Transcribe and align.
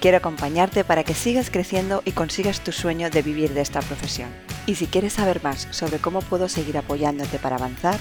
Quiero 0.00 0.16
acompañarte 0.16 0.82
para 0.82 1.04
que 1.04 1.12
sigas 1.12 1.50
creciendo 1.50 2.02
y 2.06 2.12
consigas 2.12 2.62
tu 2.62 2.72
sueño 2.72 3.10
de 3.10 3.20
vivir 3.20 3.52
de 3.52 3.60
esta 3.60 3.80
profesión. 3.82 4.30
Y 4.66 4.76
si 4.76 4.86
quieres 4.86 5.12
saber 5.12 5.42
más 5.42 5.68
sobre 5.72 5.98
cómo 5.98 6.20
puedo 6.22 6.48
seguir 6.48 6.78
apoyándote 6.78 7.38
para 7.38 7.56
avanzar, 7.56 7.98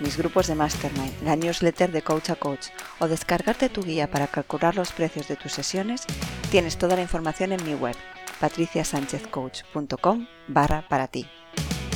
mis 0.00 0.16
grupos 0.16 0.46
de 0.46 0.54
Mastermind, 0.54 1.22
la 1.22 1.36
newsletter 1.36 1.92
de 1.92 2.00
Coach 2.00 2.30
a 2.30 2.36
Coach 2.36 2.68
o 2.98 3.08
descargarte 3.08 3.68
tu 3.68 3.82
guía 3.82 4.10
para 4.10 4.26
calcular 4.26 4.74
los 4.74 4.92
precios 4.92 5.28
de 5.28 5.36
tus 5.36 5.52
sesiones, 5.52 6.04
tienes 6.50 6.78
toda 6.78 6.96
la 6.96 7.02
información 7.02 7.52
en 7.52 7.62
mi 7.62 7.74
web, 7.74 7.96
patriciasanchezcoach.com 8.40 10.26
barra 10.48 10.88
para 10.88 11.08
ti. 11.08 11.26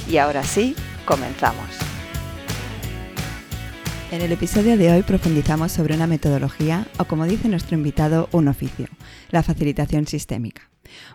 Y 0.08 0.18
ahora 0.18 0.42
sí, 0.42 0.76
comenzamos. 1.06 1.87
En 4.10 4.22
el 4.22 4.32
episodio 4.32 4.78
de 4.78 4.90
hoy 4.90 5.02
profundizamos 5.02 5.70
sobre 5.70 5.94
una 5.94 6.06
metodología 6.06 6.86
o 6.98 7.04
como 7.04 7.26
dice 7.26 7.50
nuestro 7.50 7.76
invitado, 7.76 8.30
un 8.32 8.48
oficio, 8.48 8.86
la 9.30 9.42
facilitación 9.42 10.06
sistémica. 10.06 10.70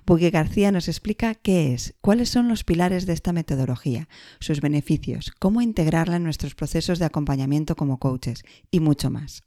Buggy 0.05 0.29
García 0.29 0.71
nos 0.71 0.87
explica 0.87 1.33
qué 1.33 1.73
es, 1.73 1.95
cuáles 2.01 2.29
son 2.29 2.47
los 2.47 2.63
pilares 2.63 3.07
de 3.07 3.13
esta 3.13 3.33
metodología, 3.33 4.07
sus 4.39 4.61
beneficios, 4.61 5.31
cómo 5.39 5.61
integrarla 5.61 6.17
en 6.17 6.23
nuestros 6.23 6.53
procesos 6.53 6.99
de 6.99 7.05
acompañamiento 7.05 7.75
como 7.75 7.97
coaches 7.97 8.43
y 8.69 8.79
mucho 8.79 9.09
más. 9.09 9.43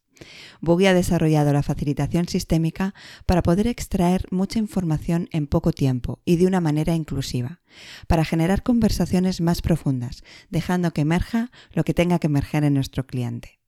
Buggy 0.60 0.86
ha 0.86 0.94
desarrollado 0.94 1.52
la 1.52 1.62
facilitación 1.62 2.28
sistémica 2.28 2.94
para 3.26 3.42
poder 3.42 3.66
extraer 3.66 4.26
mucha 4.30 4.58
información 4.58 5.28
en 5.32 5.46
poco 5.46 5.72
tiempo 5.72 6.20
y 6.24 6.36
de 6.36 6.46
una 6.46 6.60
manera 6.60 6.94
inclusiva, 6.94 7.60
para 8.06 8.24
generar 8.24 8.62
conversaciones 8.62 9.40
más 9.40 9.62
profundas, 9.62 10.22
dejando 10.50 10.92
que 10.92 11.02
emerja 11.02 11.50
lo 11.72 11.84
que 11.84 11.94
tenga 11.94 12.18
que 12.18 12.28
emerger 12.28 12.64
en 12.64 12.74
nuestro 12.74 13.06
cliente. 13.06 13.60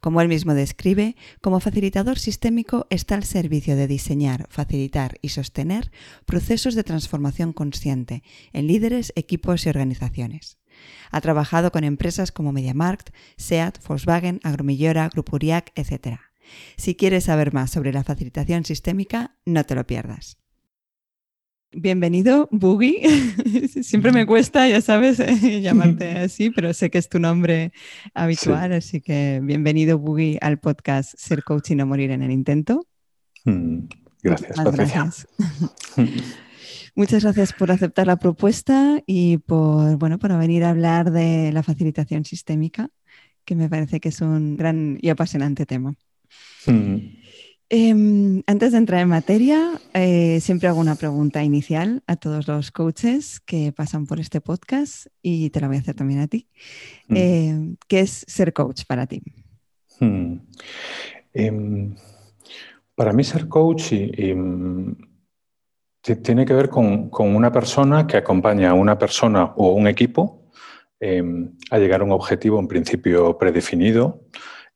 Como 0.00 0.20
él 0.20 0.28
mismo 0.28 0.54
describe, 0.54 1.16
como 1.40 1.60
facilitador 1.60 2.18
sistémico 2.18 2.86
está 2.90 3.14
al 3.14 3.24
servicio 3.24 3.74
de 3.74 3.86
diseñar, 3.86 4.46
facilitar 4.50 5.18
y 5.22 5.30
sostener 5.30 5.90
procesos 6.26 6.74
de 6.74 6.84
transformación 6.84 7.52
consciente 7.52 8.22
en 8.52 8.66
líderes, 8.66 9.12
equipos 9.16 9.64
y 9.64 9.70
organizaciones. 9.70 10.58
Ha 11.10 11.20
trabajado 11.20 11.70
con 11.72 11.84
empresas 11.84 12.32
como 12.32 12.52
MediaMarkt, 12.52 13.10
SEAT, 13.36 13.78
Volkswagen, 13.86 14.40
Agromillora, 14.42 15.08
Grupo 15.08 15.36
Uriac, 15.36 15.72
etc. 15.74 16.18
Si 16.76 16.94
quieres 16.94 17.24
saber 17.24 17.52
más 17.52 17.70
sobre 17.70 17.92
la 17.92 18.04
facilitación 18.04 18.64
sistémica, 18.64 19.36
no 19.44 19.64
te 19.64 19.74
lo 19.74 19.86
pierdas. 19.86 20.38
Bienvenido, 21.72 22.48
Boogie. 22.52 23.02
Siempre 23.82 24.12
me 24.12 24.24
cuesta, 24.24 24.68
ya 24.68 24.80
sabes, 24.80 25.18
llamarte 25.62 26.10
así, 26.18 26.50
pero 26.50 26.72
sé 26.72 26.90
que 26.90 26.98
es 26.98 27.08
tu 27.08 27.18
nombre 27.18 27.72
habitual, 28.14 28.72
así 28.72 29.00
que 29.00 29.40
bienvenido, 29.42 29.98
Boogie, 29.98 30.38
al 30.40 30.58
podcast 30.58 31.14
Ser 31.18 31.42
Coach 31.42 31.72
y 31.72 31.74
no 31.74 31.84
morir 31.86 32.12
en 32.12 32.22
el 32.22 32.30
intento. 32.30 32.86
Mm, 33.44 33.88
gracias, 34.22 34.56
Patricia. 34.56 35.10
Muchas 36.96 37.24
gracias 37.24 37.52
por 37.52 37.70
aceptar 37.70 38.06
la 38.06 38.16
propuesta 38.16 39.02
y 39.04 39.36
por, 39.36 39.98
bueno, 39.98 40.18
para 40.18 40.38
venir 40.38 40.64
a 40.64 40.70
hablar 40.70 41.10
de 41.10 41.52
la 41.52 41.62
facilitación 41.62 42.24
sistémica, 42.24 42.88
que 43.44 43.54
me 43.54 43.68
parece 43.68 44.00
que 44.00 44.08
es 44.08 44.22
un 44.22 44.56
gran 44.56 44.96
y 45.02 45.10
apasionante 45.10 45.66
tema. 45.66 45.94
Mm. 46.66 46.96
Em, 47.68 48.42
antes 48.46 48.72
de 48.72 48.78
entrar 48.78 49.02
en 49.02 49.08
materia, 49.08 49.78
eh, 49.92 50.40
siempre 50.40 50.68
hago 50.68 50.80
una 50.80 50.94
pregunta 50.94 51.44
inicial 51.44 52.02
a 52.06 52.16
todos 52.16 52.48
los 52.48 52.70
coaches 52.70 53.40
que 53.40 53.72
pasan 53.72 54.06
por 54.06 54.18
este 54.18 54.40
podcast 54.40 55.08
y 55.20 55.50
te 55.50 55.60
la 55.60 55.66
voy 55.66 55.76
a 55.76 55.80
hacer 55.80 55.96
también 55.96 56.20
a 56.20 56.28
ti. 56.28 56.48
Mm. 57.08 57.16
Em, 57.16 57.76
¿Qué 57.88 58.00
es 58.00 58.24
ser 58.26 58.54
coach 58.54 58.84
para 58.86 59.06
ti? 59.06 59.20
Mm. 60.00 60.36
Em, 61.34 61.94
para 62.94 63.12
mí 63.12 63.22
ser 63.22 63.48
coach 63.48 63.92
tiene 66.14 66.44
que 66.44 66.54
ver 66.54 66.68
con, 66.68 67.10
una 67.12 67.50
persona 67.50 68.06
que 68.06 68.16
acompaña 68.16 68.70
a 68.70 68.74
una 68.74 68.96
persona 68.98 69.52
o 69.56 69.72
un 69.72 69.88
equipo 69.88 70.52
a 71.70 71.78
llegar 71.78 72.00
a 72.00 72.04
un 72.04 72.12
objetivo 72.12 72.58
en 72.58 72.68
principio 72.68 73.36
predefinido 73.36 74.22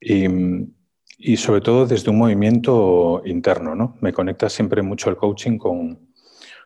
y 0.00 0.26
y 1.22 1.36
sobre 1.36 1.60
todo 1.60 1.86
desde 1.86 2.10
un 2.10 2.18
movimiento 2.18 3.22
interno. 3.26 3.74
¿no? 3.74 3.96
Me 4.00 4.12
conecta 4.12 4.48
siempre 4.48 4.82
mucho 4.82 5.10
el 5.10 5.16
coaching 5.16 5.58
con, 5.58 6.08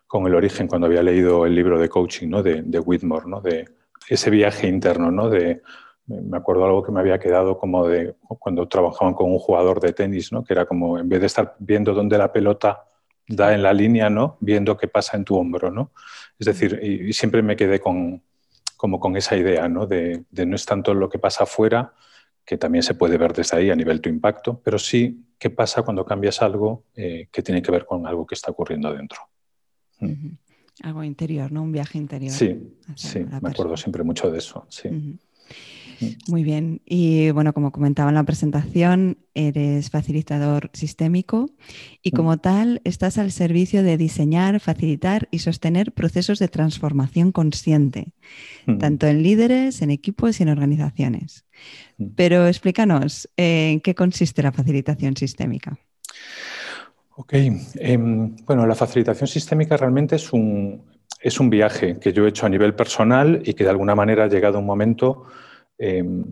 con 0.06 0.26
el 0.26 0.34
origen, 0.34 0.68
cuando 0.68 0.86
había 0.86 1.02
leído 1.02 1.44
el 1.44 1.54
libro 1.54 1.78
de 1.78 1.88
coaching 1.88 2.28
¿no? 2.28 2.42
de, 2.42 2.62
de 2.62 2.78
Whitmore, 2.78 3.26
¿no? 3.26 3.40
de 3.40 3.68
ese 4.08 4.30
viaje 4.30 4.68
interno, 4.68 5.10
¿no? 5.10 5.28
de, 5.28 5.60
me 6.06 6.36
acuerdo 6.36 6.64
algo 6.64 6.84
que 6.84 6.92
me 6.92 7.00
había 7.00 7.18
quedado 7.18 7.58
como 7.58 7.88
de 7.88 8.14
cuando 8.38 8.68
trabajaban 8.68 9.14
con 9.14 9.30
un 9.32 9.38
jugador 9.38 9.80
de 9.80 9.92
tenis, 9.92 10.30
¿no? 10.32 10.44
que 10.44 10.52
era 10.52 10.66
como 10.66 10.98
en 10.98 11.08
vez 11.08 11.20
de 11.20 11.26
estar 11.26 11.56
viendo 11.58 11.92
dónde 11.92 12.16
la 12.16 12.32
pelota 12.32 12.84
da 13.26 13.54
en 13.54 13.62
la 13.62 13.72
línea, 13.72 14.10
¿no? 14.10 14.36
viendo 14.40 14.76
qué 14.76 14.88
pasa 14.88 15.16
en 15.16 15.24
tu 15.24 15.36
hombro. 15.36 15.70
¿no? 15.70 15.92
Es 16.38 16.46
decir, 16.46 16.80
y, 16.82 17.12
siempre 17.12 17.42
me 17.42 17.56
quedé 17.56 17.80
con, 17.80 18.22
como 18.76 19.00
con 19.00 19.16
esa 19.16 19.36
idea 19.36 19.68
¿no? 19.68 19.86
De, 19.86 20.24
de 20.30 20.46
no 20.46 20.56
es 20.56 20.66
tanto 20.66 20.94
lo 20.94 21.08
que 21.08 21.18
pasa 21.18 21.44
afuera, 21.44 21.94
que 22.44 22.58
también 22.58 22.82
se 22.82 22.94
puede 22.94 23.16
ver 23.16 23.32
desde 23.32 23.56
ahí 23.56 23.70
a 23.70 23.76
nivel 23.76 24.00
tu 24.00 24.08
impacto, 24.08 24.60
pero 24.62 24.78
sí 24.78 25.24
qué 25.38 25.50
pasa 25.50 25.82
cuando 25.82 26.04
cambias 26.04 26.42
algo 26.42 26.84
eh, 26.94 27.28
que 27.32 27.42
tiene 27.42 27.62
que 27.62 27.70
ver 27.70 27.86
con 27.86 28.06
algo 28.06 28.26
que 28.26 28.34
está 28.34 28.50
ocurriendo 28.50 28.92
dentro. 28.92 29.20
Mm. 30.00 30.30
Algo 30.82 31.04
interior, 31.04 31.52
¿no? 31.52 31.62
Un 31.62 31.72
viaje 31.72 31.98
interior. 31.98 32.32
Sí, 32.32 32.76
sí, 32.96 33.20
me 33.40 33.50
acuerdo 33.50 33.76
siempre 33.76 34.02
mucho 34.02 34.30
de 34.30 34.38
eso, 34.38 34.66
sí. 34.68 35.18
Muy 36.28 36.44
bien. 36.44 36.80
Y 36.84 37.30
bueno, 37.30 37.52
como 37.52 37.72
comentaba 37.72 38.08
en 38.08 38.14
la 38.14 38.24
presentación, 38.24 39.18
eres 39.34 39.90
facilitador 39.90 40.70
sistémico 40.72 41.50
y 42.02 42.10
mm. 42.10 42.12
como 42.16 42.38
tal 42.38 42.80
estás 42.84 43.18
al 43.18 43.32
servicio 43.32 43.82
de 43.82 43.96
diseñar, 43.96 44.60
facilitar 44.60 45.28
y 45.30 45.40
sostener 45.40 45.92
procesos 45.92 46.38
de 46.38 46.48
transformación 46.48 47.32
consciente, 47.32 48.12
mm. 48.66 48.78
tanto 48.78 49.06
en 49.06 49.22
líderes, 49.22 49.82
en 49.82 49.90
equipos 49.90 50.40
y 50.40 50.44
en 50.44 50.48
organizaciones. 50.48 51.44
Mm. 51.98 52.06
Pero 52.16 52.46
explícanos, 52.46 53.28
¿en 53.36 53.80
qué 53.80 53.94
consiste 53.94 54.42
la 54.42 54.52
facilitación 54.52 55.16
sistémica? 55.16 55.78
Ok, 57.16 57.34
em, 57.34 58.34
bueno, 58.44 58.66
la 58.66 58.74
facilitación 58.74 59.28
sistémica 59.28 59.76
realmente 59.76 60.16
es 60.16 60.32
un, 60.32 60.82
es 61.20 61.38
un 61.38 61.48
viaje 61.48 61.98
que 62.00 62.12
yo 62.12 62.26
he 62.26 62.28
hecho 62.28 62.46
a 62.46 62.48
nivel 62.48 62.74
personal 62.74 63.40
y 63.44 63.54
que 63.54 63.64
de 63.64 63.70
alguna 63.70 63.94
manera 63.94 64.24
ha 64.24 64.28
llegado 64.28 64.58
un 64.58 64.66
momento 64.66 65.26
Em, 65.78 66.24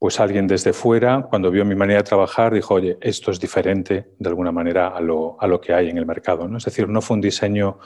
pues 0.00 0.18
alguien 0.18 0.46
desde 0.46 0.72
fuera, 0.72 1.26
cuando 1.28 1.50
vio 1.50 1.62
mi 1.66 1.74
manera 1.74 1.98
de 1.98 2.08
trabajar, 2.08 2.54
dijo, 2.54 2.72
oye, 2.72 2.96
esto 3.02 3.30
es 3.30 3.38
diferente 3.38 4.12
de 4.18 4.28
alguna 4.30 4.50
manera 4.50 4.88
a 4.88 5.00
lo, 5.02 5.60
que 5.60 5.74
hay 5.74 5.90
en 5.90 5.98
el 5.98 6.06
mercado. 6.06 6.48
¿no? 6.48 6.56
Es 6.56 6.64
decir, 6.64 6.88
no 6.88 7.02
fue 7.02 7.16
un 7.16 7.20
diseño 7.20 7.78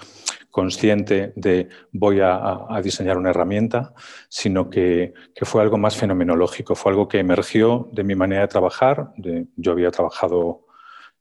consciente 0.48 1.32
de 1.34 1.68
voy 1.90 2.20
a, 2.22 2.68
diseñar 2.84 3.18
una 3.18 3.30
herramienta, 3.30 3.94
sino 4.28 4.70
que, 4.70 5.12
fue 5.42 5.60
algo 5.60 5.76
más 5.76 5.96
fenomenológico, 5.96 6.76
fue 6.76 6.92
algo 6.92 7.08
que 7.08 7.18
emergió 7.18 7.88
de 7.90 8.04
mi 8.04 8.14
manera 8.14 8.42
de 8.42 8.48
trabajar. 8.48 9.12
yo 9.56 9.72
había 9.72 9.90
trabajado, 9.90 10.66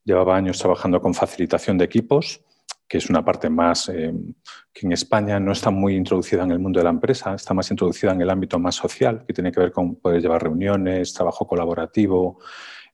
llevaba 0.03 0.37
años 0.37 0.59
trabajando 0.59 1.01
con 1.01 1.15
facilitación 1.15 1.79
de 1.79 1.85
equipos 1.85 2.45
que 2.93 2.99
es 2.99 3.09
una 3.09 3.25
parte 3.25 3.49
más 3.49 3.89
eh, 3.89 4.13
que 4.71 4.85
en 4.85 4.91
España 4.91 5.39
no 5.39 5.51
está 5.51 5.71
muy 5.71 5.95
introducida 5.95 6.43
en 6.43 6.51
el 6.51 6.59
mundo 6.59 6.79
de 6.79 6.83
la 6.83 6.91
empresa, 6.91 7.33
está 7.33 7.55
más 7.55 7.71
introducida 7.71 8.11
en 8.11 8.21
el 8.21 8.29
ámbito 8.29 8.59
más 8.59 8.75
social, 8.75 9.23
que 9.25 9.33
tiene 9.33 9.51
que 9.51 9.59
ver 9.59 9.71
con 9.71 9.95
poder 9.95 10.21
llevar 10.21 10.43
reuniones, 10.43 11.11
trabajo 11.11 11.47
colaborativo. 11.47 12.37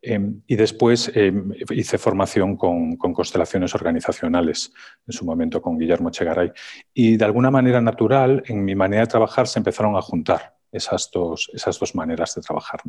Em, 0.02 0.42
y 0.48 0.56
después 0.56 1.12
em, 1.14 1.52
hice 1.72 1.98
formación 1.98 2.56
con, 2.56 2.96
constelaciones 2.96 3.76
organizacionales, 3.76 4.72
en 5.06 5.12
su 5.12 5.26
momento 5.26 5.62
con 5.62 5.78
Guillermo 5.78 6.12
Chegaray. 6.12 6.54
Y 6.94 7.18
de 7.18 7.26
alguna 7.26 7.52
manera 7.52 7.82
natural, 7.82 8.42
en 8.48 8.64
mi 8.64 8.76
manera 8.76 9.02
de 9.02 9.08
trabajar 9.08 9.48
se 9.48 9.60
empezaron 9.60 9.98
a 9.98 10.02
juntar 10.02 10.59
esas 10.72 11.10
dos, 11.12 11.50
esas 11.54 11.80
dos 11.80 11.96
maneras 11.96 12.36
de 12.36 12.42
trabajar. 12.42 12.82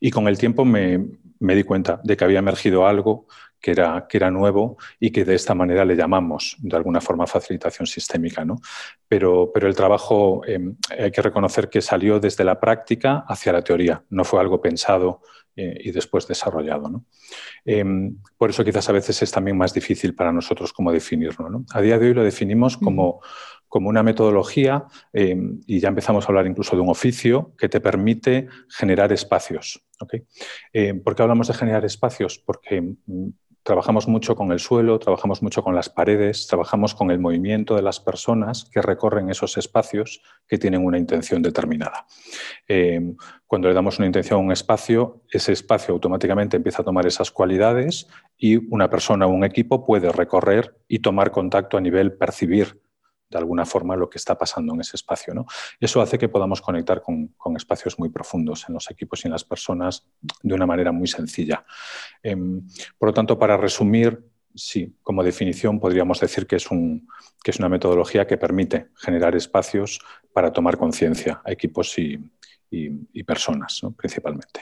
Y 0.00 0.10
con 0.10 0.28
el 0.28 0.38
tiempo 0.38 0.64
me, 0.64 1.04
me 1.40 1.54
di 1.54 1.64
cuenta 1.64 2.00
de 2.02 2.16
que 2.16 2.24
había 2.24 2.38
emergido 2.38 2.86
algo 2.86 3.26
que 3.60 3.72
era, 3.72 4.06
que 4.08 4.16
era 4.16 4.30
nuevo 4.30 4.76
y 5.00 5.10
que 5.10 5.24
de 5.24 5.34
esta 5.34 5.54
manera 5.54 5.84
le 5.84 5.96
llamamos 5.96 6.56
de 6.60 6.76
alguna 6.76 7.00
forma 7.00 7.26
facilitación 7.26 7.86
sistémica. 7.86 8.44
¿no? 8.44 8.60
Pero, 9.08 9.50
pero 9.52 9.66
el 9.66 9.74
trabajo 9.74 10.42
em, 10.46 10.76
hay 10.96 11.10
que 11.10 11.22
reconocer 11.22 11.68
que 11.68 11.80
salió 11.80 12.20
desde 12.20 12.44
la 12.44 12.60
práctica 12.60 13.24
hacia 13.26 13.52
la 13.52 13.62
teoría, 13.62 14.04
no 14.10 14.24
fue 14.24 14.40
algo 14.40 14.60
pensado 14.60 15.22
eh, 15.56 15.76
y 15.80 15.90
después 15.90 16.28
desarrollado. 16.28 16.88
¿no? 16.88 17.04
Em, 17.64 18.16
por 18.36 18.50
eso 18.50 18.64
quizás 18.64 18.88
a 18.88 18.92
veces 18.92 19.20
es 19.22 19.30
también 19.30 19.56
más 19.56 19.74
difícil 19.74 20.14
para 20.14 20.32
nosotros 20.32 20.72
cómo 20.72 20.92
definirlo. 20.92 21.50
¿no? 21.50 21.64
A 21.72 21.80
día 21.80 21.98
de 21.98 22.06
hoy 22.06 22.14
lo 22.14 22.22
definimos 22.22 22.76
como, 22.76 23.20
como 23.68 23.88
una 23.88 24.02
metodología, 24.02 24.86
em, 25.12 25.60
y 25.66 25.80
ya 25.80 25.88
empezamos 25.88 26.24
a 26.24 26.28
hablar 26.28 26.46
incluso 26.46 26.74
de 26.74 26.82
un 26.82 26.88
oficio, 26.88 27.52
que 27.58 27.68
te 27.68 27.80
permite 27.80 28.48
generar 28.68 29.12
espacios. 29.12 29.84
Em, 30.72 31.02
¿Por 31.02 31.14
qué 31.14 31.22
hablamos 31.22 31.48
de 31.48 31.54
generar 31.54 31.84
espacios? 31.84 32.38
Porque 32.38 32.80
mm, 32.80 33.28
trabajamos 33.68 34.08
mucho 34.08 34.34
con 34.34 34.50
el 34.50 34.60
suelo, 34.60 34.98
trabajamos 34.98 35.42
mucho 35.42 35.62
con 35.62 35.74
las 35.74 35.90
paredes, 35.90 36.46
trabajamos 36.46 36.94
con 36.94 37.10
el 37.10 37.18
movimiento 37.18 37.76
de 37.76 37.82
las 37.82 38.00
personas 38.00 38.64
que 38.72 38.80
recorren 38.80 39.28
esos 39.28 39.58
espacios 39.58 40.22
que 40.46 40.56
tienen 40.56 40.82
una 40.86 40.96
intención 40.96 41.42
determinada. 41.42 42.06
Em, 42.66 43.14
cuando 43.46 43.68
le 43.68 43.74
damos 43.74 43.98
una 43.98 44.06
intención 44.06 44.40
a 44.40 44.42
un 44.42 44.52
espacio, 44.52 45.22
ese 45.30 45.52
espacio 45.52 45.92
automáticamente 45.92 46.56
empieza 46.56 46.80
a 46.80 46.84
tomar 46.86 47.06
esas 47.06 47.30
cualidades 47.30 48.08
y 48.38 48.56
una 48.72 48.88
persona 48.88 49.26
o 49.26 49.30
un 49.30 49.44
equipo 49.44 49.84
puede 49.84 50.10
recorrer 50.12 50.74
y 50.88 51.00
tomar 51.00 51.30
contacto 51.30 51.76
a 51.76 51.82
nivel 51.82 52.14
percibir 52.14 52.80
de 53.30 53.38
alguna 53.38 53.64
forma 53.64 53.96
lo 53.96 54.08
que 54.08 54.18
está 54.18 54.36
pasando 54.36 54.74
en 54.74 54.80
ese 54.80 54.96
espacio. 54.96 55.34
¿no? 55.34 55.46
Eso 55.80 56.00
hace 56.00 56.18
que 56.18 56.28
podamos 56.28 56.60
conectar 56.60 57.02
con, 57.02 57.34
espacios 57.56 57.98
muy 57.98 58.08
profundos 58.08 58.66
en 58.68 58.74
los 58.74 58.90
equipos 58.90 59.24
y 59.24 59.28
en 59.28 59.32
las 59.32 59.44
personas 59.44 60.06
de 60.42 60.54
una 60.54 60.66
manera 60.66 60.92
muy 60.92 61.06
sencilla. 61.06 61.64
Em, 62.22 62.66
por 62.98 63.08
lo 63.08 63.12
tanto, 63.14 63.38
para 63.38 63.56
resumir, 63.56 64.22
sí, 64.54 64.96
como 65.02 65.22
definición 65.22 65.80
podríamos 65.80 66.20
decir 66.20 66.46
que 66.46 66.56
es, 66.56 66.70
un, 66.70 67.08
que 67.42 67.50
es 67.50 67.58
una 67.58 67.68
metodología 67.68 68.26
que 68.26 68.36
permite 68.36 68.88
generar 68.96 69.34
espacios 69.34 70.00
para 70.32 70.52
tomar 70.52 70.76
conciencia 70.76 71.40
a 71.44 71.52
equipos 71.52 71.98
y, 71.98 72.18
personas, 73.24 73.80
principalmente. 73.96 74.60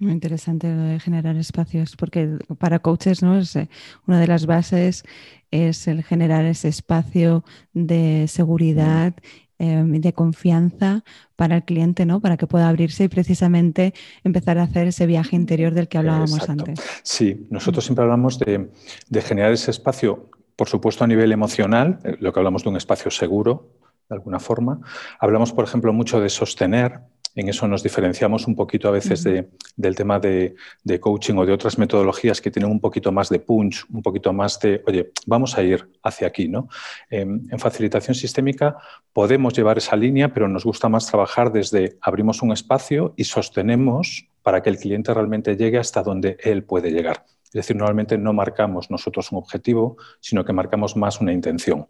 Muy 0.00 0.12
interesante 0.12 0.98
generar 1.00 1.36
espacios, 1.36 1.94
porque 1.94 2.38
para 2.58 2.78
coaches, 2.78 3.22
¿no? 3.22 3.38
Es, 3.38 3.54
eh, 3.54 3.68
una 4.06 4.18
de 4.18 4.26
las 4.26 4.46
bases 4.46 5.04
es 5.50 5.86
el 5.88 6.02
generar 6.02 6.46
ese 6.46 6.68
espacio 6.68 7.44
de 7.74 8.26
seguridad 8.26 9.14
y 9.58 9.98
de 9.98 10.14
confianza 10.14 11.04
para 11.36 11.56
el 11.56 11.64
cliente, 11.64 12.06
¿no? 12.06 12.20
Para 12.20 12.38
que 12.38 12.46
pueda 12.46 12.66
abrirse 12.66 13.04
y 13.04 13.08
precisamente 13.08 13.92
empezar 14.24 14.56
a 14.56 14.62
hacer 14.62 14.86
ese 14.86 15.04
viaje 15.04 15.36
interior 15.36 15.74
del 15.74 15.86
que 15.86 15.98
hablábamos 15.98 16.48
antes. 16.48 16.80
Sí, 17.02 17.46
nosotros 17.50 17.84
siempre 17.84 18.04
hablamos 18.04 18.38
de, 18.38 18.70
de 19.10 19.20
generar 19.20 19.52
ese 19.52 19.70
espacio, 19.70 20.30
por 20.56 20.68
supuesto, 20.68 21.04
a 21.04 21.06
nivel 21.06 21.30
emocional, 21.30 21.98
eh, 22.04 22.16
lo 22.20 22.32
que 22.32 22.40
hablamos 22.40 22.62
de 22.62 22.70
un 22.70 22.78
espacio 22.78 23.10
seguro, 23.10 23.76
de 24.08 24.14
alguna 24.14 24.40
forma. 24.40 24.80
Hablamos, 25.18 25.52
por 25.52 25.64
ejemplo, 25.64 25.92
mucho 25.92 26.20
de 26.20 26.30
sostener 26.30 27.02
en 27.34 27.48
eso 27.48 27.66
nos 27.68 27.82
diferenciamos 27.82 28.46
un 28.46 28.56
poquito 28.56 28.88
a 28.88 28.90
veces 28.90 29.24
del 29.24 29.96
tema 29.96 30.18
de, 30.18 30.54
coaching 31.00 31.34
o 31.34 31.46
de 31.46 31.52
otras 31.52 31.78
metodologías 31.78 32.40
que 32.40 32.50
tienen 32.50 32.70
un 32.70 32.80
poquito 32.80 33.12
más 33.12 33.28
de 33.28 33.38
punch, 33.38 33.84
un 33.90 34.02
poquito 34.02 34.32
más 34.32 34.58
de, 34.60 34.82
oye, 34.86 35.12
vamos 35.26 35.56
a 35.56 35.62
ir 35.62 35.88
hacia 36.02 36.26
aquí. 36.26 36.48
¿no? 36.48 36.68
Em, 37.08 37.46
en 37.50 37.58
facilitación 37.58 38.14
sistémica 38.14 38.76
podemos 39.12 39.54
llevar 39.54 39.78
esa 39.78 39.96
línea, 39.96 40.32
pero 40.32 40.48
nos 40.48 40.64
gusta 40.64 40.88
más 40.88 41.06
trabajar 41.06 41.52
desde 41.52 41.96
abrimos 42.00 42.42
un 42.42 42.52
espacio 42.52 43.14
y 43.16 43.24
sostenemos 43.24 44.26
para 44.42 44.62
que 44.62 44.70
el 44.70 44.78
cliente 44.78 45.12
realmente 45.14 45.56
llegue 45.56 45.78
hasta 45.78 46.02
donde 46.02 46.36
él 46.40 46.64
puede 46.64 46.90
llegar. 46.90 47.24
Es 47.44 47.52
decir, 47.52 47.76
normalmente 47.76 48.16
no 48.16 48.32
marcamos 48.32 48.90
nosotros 48.90 49.32
un 49.32 49.38
objetivo, 49.38 49.96
sino 50.20 50.44
que 50.44 50.52
marcamos 50.52 50.96
más 50.96 51.20
una 51.20 51.32
intención. 51.32 51.88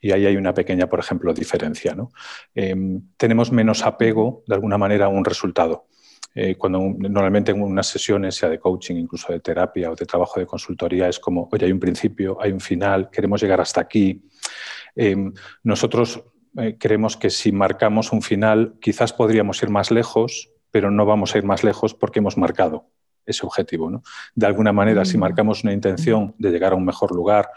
Y 0.00 0.12
ahí 0.12 0.26
hay 0.26 0.36
una 0.36 0.54
pequeña, 0.54 0.88
por 0.88 1.00
ejemplo, 1.00 1.32
diferencia. 1.32 1.96
Em, 2.54 3.02
tenemos 3.16 3.52
menos 3.52 3.84
apego, 3.84 4.42
de 4.46 4.54
alguna 4.54 4.78
manera, 4.78 5.06
a 5.06 5.08
un 5.08 5.24
resultado. 5.24 5.86
Eh, 6.34 6.56
cuando 6.56 6.78
normalmente 6.78 7.50
en 7.50 7.62
unas 7.62 7.86
sesiones, 7.86 8.36
sea 8.36 8.48
de 8.48 8.58
coaching, 8.58 8.96
incluso 8.96 9.32
de 9.32 9.40
terapia 9.40 9.90
o 9.90 9.96
de 9.96 10.06
trabajo 10.06 10.38
de 10.38 10.46
consultoría, 10.46 11.08
es 11.08 11.18
como, 11.18 11.48
oye, 11.50 11.66
hay 11.66 11.72
un 11.72 11.80
principio, 11.80 12.36
hay 12.40 12.52
un 12.52 12.60
final, 12.60 13.10
queremos 13.10 13.40
llegar 13.40 13.60
hasta 13.60 13.80
aquí. 13.80 14.22
Em, 14.94 15.32
nosotros 15.62 16.22
eh, 16.58 16.76
creemos 16.78 17.16
que 17.16 17.30
si 17.30 17.52
marcamos 17.52 18.12
un 18.12 18.22
final, 18.22 18.74
quizás 18.80 19.12
podríamos 19.12 19.62
ir 19.62 19.70
más 19.70 19.90
lejos, 19.90 20.50
pero 20.70 20.90
no 20.90 21.06
vamos 21.06 21.34
a 21.34 21.38
ir 21.38 21.44
más 21.44 21.64
lejos 21.64 21.94
porque 21.94 22.18
hemos 22.18 22.36
marcado 22.36 22.86
ese 23.28 23.44
objetivo. 23.44 24.02
De 24.34 24.46
alguna 24.46 24.72
manera, 24.72 25.04
si 25.04 25.16
mm. 25.16 25.20
marcamos 25.20 25.62
una 25.62 25.72
intención 25.72 26.34
de 26.38 26.50
llegar 26.50 26.72
a 26.72 26.76
un 26.76 26.84
mejor 26.84 27.14
lugar, 27.14 27.48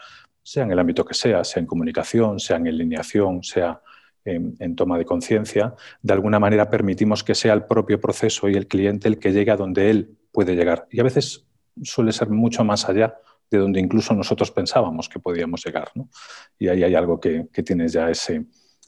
sea 0.44 0.64
en 0.64 0.72
el 0.72 0.80
ámbito 0.80 1.06
que 1.06 1.14
sea, 1.14 1.44
sea 1.44 1.62
en 1.62 1.68
comunicación, 1.68 2.40
sea 2.40 2.58
en 2.58 2.68
alineación, 2.68 3.44
sea 3.44 3.82
en, 4.26 4.76
toma 4.76 4.98
de 4.98 5.06
conciencia, 5.06 5.76
de 6.02 6.14
alguna 6.14 6.40
manera 6.40 6.70
permitimos 6.70 7.24
que 7.24 7.36
sea 7.36 7.54
el 7.54 7.66
propio 7.66 8.00
proceso 8.00 8.50
y 8.50 8.56
el 8.56 8.68
cliente 8.68 9.08
el 9.08 9.18
que 9.18 9.32
llegue 9.32 9.52
a 9.52 9.58
donde 9.58 9.90
él 9.90 10.18
puede 10.32 10.56
llegar. 10.56 10.88
Y 10.92 11.00
a 11.00 11.04
veces 11.04 11.46
suele 11.82 12.12
ser 12.12 12.30
mucho 12.30 12.64
más 12.64 12.88
allá 12.88 13.16
de 13.50 13.58
donde 13.58 13.80
incluso 13.80 14.14
nosotros 14.14 14.52
pensábamos 14.52 15.10
que 15.10 15.20
podíamos 15.20 15.64
llegar. 15.66 15.92
Y 16.58 16.68
ahí 16.68 16.84
hay 16.84 16.96
algo 16.96 17.20
que, 17.20 17.50
tiene 17.66 17.88
ya 17.88 18.10
ese, 18.10 18.46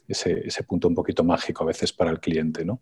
ese, 0.08 0.62
punto 0.62 0.88
un 0.88 0.94
poquito 0.94 1.24
mágico 1.24 1.64
a 1.64 1.66
veces 1.66 1.92
para 1.92 2.10
el 2.10 2.20
cliente. 2.20 2.64
¿no? 2.64 2.80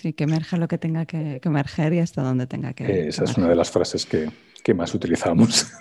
Sí, 0.00 0.12
que 0.12 0.24
emerja 0.24 0.56
lo 0.56 0.68
que 0.68 0.78
tenga 0.78 1.06
que, 1.06 1.40
emerger 1.42 1.94
y 1.94 1.98
hasta 2.00 2.22
donde 2.22 2.46
tenga 2.46 2.74
que. 2.74 3.08
Esa 3.08 3.24
es 3.24 3.36
una 3.36 3.48
de 3.48 3.56
las 3.56 3.70
frases 3.70 4.04
que, 4.04 4.28
¿Qué 4.66 4.74
más 4.74 4.92
utilizamos? 4.96 5.72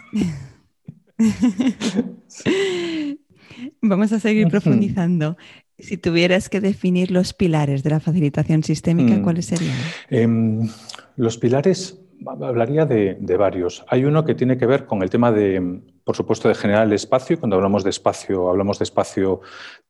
Vamos 3.82 4.12
a 4.12 4.20
seguir 4.20 4.48
profundizando. 4.48 5.38
Si 5.80 5.98
tuvieras 5.98 6.50
que 6.50 6.62
definir 6.62 7.10
los 7.10 7.34
pilares 7.34 7.82
de 7.82 7.90
la 7.90 8.00
facilitación 8.00 8.62
sistémica, 8.62 9.16
mm. 9.16 9.24
¿cuáles 9.24 9.48
serían? 9.48 9.76
Em, 10.12 10.70
los 11.16 11.40
pilares, 11.40 12.00
hablaría 12.40 12.86
de, 12.86 13.18
varios. 13.40 13.84
Hay 13.88 14.06
uno 14.06 14.24
que 14.24 14.36
tiene 14.36 14.56
que 14.60 14.68
ver 14.68 14.86
con 14.86 15.02
el 15.02 15.10
tema 15.10 15.32
de, 15.32 15.82
por 16.06 16.16
supuesto, 16.16 16.48
de 16.48 16.56
generar 16.56 16.88
el 16.88 16.94
espacio. 16.94 17.38
Cuando 17.38 17.58
hablamos 17.58 17.84
de 17.84 17.90
espacio, 17.90 18.48
hablamos 18.50 18.80
de 18.80 18.84
espacio 18.84 19.42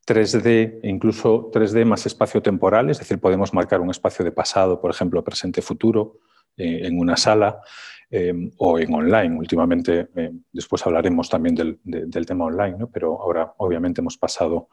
3D 0.06 0.80
e 0.82 0.88
incluso 0.88 1.50
3D 1.52 1.84
más 1.84 2.06
espacio 2.06 2.42
temporal, 2.42 2.90
es 2.90 2.98
decir, 2.98 3.20
podemos 3.20 3.54
marcar 3.54 3.80
un 3.80 3.90
espacio 3.90 4.24
de 4.24 4.32
pasado, 4.32 4.80
por 4.80 4.90
ejemplo, 4.90 5.22
presente, 5.22 5.62
futuro, 5.62 6.18
eh, 6.56 6.80
en 6.84 6.98
una 6.98 7.16
sala. 7.16 7.60
Em, 8.08 8.52
o 8.58 8.78
en 8.78 8.94
online. 8.94 9.36
Últimamente, 9.36 10.08
eh, 10.14 10.30
después 10.52 10.86
hablaremos 10.86 11.28
también 11.28 11.56
del, 11.56 12.24
tema 12.24 12.44
online, 12.44 12.86
pero 12.92 13.20
ahora 13.20 13.52
obviamente 13.56 14.00
hemos 14.00 14.16
pasado 14.16 14.68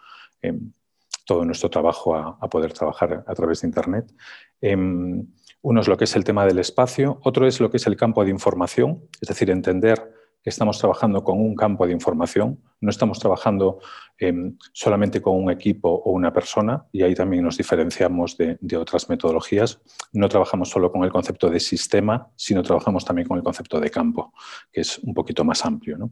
todo 1.25 1.45
nuestro 1.45 1.69
trabajo 1.69 2.15
a, 2.15 2.49
poder 2.49 2.73
trabajar 2.73 3.23
a 3.25 3.33
través 3.33 3.61
de 3.61 3.67
Internet. 3.67 4.13
Em, 4.61 5.25
uno 5.61 5.81
es 5.81 5.87
lo 5.87 5.97
que 5.97 6.03
es 6.03 6.15
el 6.15 6.23
tema 6.23 6.45
del 6.45 6.59
espacio, 6.59 7.19
otro 7.23 7.47
es 7.47 7.59
lo 7.59 7.71
que 7.71 7.77
es 7.77 7.87
el 7.87 7.95
campo 7.95 8.23
de 8.23 8.31
información, 8.31 9.07
es 9.21 9.29
decir, 9.29 9.49
entender 9.49 10.13
estamos 10.49 10.77
trabajando 10.77 11.23
con 11.23 11.39
un 11.39 11.55
campo 11.55 11.85
de 11.87 11.93
información, 11.93 12.61
no 12.81 12.89
estamos 12.89 13.19
trabajando 13.19 13.79
em, 14.17 14.57
solamente 14.73 15.21
con 15.21 15.41
un 15.41 15.49
equipo 15.49 15.89
o 15.89 16.11
una 16.11 16.33
persona, 16.33 16.85
y 16.91 17.03
ahí 17.03 17.15
también 17.15 17.43
nos 17.43 17.57
diferenciamos 17.57 18.37
de, 18.37 18.57
otras 18.77 19.09
metodologías. 19.09 19.81
No 20.11 20.27
trabajamos 20.27 20.69
solo 20.69 20.91
con 20.91 21.03
el 21.03 21.11
concepto 21.11 21.49
de 21.49 21.59
sistema, 21.59 22.27
sino 22.35 22.61
trabajamos 22.61 23.05
también 23.05 23.27
con 23.27 23.37
el 23.37 23.43
concepto 23.43 23.79
de 23.79 23.89
campo, 23.89 24.33
que 24.71 24.81
es 24.81 24.99
un 24.99 25.13
poquito 25.13 25.43
más 25.43 25.65
amplio. 25.65 26.09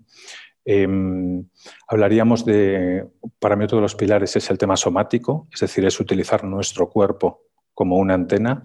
Em, 0.64 1.44
hablaríamos 1.88 2.46
de, 2.46 3.08
para 3.40 3.56
mí 3.56 3.66
otro 3.66 3.80
de 3.80 3.82
los 3.82 3.96
pilares 3.96 4.36
es 4.36 4.50
el 4.50 4.58
tema 4.58 4.78
somático, 4.78 5.48
es 5.52 5.60
decir, 5.60 5.86
es 5.86 6.00
utilizar 6.00 6.44
nuestro 6.44 6.90
cuerpo 6.90 7.51
como 7.74 7.98
una 7.98 8.14
antena 8.14 8.64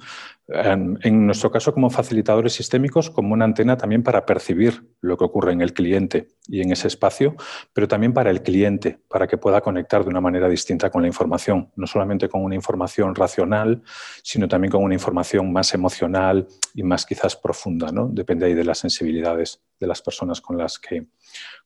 en 0.48 1.26
nuestro 1.26 1.50
caso, 1.50 1.74
como 1.74 1.90
facilitadores 1.90 2.52
sistémicos, 2.52 3.10
como 3.10 3.34
una 3.34 3.44
antena 3.44 3.76
también 3.76 4.04
para 4.04 4.24
percibir 4.24 4.94
lo 5.00 5.16
que 5.16 5.24
ocurre 5.24 5.52
en 5.52 5.60
el 5.60 5.72
cliente 5.72 6.28
y 6.46 6.60
en 6.60 6.70
ese 6.70 6.86
espacio, 6.86 7.34
pero 7.72 7.88
también 7.88 8.12
para 8.12 8.30
el 8.30 8.42
cliente, 8.42 9.00
para 9.08 9.26
que 9.26 9.38
pueda 9.38 9.60
conectar 9.60 10.04
de 10.04 10.10
una 10.10 10.20
manera 10.20 10.48
distinta 10.48 10.88
con 10.88 11.02
la 11.02 11.08
información, 11.08 11.72
no 11.74 11.88
solamente 11.88 12.28
con 12.28 12.44
una 12.44 12.54
información 12.54 13.16
racional, 13.16 13.82
sino 14.22 14.46
también 14.46 14.70
con 14.70 14.84
una 14.84 14.94
información 14.94 15.52
más 15.52 15.74
emocional 15.74 16.46
y 16.74 16.84
más 16.84 17.04
quizás 17.04 17.34
profunda, 17.34 17.90
¿no? 17.90 18.08
Depende 18.08 18.46
ahí 18.46 18.54
de 18.54 18.64
las 18.64 18.78
sensibilidades 18.78 19.64
de 19.80 19.86
las 19.88 20.00
personas 20.00 20.40
con 20.40 20.56
las 20.56 20.78
que, 20.78 21.08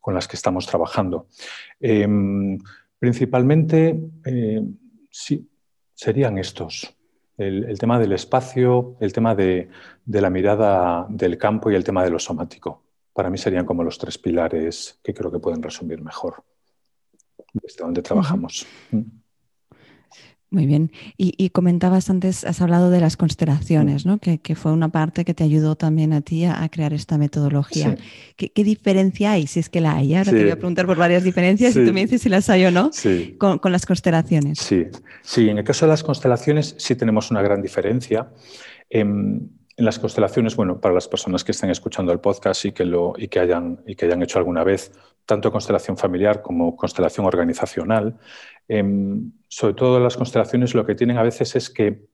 con 0.00 0.14
las 0.14 0.26
que 0.26 0.36
estamos 0.36 0.66
trabajando. 0.66 1.26
Em, 1.78 2.58
principalmente, 2.98 4.00
eh, 4.24 4.62
sí, 5.10 5.46
serían 5.94 6.38
estos 6.38 6.96
el, 7.40 7.78
tema 7.78 7.98
del 7.98 8.12
espacio, 8.12 8.96
el 9.00 9.12
tema 9.12 9.34
de, 9.34 9.70
la 10.06 10.30
mirada 10.30 11.06
del 11.08 11.38
campo 11.38 11.70
y 11.70 11.74
el 11.74 11.84
tema 11.84 12.04
de 12.04 12.10
lo 12.10 12.18
somático. 12.18 12.82
Para 13.12 13.30
mí 13.30 13.38
serían 13.38 13.64
como 13.64 13.82
los 13.82 13.98
tres 13.98 14.18
pilares 14.18 14.98
que 15.02 15.14
creo 15.14 15.30
que 15.30 15.38
pueden 15.38 15.62
resumir 15.62 16.02
mejor 16.02 16.44
desde 17.52 17.82
donde 17.82 18.02
trabajamos. 18.02 18.66
Muy 20.52 20.66
bien. 20.66 20.90
Y, 21.16 21.50
comentabas 21.50 22.10
antes, 22.10 22.44
has 22.44 22.60
hablado 22.60 22.90
de 22.90 22.98
las 22.98 23.16
constelaciones, 23.16 24.04
¿no? 24.04 24.18
Que, 24.18 24.40
fue 24.56 24.72
una 24.72 24.88
parte 24.88 25.24
que 25.24 25.32
te 25.32 25.44
ayudó 25.44 25.76
también 25.76 26.12
a 26.12 26.22
ti 26.22 26.44
a, 26.44 26.68
crear 26.68 26.92
esta 26.92 27.18
metodología. 27.18 27.96
¿Qué, 28.36 28.64
diferencia 28.64 29.32
hay, 29.32 29.46
si 29.46 29.60
es 29.60 29.68
que 29.68 29.80
la 29.80 29.94
hay? 29.94 30.16
Ahora 30.16 30.32
te 30.32 30.42
voy 30.42 30.50
a 30.50 30.56
preguntar 30.56 30.86
por 30.86 30.96
varias 30.96 31.22
diferencias 31.22 31.76
y 31.76 31.84
tú 31.84 31.92
me 31.92 32.00
dices 32.00 32.22
si 32.22 32.28
las 32.28 32.50
hay 32.50 32.64
o 32.64 32.72
no 32.72 32.90
con, 33.38 33.60
las 33.70 33.86
constelaciones. 33.86 34.58
Sí. 34.58 34.86
sí, 35.22 35.48
en 35.48 35.58
el 35.58 35.64
caso 35.64 35.86
de 35.86 35.90
las 35.90 36.02
constelaciones 36.02 36.74
sí 36.78 36.96
tenemos 36.96 37.30
una 37.30 37.42
gran 37.42 37.62
diferencia. 37.62 38.28
Em, 38.88 39.48
en 39.76 39.84
las 39.84 40.00
constelaciones, 40.00 40.56
bueno, 40.56 40.80
para 40.80 40.94
las 40.94 41.06
personas 41.06 41.44
que 41.44 41.52
estén 41.52 41.70
escuchando 41.70 42.12
el 42.12 42.18
podcast 42.18 42.64
y 42.64 42.72
que, 42.72 42.84
lo, 42.84 43.14
y 43.16 43.28
que, 43.28 43.38
hayan, 43.38 43.80
y 43.86 43.94
que 43.94 44.06
hayan 44.06 44.22
hecho 44.22 44.38
alguna 44.38 44.64
vez 44.64 44.92
tanto 45.24 45.52
constelación 45.52 45.96
familiar 45.96 46.42
como 46.42 46.74
constelación 46.74 47.24
organizacional, 47.24 48.18
em, 48.66 49.30
sobre 49.50 49.74
todo 49.74 49.98
las 49.98 50.16
constelaciones 50.16 50.74
lo 50.74 50.86
que 50.86 50.94
tienen 50.94 51.18
a 51.18 51.24
veces 51.24 51.56
es 51.56 51.70
que 51.70 52.06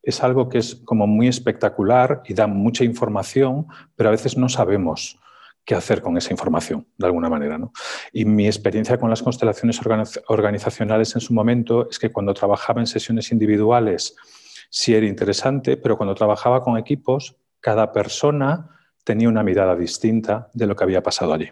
es 0.00 0.22
algo 0.22 0.48
que 0.48 0.58
es 0.58 0.76
como 0.76 1.08
muy 1.08 1.26
espectacular 1.26 2.22
y 2.24 2.34
da 2.34 2.46
mucha 2.46 2.84
información, 2.84 3.66
pero 3.96 4.10
a 4.10 4.12
veces 4.12 4.36
no 4.36 4.48
sabemos 4.48 5.18
qué 5.64 5.74
hacer 5.74 6.02
con 6.02 6.16
esa 6.16 6.32
información, 6.32 6.86
de 6.96 7.06
alguna 7.06 7.28
manera. 7.28 7.58
¿no? 7.58 7.72
Y 8.12 8.24
mi 8.24 8.46
experiencia 8.46 8.98
con 8.98 9.10
las 9.10 9.22
constelaciones 9.22 9.80
organizacionales 10.28 11.14
en 11.16 11.20
su 11.20 11.34
momento 11.34 11.88
es 11.90 11.98
que 11.98 12.12
cuando 12.12 12.32
trabajaba 12.32 12.80
en 12.80 12.86
sesiones 12.86 13.32
individuales 13.32 14.14
sí 14.70 14.94
era 14.94 15.06
interesante, 15.06 15.76
pero 15.76 15.96
cuando 15.96 16.14
trabajaba 16.14 16.62
con 16.62 16.78
equipos, 16.78 17.36
cada 17.60 17.92
persona 17.92 18.70
tenía 19.02 19.28
una 19.28 19.42
mirada 19.42 19.74
distinta 19.74 20.48
de 20.54 20.66
lo 20.66 20.76
que 20.76 20.84
había 20.84 21.02
pasado 21.02 21.32
allí. 21.32 21.50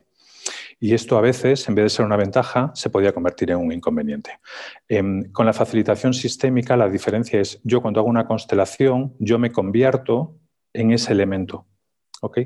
Y 0.82 0.94
esto 0.94 1.16
a 1.16 1.20
veces, 1.20 1.68
en 1.68 1.76
vez 1.76 1.84
de 1.84 1.90
ser 1.90 2.04
una 2.04 2.16
ventaja, 2.16 2.72
se 2.74 2.90
podía 2.90 3.12
convertir 3.12 3.52
en 3.52 3.58
un 3.58 3.70
inconveniente. 3.70 4.40
Em, 4.88 5.30
con 5.30 5.46
la 5.46 5.52
facilitación 5.52 6.12
sistémica, 6.12 6.76
la 6.76 6.88
diferencia 6.88 7.40
es, 7.40 7.60
yo 7.62 7.80
cuando 7.80 8.00
hago 8.00 8.08
una 8.08 8.26
constelación, 8.26 9.14
yo 9.20 9.38
me 9.38 9.52
convierto 9.52 10.40
en 10.72 10.90
ese 10.90 11.12
elemento. 11.12 11.66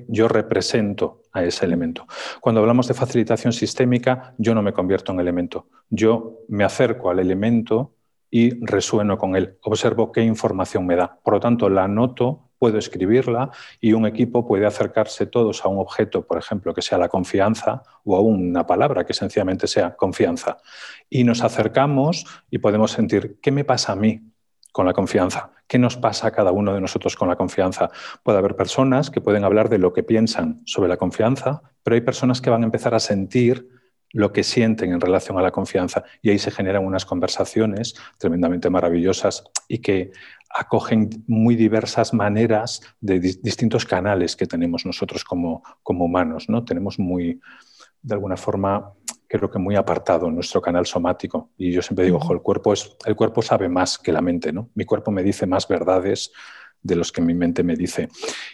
Yo 0.08 0.28
represento 0.28 1.22
a 1.32 1.44
ese 1.44 1.64
elemento. 1.64 2.06
Cuando 2.42 2.60
hablamos 2.60 2.88
de 2.88 2.94
facilitación 2.94 3.54
sistémica, 3.54 4.34
yo 4.36 4.54
no 4.54 4.60
me 4.60 4.74
convierto 4.74 5.12
en 5.12 5.20
elemento. 5.20 5.68
Yo 5.88 6.40
me 6.48 6.64
acerco 6.64 7.08
al 7.08 7.20
elemento 7.20 7.94
y 8.30 8.62
resueno 8.66 9.16
con 9.16 9.34
él. 9.34 9.56
Observo 9.62 10.12
qué 10.12 10.20
información 10.20 10.84
me 10.84 10.96
da. 10.96 11.18
Por 11.22 11.32
lo 11.34 11.40
tanto, 11.40 11.70
la 11.70 11.84
anoto 11.84 12.45
puedo 12.58 12.78
escribirla 12.78 13.50
y 13.80 13.92
un 13.92 14.06
equipo 14.06 14.46
puede 14.46 14.66
acercarse 14.66 15.26
todos 15.26 15.64
a 15.64 15.68
un 15.68 15.78
objeto, 15.78 16.26
por 16.26 16.38
ejemplo, 16.38 16.74
que 16.74 16.82
sea 16.82 16.98
la 16.98 17.08
confianza 17.08 17.82
o 18.04 18.16
a 18.16 18.20
una 18.20 18.66
palabra 18.66 19.04
que 19.04 19.14
sencillamente 19.14 19.66
sea 19.66 19.96
confianza. 19.96 20.58
Y 21.10 21.24
nos 21.24 21.42
acercamos 21.42 22.24
y 22.50 22.58
podemos 22.58 22.92
sentir, 22.92 23.38
¿qué 23.40 23.50
me 23.50 23.64
pasa 23.64 23.92
a 23.92 23.96
mí 23.96 24.20
con 24.72 24.86
la 24.86 24.92
confianza? 24.92 25.52
¿Qué 25.66 25.78
nos 25.78 25.96
pasa 25.96 26.28
a 26.28 26.30
cada 26.30 26.52
uno 26.52 26.74
de 26.74 26.80
nosotros 26.80 27.16
con 27.16 27.28
la 27.28 27.36
confianza? 27.36 27.90
Puede 28.22 28.38
haber 28.38 28.56
personas 28.56 29.10
que 29.10 29.20
pueden 29.20 29.44
hablar 29.44 29.68
de 29.68 29.78
lo 29.78 29.92
que 29.92 30.02
piensan 30.02 30.62
sobre 30.64 30.88
la 30.88 30.96
confianza, 30.96 31.62
pero 31.82 31.94
hay 31.94 32.02
personas 32.02 32.40
que 32.40 32.50
van 32.50 32.62
a 32.62 32.66
empezar 32.66 32.94
a 32.94 33.00
sentir 33.00 33.68
lo 34.12 34.32
que 34.32 34.44
sienten 34.44 34.92
en 34.92 35.00
relación 35.00 35.38
a 35.38 35.42
la 35.42 35.50
confianza 35.50 36.04
y 36.22 36.30
ahí 36.30 36.38
se 36.38 36.50
generan 36.50 36.84
unas 36.84 37.04
conversaciones 37.04 37.94
tremendamente 38.18 38.70
maravillosas 38.70 39.44
y 39.68 39.78
que 39.78 40.12
acogen 40.50 41.10
muy 41.26 41.56
diversas 41.56 42.14
maneras 42.14 42.80
de 43.00 43.20
distintos 43.20 43.84
canales 43.84 44.36
que 44.36 44.46
tenemos 44.46 44.86
nosotros 44.86 45.24
como, 45.24 45.62
como 45.82 46.04
humanos. 46.04 46.48
¿no? 46.48 46.64
Tenemos 46.64 46.98
muy, 46.98 47.40
de 48.02 48.14
alguna 48.14 48.36
forma, 48.36 48.92
creo 49.26 49.50
que 49.50 49.58
muy 49.58 49.76
apartado 49.76 50.30
nuestro 50.30 50.60
canal 50.60 50.86
somático. 50.86 51.50
Y 51.56 51.72
yo 51.72 51.82
siempre 51.82 52.04
digo, 52.04 52.20
el, 52.32 52.40
cuerpo 52.40 52.72
es, 52.72 52.96
el 53.04 53.16
cuerpo 53.16 53.42
sabe 53.42 53.68
más 53.68 53.98
que 53.98 54.12
la 54.12 54.20
mente. 54.20 54.52
¿no? 54.52 54.70
Mi 54.74 54.84
cuerpo 54.84 55.10
me 55.10 55.22
dice 55.22 55.46
más 55.46 55.68
verdades 55.68 56.32
de 56.82 56.96
los 56.96 57.10
que 57.10 57.20
mi 57.20 57.34
mente 57.34 57.62
me 57.62 57.74
dice. 57.74 58.08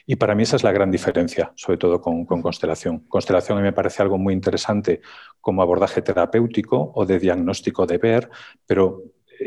Y 0.07 0.17
para 0.17 0.35
mí 0.35 0.45
esa 0.45 0.57
es 0.57 0.65
la 0.65 0.73
gran 0.73 0.91
diferencia, 0.91 1.53
sobre 1.55 1.79
todo 1.79 2.01
con, 2.01 2.25
con 2.25 2.41
constelación. 2.41 3.01
Constelación 3.01 3.59
a 3.59 3.61
mí 3.61 3.67
me 3.67 3.73
parece 3.73 4.03
algo 4.03 4.17
muy 4.17 4.33
interesante 4.33 5.03
como 5.41 5.61
abordaje 5.61 6.01
terapéutico 6.03 6.93
o 6.95 7.05
de 7.05 7.19
diagnóstico 7.19 7.87
de 7.87 7.99
ver, 7.99 8.31
pero 8.67 9.03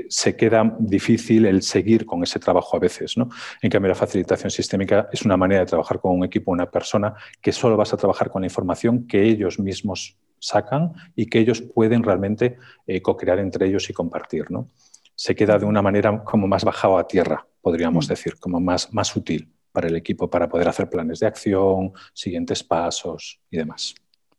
se 0.09 0.35
queda 0.35 0.75
difícil 0.79 1.45
el 1.45 1.61
seguir 1.61 2.05
con 2.05 2.23
ese 2.23 2.39
trabajo 2.39 2.77
a 2.77 2.79
veces. 2.79 3.17
¿no? 3.17 3.29
En 3.61 3.69
cambio, 3.69 3.89
la 3.89 3.95
facilitación 3.95 4.51
sistémica 4.51 5.09
es 5.11 5.23
una 5.23 5.37
manera 5.37 5.61
de 5.61 5.67
trabajar 5.67 5.99
con 5.99 6.17
un 6.17 6.25
equipo, 6.25 6.51
una 6.51 6.69
persona, 6.69 7.13
que 7.41 7.51
solo 7.51 7.77
vas 7.77 7.93
a 7.93 7.97
trabajar 7.97 8.29
con 8.29 8.41
la 8.41 8.47
información 8.47 9.07
que 9.07 9.23
ellos 9.23 9.59
mismos 9.59 10.17
sacan 10.39 10.93
y 11.15 11.27
que 11.27 11.39
ellos 11.39 11.61
pueden 11.61 12.03
realmente 12.03 12.57
eh, 12.85 13.01
co-crear 13.01 13.39
entre 13.39 13.67
ellos 13.67 13.89
y 13.89 13.93
compartir. 13.93 14.51
¿no? 14.51 14.69
Se 15.15 15.35
queda 15.35 15.57
de 15.57 15.65
una 15.65 15.81
manera 15.81 16.23
como 16.23 16.47
más 16.47 16.63
bajado 16.63 16.97
a 16.97 17.07
tierra, 17.07 17.47
podríamos 17.61 18.07
mm. 18.07 18.09
decir, 18.09 18.35
como 18.39 18.59
más, 18.59 18.93
más 18.93 19.15
útil 19.15 19.51
para 19.71 19.87
el 19.87 19.95
equipo 19.95 20.29
para 20.29 20.47
poder 20.47 20.69
hacer 20.69 20.89
planes 20.89 21.19
de 21.19 21.27
acción, 21.27 21.91
siguientes 22.13 22.63
pasos 22.63 23.41
y 23.51 23.57
demás. 23.57 23.95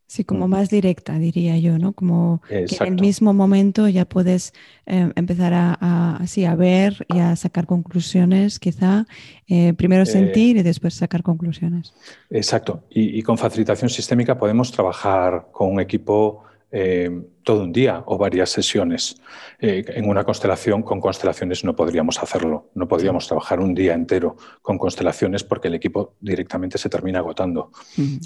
Sí, 0.08 0.22
como 0.22 0.46
más 0.46 0.70
directa, 0.70 1.18
diría 1.18 1.58
yo, 1.58 1.78
¿no? 1.78 1.92
Como 1.92 2.40
que 2.48 2.76
en 2.80 2.86
el 2.86 3.00
mismo 3.00 3.34
momento 3.34 3.88
ya 3.88 4.04
puedes 4.04 4.52
eh, 4.86 5.10
empezar 5.16 5.52
a, 5.52 6.16
así, 6.16 6.44
a 6.44 6.54
ver 6.54 7.04
y 7.12 7.18
a 7.18 7.34
sacar 7.34 7.66
conclusiones, 7.66 8.60
quizá. 8.60 9.06
Eh, 9.48 9.72
primero 9.74 10.04
eh, 10.04 10.06
sentir 10.06 10.58
y 10.58 10.62
después 10.62 10.94
sacar 10.94 11.24
conclusiones. 11.24 11.92
Exacto. 12.30 12.84
y, 12.90 13.20
con 13.22 13.36
facilitación 13.36 13.90
sistémica 13.90 14.38
podemos 14.38 14.70
trabajar 14.70 15.48
con 15.50 15.72
un 15.72 15.80
equipo 15.80 16.44
eh, 16.78 17.10
todo 17.42 17.64
un 17.64 17.72
día 17.72 18.02
o 18.04 18.18
varias 18.18 18.50
sesiones. 18.50 19.16
Eh, 19.58 19.82
en 19.88 20.10
una 20.10 20.24
constelación, 20.24 20.82
con 20.82 21.00
constelaciones 21.00 21.64
no 21.64 21.74
podríamos 21.74 22.22
hacerlo, 22.22 22.68
no 22.74 22.86
podríamos 22.86 23.26
trabajar 23.26 23.60
un 23.60 23.74
día 23.74 23.94
entero 23.94 24.36
con 24.60 24.76
constelaciones 24.76 25.42
porque 25.42 25.68
el 25.68 25.74
equipo 25.74 26.16
directamente 26.20 26.76
se 26.76 26.90
termina 26.90 27.20
agotando. 27.20 27.70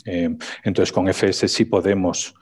Eh, 0.05 0.37
entonces, 0.65 0.91
con 0.93 1.09
FS 1.09 1.47
sí 1.47 1.65
podemos 1.65 2.35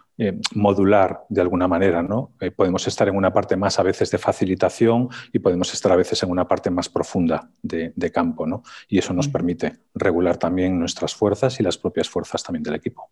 modular 0.54 1.26
de 1.28 1.42
alguna 1.42 1.68
manera, 1.68 2.02
¿no? 2.02 2.32
podemos 2.56 2.88
estar 2.88 3.06
en 3.06 3.14
una 3.14 3.32
parte 3.32 3.56
más 3.56 3.78
a 3.78 3.84
veces 3.84 4.10
de 4.10 4.18
facilitación 4.18 5.08
y 5.32 5.38
podemos 5.38 5.72
estar 5.72 5.92
a 5.92 5.96
veces 5.96 6.20
en 6.24 6.30
una 6.30 6.48
parte 6.48 6.70
más 6.70 6.88
profunda 6.88 7.52
de, 7.62 8.10
campo, 8.12 8.44
¿no? 8.44 8.64
Y 8.88 8.98
eso 8.98 9.14
nos 9.14 9.28
permite 9.28 9.76
regular 9.94 10.36
también 10.36 10.76
nuestras 10.76 11.14
fuerzas 11.14 11.60
y 11.60 11.62
las 11.62 11.78
propias 11.78 12.08
fuerzas 12.08 12.42
también 12.42 12.64
del 12.64 12.74
equipo. 12.74 13.10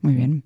Muy 0.00 0.14
bien. 0.14 0.44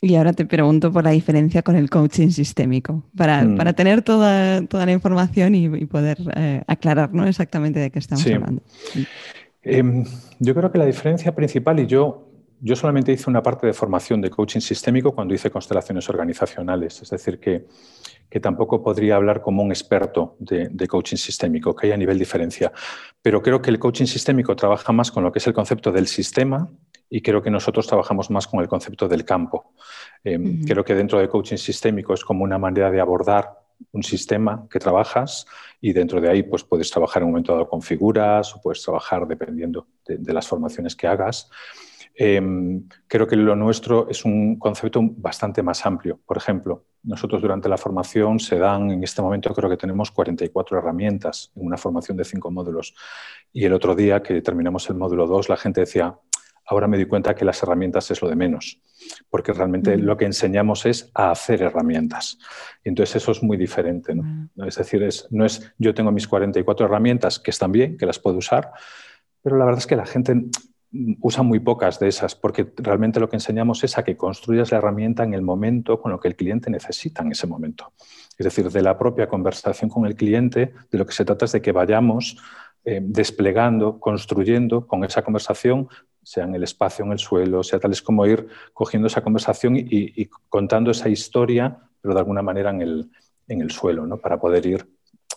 Y 0.00 0.14
ahora 0.16 0.32
te 0.32 0.44
pregunto 0.44 0.92
por 0.92 1.04
la 1.04 1.10
diferencia 1.10 1.62
con 1.62 1.74
el 1.74 1.88
coaching 1.88 2.28
sistémico, 2.28 3.02
para, 3.16 3.42
mm. 3.42 3.74
tener 3.74 4.02
toda, 4.02 4.62
toda, 4.66 4.84
la 4.84 4.92
información 4.92 5.54
y, 5.54 5.86
poder 5.86 6.18
eh, 6.36 6.62
aclarar 6.66 7.10
exactamente 7.26 7.80
de 7.80 7.90
qué 7.90 7.98
estamos 7.98 8.26
hablando. 8.26 8.62
Em, 9.62 10.04
yo 10.38 10.54
creo 10.54 10.70
que 10.70 10.78
la 10.78 10.84
diferencia 10.84 11.34
principal, 11.34 11.80
y 11.80 11.86
yo, 11.86 12.28
yo 12.60 12.76
solamente 12.76 13.10
hice 13.10 13.30
una 13.30 13.42
parte 13.42 13.66
de 13.66 13.72
formación 13.72 14.20
de 14.20 14.28
coaching 14.28 14.60
sistémico 14.60 15.12
cuando 15.14 15.34
hice 15.34 15.50
constelaciones 15.50 16.08
organizacionales, 16.10 17.00
es 17.00 17.08
decir, 17.08 17.40
que, 17.40 17.66
que 18.28 18.38
tampoco 18.38 18.82
podría 18.82 19.16
hablar 19.16 19.40
como 19.40 19.62
un 19.62 19.70
experto 19.70 20.36
de, 20.38 20.68
de, 20.70 20.86
coaching 20.86 21.16
sistémico, 21.16 21.74
que 21.74 21.86
hay 21.86 21.92
a 21.94 21.96
nivel 21.96 22.18
diferencia. 22.18 22.70
Pero 23.22 23.42
creo 23.42 23.62
que 23.62 23.70
el 23.70 23.78
coaching 23.78 24.06
sistémico 24.06 24.54
trabaja 24.54 24.92
más 24.92 25.10
con 25.10 25.24
lo 25.24 25.32
que 25.32 25.38
es 25.38 25.46
el 25.46 25.54
concepto 25.54 25.90
del 25.90 26.06
sistema 26.06 26.70
y 27.08 27.22
creo 27.22 27.42
que 27.42 27.50
nosotros 27.50 27.86
trabajamos 27.86 28.30
más 28.30 28.46
con 28.46 28.60
el 28.60 28.68
concepto 28.68 29.08
del 29.08 29.24
campo. 29.24 29.72
Em, 30.24 30.64
creo 30.64 30.84
que 30.84 30.94
dentro 30.94 31.18
de 31.18 31.28
coaching 31.28 31.56
sistémico 31.56 32.14
es 32.14 32.24
como 32.24 32.44
una 32.44 32.58
manera 32.58 32.90
de 32.90 33.00
abordar 33.00 33.50
un 33.92 34.02
sistema 34.02 34.66
que 34.70 34.78
trabajas 34.78 35.46
y 35.80 35.92
dentro 35.92 36.20
de 36.20 36.30
ahí 36.30 36.42
pues 36.42 36.64
puedes 36.64 36.90
trabajar 36.90 37.22
en 37.22 37.26
un 37.26 37.32
momento 37.32 37.52
dado 37.52 37.68
con 37.68 37.82
figuras 37.82 38.54
o 38.54 38.60
puedes 38.60 38.82
trabajar 38.82 39.26
dependiendo 39.26 39.86
de, 40.06 40.32
las 40.32 40.48
formaciones 40.48 40.96
que 40.96 41.06
hagas. 41.06 41.50
Em, 42.18 42.88
creo 43.06 43.26
que 43.26 43.36
lo 43.36 43.54
nuestro 43.54 44.08
es 44.08 44.24
un 44.24 44.58
concepto 44.58 45.00
bastante 45.02 45.62
más 45.62 45.84
amplio. 45.84 46.18
Por 46.24 46.38
ejemplo, 46.38 46.86
nosotros 47.02 47.42
durante 47.42 47.68
la 47.68 47.76
formación 47.76 48.40
se 48.40 48.58
dan, 48.58 48.90
en 48.90 49.04
este 49.04 49.20
momento 49.20 49.52
creo 49.52 49.68
que 49.68 49.76
tenemos 49.76 50.10
44 50.10 50.78
herramientas 50.78 51.52
en 51.54 51.66
una 51.66 51.76
formación 51.76 52.16
de 52.16 52.24
cinco 52.24 52.50
módulos. 52.50 52.94
Y 53.52 53.64
el 53.64 53.74
otro 53.74 53.94
día 53.94 54.22
que 54.22 54.40
terminamos 54.40 54.88
el 54.88 54.96
módulo 54.96 55.26
2, 55.26 55.50
la 55.50 55.56
gente 55.58 55.82
decía, 55.82 56.18
ahora 56.66 56.88
me 56.88 56.98
di 56.98 57.06
cuenta 57.06 57.34
que 57.34 57.44
las 57.44 57.62
herramientas 57.62 58.10
es 58.10 58.20
lo 58.20 58.28
de 58.28 58.36
menos, 58.36 58.80
porque 59.30 59.52
realmente 59.52 59.96
mm. 59.96 60.00
lo 60.00 60.16
que 60.16 60.24
enseñamos 60.24 60.86
es 60.86 61.10
a 61.14 61.30
hacer 61.30 61.62
herramientas. 61.62 62.38
Y 62.84 62.88
entonces 62.88 63.16
eso 63.16 63.32
es 63.32 63.42
muy 63.42 63.56
diferente. 63.56 64.14
¿no? 64.14 64.22
Mm. 64.22 64.64
Es 64.66 64.76
decir, 64.76 65.02
es, 65.02 65.28
no 65.30 65.44
es 65.44 65.72
yo 65.78 65.94
tengo 65.94 66.10
mis 66.12 66.26
44 66.28 66.86
herramientas 66.86 67.38
que 67.38 67.50
están 67.50 67.72
bien, 67.72 67.96
que 67.96 68.06
las 68.06 68.18
puedo 68.18 68.38
usar, 68.38 68.72
pero 69.42 69.56
la 69.56 69.64
verdad 69.64 69.78
es 69.78 69.86
que 69.86 69.96
la 69.96 70.06
gente 70.06 70.34
usa 71.20 71.42
muy 71.42 71.60
pocas 71.60 71.98
de 71.98 72.08
esas, 72.08 72.34
porque 72.34 72.72
realmente 72.76 73.20
lo 73.20 73.28
que 73.28 73.36
enseñamos 73.36 73.84
es 73.84 73.98
a 73.98 74.04
que 74.04 74.16
construyas 74.16 74.70
la 74.72 74.78
herramienta 74.78 75.24
en 75.24 75.34
el 75.34 75.42
momento 75.42 76.00
con 76.00 76.12
lo 76.12 76.20
que 76.20 76.28
el 76.28 76.36
cliente 76.36 76.70
necesita 76.70 77.22
en 77.22 77.32
ese 77.32 77.46
momento. 77.46 77.92
Es 78.38 78.44
decir, 78.44 78.70
de 78.70 78.82
la 78.82 78.98
propia 78.98 79.28
conversación 79.28 79.90
con 79.90 80.06
el 80.06 80.14
cliente, 80.14 80.72
de 80.90 80.98
lo 80.98 81.06
que 81.06 81.12
se 81.12 81.24
trata 81.24 81.44
es 81.44 81.52
de 81.52 81.62
que 81.62 81.72
vayamos 81.72 82.38
eh, 82.84 83.00
desplegando, 83.02 83.98
construyendo 83.98 84.86
con 84.86 85.04
esa 85.04 85.22
conversación 85.22 85.88
sea 86.26 86.42
en 86.42 86.56
el 86.56 86.64
espacio, 86.64 87.04
en 87.04 87.12
el 87.12 87.20
suelo, 87.20 87.62
sea 87.62 87.78
tal 87.78 87.92
es 87.92 88.02
como 88.02 88.26
ir 88.26 88.48
cogiendo 88.72 89.06
esa 89.06 89.22
conversación 89.22 89.76
y, 89.76 90.26
contando 90.48 90.90
esa 90.90 91.08
historia, 91.08 91.78
pero 92.00 92.14
de 92.14 92.20
alguna 92.20 92.42
manera 92.42 92.70
en 92.70 92.82
el, 92.82 93.10
en 93.46 93.60
el 93.60 93.70
suelo, 93.70 94.04
¿no? 94.08 94.16
para 94.18 94.36
poder 94.40 94.66
ir 94.66 94.90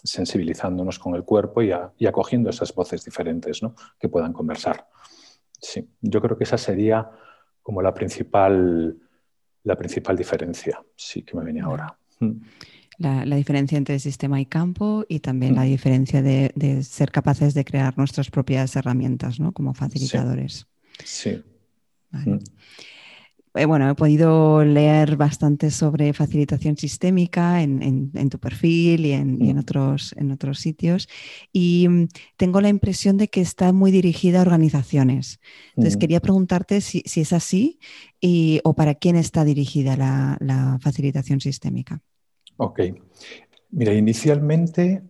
sensibilizándonos 0.03 0.98
con 0.98 1.13
el 1.13 1.24
cuerpo 1.24 1.62
y, 1.62 1.72
acogiendo 2.08 2.50
esas 2.50 2.74
voces 2.74 3.05
diferentes 3.05 3.62
¿no? 3.62 3.75
que 4.00 4.10
puedan 4.10 4.34
conversar. 4.34 4.88
Sí, 5.62 5.88
yo 6.01 6.22
creo 6.22 6.36
que 6.36 6.46
esa 6.46 6.58
sería 6.58 7.08
como 7.62 7.84
la 7.84 7.93
principal, 7.93 8.98
la 9.65 9.75
principal 9.75 10.17
diferencia, 10.17 10.84
sí, 10.96 11.22
que 11.22 11.38
me 11.38 11.43
venía 11.43 11.65
ahora. 11.65 12.00
Mm. 12.19 12.31
La, 12.98 13.36
diferencia 13.36 13.77
entre 13.77 14.00
sistema 14.00 14.41
y 14.41 14.48
campo 14.48 15.05
y 15.08 15.19
también 15.19 15.53
la 15.53 15.65
mm. 15.65 15.67
diferencia 15.67 16.22
de, 16.24 16.81
ser 16.81 17.12
capaces 17.12 17.53
de 17.53 17.63
crear 17.63 17.96
nuestras 17.96 18.31
propias 18.31 18.75
herramientas, 18.75 19.39
¿no? 19.39 19.51
Como 19.51 19.75
facilitadores. 19.75 20.53
Sí. 20.53 20.78
Mm. 22.12 22.38
Eh, 23.56 23.65
bueno, 23.65 23.89
he 23.89 23.96
podido 23.96 24.63
leer 24.63 25.18
bastante 25.18 25.72
sobre 25.72 26.13
facilitación 26.13 26.77
sistémica 26.77 27.63
en, 27.63 28.29
tu 28.29 28.39
perfil 28.39 29.06
y, 29.06 29.12
en, 29.13 29.39
mm. 29.39 29.58
otros, 29.58 30.13
en 30.18 30.32
otros 30.32 30.60
sitios 30.60 31.10
y 31.51 31.88
tengo 32.38 32.62
la 32.62 32.70
impresión 32.70 33.18
de 33.18 33.27
que 33.27 33.41
está 33.41 33.74
muy 33.74 33.91
dirigida 33.91 34.39
a 34.39 34.41
organizaciones. 34.44 35.39
Entonces, 35.70 35.98
quería 35.98 36.20
preguntarte 36.20 36.79
si, 36.82 37.03
es 37.03 37.34
así 37.34 37.79
y, 38.22 38.62
o 38.63 38.75
para 38.75 38.96
quién 38.96 39.15
está 39.15 39.44
dirigida 39.44 39.98
la 39.98 40.77
facilitación 40.82 41.41
sistémica. 41.41 42.01
Ok. 42.58 42.82
Mira, 43.72 43.94
inicialmente 43.94 45.03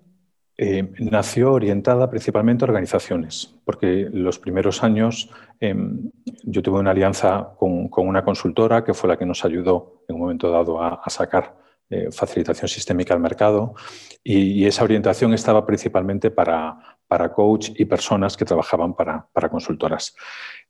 eh, 0.61 0.91
nació 0.99 1.53
orientada 1.53 2.09
principalmente 2.09 2.65
a 2.65 2.67
organizaciones, 2.67 3.55
porque 3.63 4.09
los 4.11 4.39
primeros 4.39 4.83
años 4.83 5.29
em, 5.61 6.11
yo 6.43 6.61
tuve 6.61 6.79
una 6.79 6.91
alianza 6.91 7.53
con, 7.57 7.89
una 7.95 8.25
consultora 8.25 8.83
que 8.83 8.93
fue 8.93 9.07
la 9.07 9.15
que 9.15 9.25
nos 9.25 9.45
ayudó 9.45 10.03
en 10.09 10.15
un 10.15 10.21
momento 10.21 10.51
dado 10.51 10.83
a, 10.83 11.01
sacar 11.07 11.55
eh, 11.89 12.09
facilitación 12.11 12.67
sistémica 12.67 13.13
al 13.13 13.21
mercado 13.21 13.73
y, 14.21 14.65
esa 14.65 14.83
orientación 14.83 15.33
estaba 15.33 15.65
principalmente 15.65 16.29
para, 16.29 16.97
coach 17.33 17.69
y 17.77 17.85
personas 17.85 18.35
que 18.35 18.43
trabajaban 18.43 18.95
para, 18.95 19.29
para 19.31 19.47
consultoras. 19.47 20.13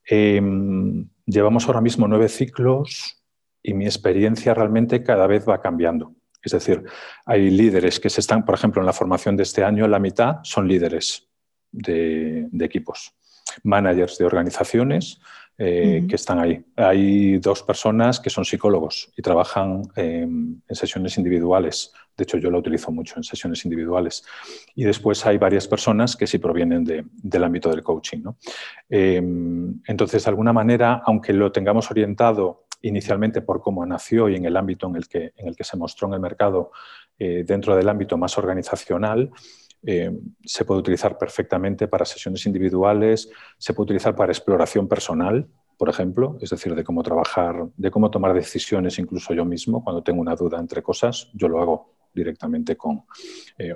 Em, 0.08 1.10
llevamos 1.26 1.66
ahora 1.66 1.82
mismo 1.82 2.08
nueve 2.08 2.30
ciclos 2.30 3.24
y 3.64 3.74
mi 3.74 3.86
experiencia 3.86 4.54
realmente 4.54 5.02
cada 5.02 5.26
vez 5.26 5.50
va 5.50 5.60
cambiando. 5.62 6.14
Es 6.44 6.52
decir, 6.52 6.84
hay 7.26 7.50
líderes 7.50 8.00
que 8.00 8.10
se 8.10 8.22
están, 8.22 8.46
por 8.46 8.56
ejemplo, 8.56 8.82
en 8.82 8.86
la 8.86 8.94
formación 8.94 9.36
de 9.36 9.44
este 9.44 9.64
año, 9.64 9.88
la 9.88 10.00
mitad 10.00 10.38
son 10.44 10.68
líderes 10.68 11.28
de, 11.72 12.48
equipos, 12.60 13.14
managers 13.64 14.18
de 14.18 14.26
organizaciones 14.26 15.20
eh, 15.58 16.06
que 16.08 16.16
están 16.16 16.40
ahí. 16.40 16.64
Hay 16.78 17.38
dos 17.40 17.64
personas 17.64 18.20
que 18.20 18.30
son 18.30 18.46
psicólogos 18.46 19.12
y 19.18 19.22
trabajan 19.22 19.82
en 19.96 20.64
sesiones 20.70 21.18
individuales. 21.18 21.92
De 22.16 22.24
hecho, 22.24 22.38
yo 22.38 22.50
lo 22.50 22.60
utilizo 22.60 22.92
mucho 22.92 23.16
en 23.18 23.24
sesiones 23.24 23.64
individuales. 23.66 24.24
Y 24.76 24.84
después 24.84 25.26
hay 25.26 25.38
varias 25.38 25.68
personas 25.68 26.16
que 26.16 26.28
sí 26.28 26.38
provienen 26.38 26.84
del 26.84 27.44
ámbito 27.44 27.70
del 27.70 27.84
coaching. 27.84 28.24
Em, 28.90 29.82
entonces, 29.86 30.24
de 30.24 30.30
alguna 30.30 30.54
manera, 30.54 31.02
aunque 31.06 31.34
lo 31.34 31.52
tengamos 31.52 31.90
orientado 31.92 32.66
inicialmente 32.82 33.42
por 33.42 33.62
cómo 33.62 33.86
nació 33.86 34.30
y 34.30 34.36
en 34.36 34.46
el 34.46 34.58
ámbito 34.58 34.88
en 34.88 34.96
el 34.96 35.08
que, 35.08 35.34
en 35.36 35.48
el 35.48 35.56
que 35.56 35.64
se 35.64 35.78
mostró 35.78 36.08
en 36.08 36.16
el 36.16 36.20
mercado 36.20 36.72
eh, 37.18 37.44
dentro 37.46 37.76
del 37.76 37.90
ámbito 37.90 38.18
más 38.18 38.38
organizacional, 38.38 39.32
eh, 39.84 40.12
se 40.44 40.66
puede 40.66 40.82
utilizar 40.82 41.18
perfectamente 41.18 41.88
para 41.88 42.06
sesiones 42.06 42.46
individuales, 42.46 43.30
se 43.58 43.74
puede 43.74 43.86
utilizar 43.86 44.16
para 44.16 44.32
exploración 44.32 44.88
personal, 44.88 45.48
por 45.78 45.88
ejemplo, 45.88 46.38
es 46.42 46.50
decir, 46.50 46.76
de 46.76 46.84
cómo 46.84 47.04
trabajar, 47.04 47.68
de 47.78 47.90
cómo 47.90 48.12
tomar 48.12 48.34
decisiones 48.34 49.00
incluso 49.00 49.34
yo 49.34 49.46
mismo 49.46 49.82
cuando 49.84 50.04
tengo 50.04 50.20
una 50.20 50.36
duda 50.36 50.60
entre 50.60 50.84
cosas, 50.84 51.30
yo 51.34 51.48
lo 51.48 51.62
hago 51.62 51.94
directamente 52.14 52.76
con 52.76 53.06
eh, 53.58 53.76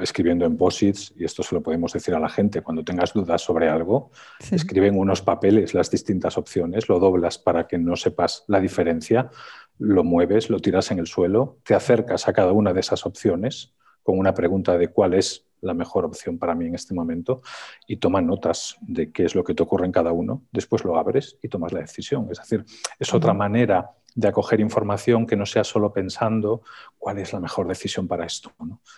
escribiendo 0.00 0.44
en 0.44 0.56
posits, 0.56 1.12
y 1.16 1.24
esto 1.24 1.42
se 1.42 1.54
lo 1.54 1.62
podemos 1.62 1.92
decir 1.92 2.14
a 2.14 2.20
la 2.20 2.28
gente, 2.28 2.62
cuando 2.62 2.84
tengas 2.84 3.12
dudas 3.12 3.42
sobre 3.42 3.68
algo, 3.68 4.10
escribe 4.50 4.88
en 4.88 4.98
unos 4.98 5.22
papeles 5.22 5.74
las 5.74 5.90
distintas 5.90 6.36
opciones, 6.36 6.88
lo 6.88 6.98
doblas 6.98 7.38
para 7.38 7.66
que 7.66 7.78
no 7.78 7.96
sepas 7.96 8.44
la 8.48 8.60
diferencia, 8.60 9.30
lo 9.78 10.02
mueves, 10.02 10.50
lo 10.50 10.58
tiras 10.58 10.90
en 10.90 10.98
el 10.98 11.06
suelo, 11.06 11.58
te 11.62 11.74
acercas 11.74 12.26
a 12.28 12.32
cada 12.32 12.52
una 12.52 12.72
de 12.72 12.80
esas 12.80 13.06
opciones 13.06 13.74
con 14.08 14.18
una 14.18 14.32
pregunta 14.32 14.78
de 14.78 14.88
cuál 14.88 15.12
es 15.12 15.44
la 15.60 15.74
mejor 15.74 16.06
opción 16.06 16.38
para 16.38 16.54
mí 16.54 16.64
en 16.64 16.74
este 16.74 16.94
momento 16.94 17.42
y 17.86 17.98
toma 17.98 18.22
notas 18.22 18.78
de 18.80 19.12
qué 19.12 19.26
es 19.26 19.34
lo 19.34 19.44
que 19.44 19.52
te 19.52 19.62
ocurre 19.62 19.84
en 19.84 19.92
cada 19.92 20.12
uno, 20.12 20.44
después 20.50 20.82
lo 20.82 20.96
abres 20.96 21.36
y 21.42 21.48
tomas 21.50 21.74
la 21.74 21.80
decisión. 21.80 22.26
Es 22.30 22.38
decir, 22.38 22.64
es 22.98 23.12
otra 23.12 23.34
manera 23.34 23.90
de 24.14 24.28
acoger 24.28 24.60
información 24.60 25.26
que 25.26 25.36
no 25.36 25.44
sea 25.44 25.62
solo 25.62 25.92
pensando 25.92 26.62
cuál 26.96 27.18
es 27.18 27.34
la 27.34 27.40
mejor 27.40 27.68
decisión 27.68 28.08
para 28.08 28.24
esto, 28.24 28.50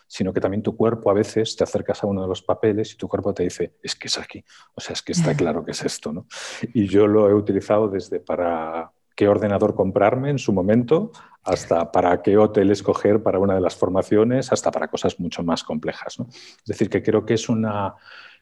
sino 0.06 0.32
que 0.32 0.40
también 0.40 0.62
tu 0.62 0.76
cuerpo 0.76 1.10
a 1.10 1.14
veces 1.14 1.56
te 1.56 1.64
acercas 1.64 2.04
a 2.04 2.06
uno 2.06 2.22
de 2.22 2.28
los 2.28 2.40
papeles 2.40 2.92
y 2.92 2.96
tu 2.96 3.08
cuerpo 3.08 3.34
te 3.34 3.42
dice, 3.42 3.74
es 3.82 3.96
que 3.96 4.06
es 4.06 4.16
aquí, 4.16 4.44
o 4.76 4.80
sea, 4.80 4.92
es 4.92 5.02
que 5.02 5.10
está 5.10 5.34
claro 5.34 5.64
que 5.64 5.72
es 5.72 5.84
esto. 5.84 6.12
¿no? 6.12 6.28
Y 6.72 6.86
yo 6.86 7.08
lo 7.08 7.28
he 7.28 7.34
utilizado 7.34 7.88
desde 7.88 8.20
para 8.20 8.92
qué 9.20 9.28
ordenador 9.28 9.74
comprarme 9.74 10.30
en 10.30 10.38
su 10.38 10.50
momento, 10.50 11.12
hasta 11.44 11.92
para 11.92 12.22
qué 12.22 12.38
hotel 12.38 12.70
escoger 12.70 13.22
para 13.22 13.38
una 13.38 13.54
de 13.54 13.60
las 13.60 13.76
formaciones, 13.76 14.50
hasta 14.50 14.70
para 14.70 14.88
cosas 14.88 15.20
mucho 15.20 15.42
más 15.42 15.62
complejas. 15.62 16.16
Es 16.20 16.64
decir, 16.64 16.88
que 16.88 17.02
creo 17.02 17.26
que 17.26 17.34
es 17.34 17.50
una 17.50 17.94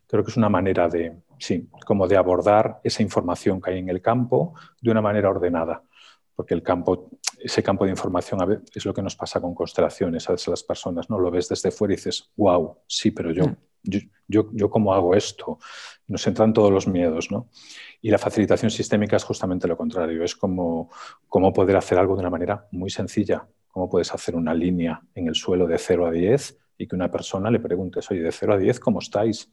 creo 0.06 0.22
que 0.22 0.30
es 0.30 0.36
una 0.36 0.48
manera 0.48 0.88
de, 0.88 1.16
sí, 1.36 1.68
como 1.84 2.06
de 2.06 2.16
abordar 2.16 2.78
esa 2.84 3.02
información 3.02 3.60
que 3.60 3.72
hay 3.72 3.78
en 3.80 3.88
el 3.88 4.00
campo 4.00 4.54
de 4.80 4.92
una 4.92 5.02
manera 5.02 5.28
ordenada 5.30 5.82
porque 6.38 6.54
el 6.54 6.62
campo, 6.62 7.10
ese 7.40 7.62
campo 7.62 7.84
de 7.84 7.90
información 7.90 8.42
a 8.42 8.60
es 8.74 8.84
lo 8.84 8.94
que 8.94 9.02
nos 9.02 9.16
pasa 9.16 9.40
con 9.40 9.54
constelaciones, 9.54 10.28
a 10.28 10.32
veces 10.32 10.48
las 10.48 10.62
personas 10.62 11.08
no 11.10 11.18
lo 11.18 11.30
ves 11.30 11.48
desde 11.48 11.70
fuera 11.70 11.94
y 11.94 11.96
dices, 11.96 12.30
wow, 12.36 12.78
sí, 12.86 13.10
pero 13.10 13.30
yo, 13.32 13.46
yo, 13.82 14.50
yo, 14.52 14.70
cómo 14.70 14.92
hago 14.92 15.14
esto, 15.14 15.58
nos 16.06 16.26
entran 16.26 16.52
todos 16.52 16.70
los 16.70 16.86
miedos, 16.86 17.30
¿no? 17.30 17.48
Y 18.00 18.10
la 18.10 18.18
facilitación 18.18 18.70
sistémica 18.70 19.16
es 19.16 19.24
justamente 19.24 19.68
lo 19.68 19.76
contrario, 19.76 20.22
es 20.22 20.36
como, 20.36 20.90
como 21.28 21.52
poder 21.52 21.76
hacer 21.76 21.98
algo 21.98 22.14
de 22.14 22.20
una 22.20 22.30
manera 22.30 22.66
muy 22.72 22.90
sencilla, 22.90 23.46
cómo 23.68 23.88
puedes 23.88 24.12
hacer 24.12 24.34
una 24.34 24.54
línea 24.54 25.02
en 25.14 25.28
el 25.28 25.34
suelo 25.34 25.66
de 25.66 25.78
0 25.78 26.06
a 26.06 26.10
10 26.10 26.58
y 26.78 26.86
que 26.86 26.94
una 26.94 27.10
persona 27.10 27.50
le 27.50 27.60
pregunte, 27.60 28.00
oye, 28.10 28.22
de 28.22 28.32
0 28.32 28.54
a 28.54 28.56
10, 28.58 28.80
¿cómo 28.80 29.00
estáis? 29.00 29.50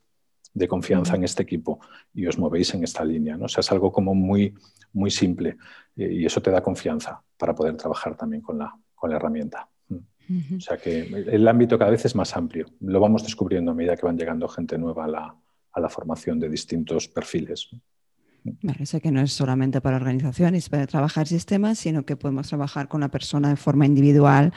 De 0.55 0.67
confianza 0.67 1.15
en 1.15 1.23
este 1.25 1.43
equipo 1.43 1.79
y 2.13 2.25
os 2.25 2.39
movéis 2.39 2.73
en 2.73 2.83
esta 2.83 3.03
línea. 3.03 3.37
¿no? 3.37 3.45
O 3.45 3.47
sea, 3.49 3.59
es 3.59 3.71
algo 3.71 3.91
como 3.91 4.15
muy, 4.15 4.55
muy 4.93 5.11
simple 5.11 5.57
eh, 5.95 6.11
y 6.11 6.25
eso 6.25 6.41
te 6.41 6.49
da 6.49 6.63
confianza 6.63 7.21
para 7.37 7.53
poder 7.53 7.75
trabajar 7.75 8.15
también 8.15 8.41
con 8.41 8.57
la, 8.57 8.73
con 8.95 9.09
la 9.09 9.17
herramienta. 9.17 9.69
Mm. 9.89 10.55
O 10.55 10.59
sea 10.61 10.77
que 10.77 11.01
el 11.01 11.47
ámbito 11.47 11.77
cada 11.77 11.91
vez 11.91 12.05
es 12.05 12.15
más 12.15 12.35
amplio. 12.35 12.65
Lo 12.79 12.99
vamos 12.99 13.23
descubriendo 13.23 13.71
a 13.71 13.75
medida 13.75 13.97
que 13.97 14.05
van 14.05 14.17
llegando 14.17 14.47
gente 14.47 14.77
nueva 14.77 15.05
a 15.05 15.07
la, 15.07 15.35
a 15.73 15.79
la 15.79 15.89
formación 15.89 16.39
de 16.39 16.49
distintos 16.49 17.09
perfiles. 17.09 17.69
Vale, 18.61 18.85
sé 18.85 19.01
que 19.01 19.11
no 19.11 19.21
es 19.21 19.33
solamente 19.33 19.81
para 19.81 19.95
organizaciones, 19.95 20.69
para 20.69 20.85
trabajar 20.85 21.27
sistemas, 21.27 21.79
sino 21.79 22.05
que 22.05 22.15
podemos 22.15 22.47
trabajar 22.47 22.87
con 22.87 23.01
la 23.01 23.09
persona 23.09 23.49
de 23.49 23.55
forma 23.55 23.87
individual 23.87 24.53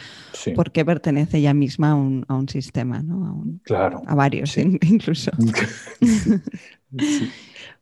porque 0.55 0.85
pertenece 0.85 1.39
ella 1.39 1.55
misma 1.55 1.93
a 1.93 1.95
un, 1.95 2.27
a 2.29 2.35
un 2.35 2.51
sistema, 2.51 3.03
¿no? 3.03 3.27
A, 3.27 3.35
claro. 3.65 4.03
a 4.07 4.15
varios 4.15 4.59
incluso. 4.59 5.31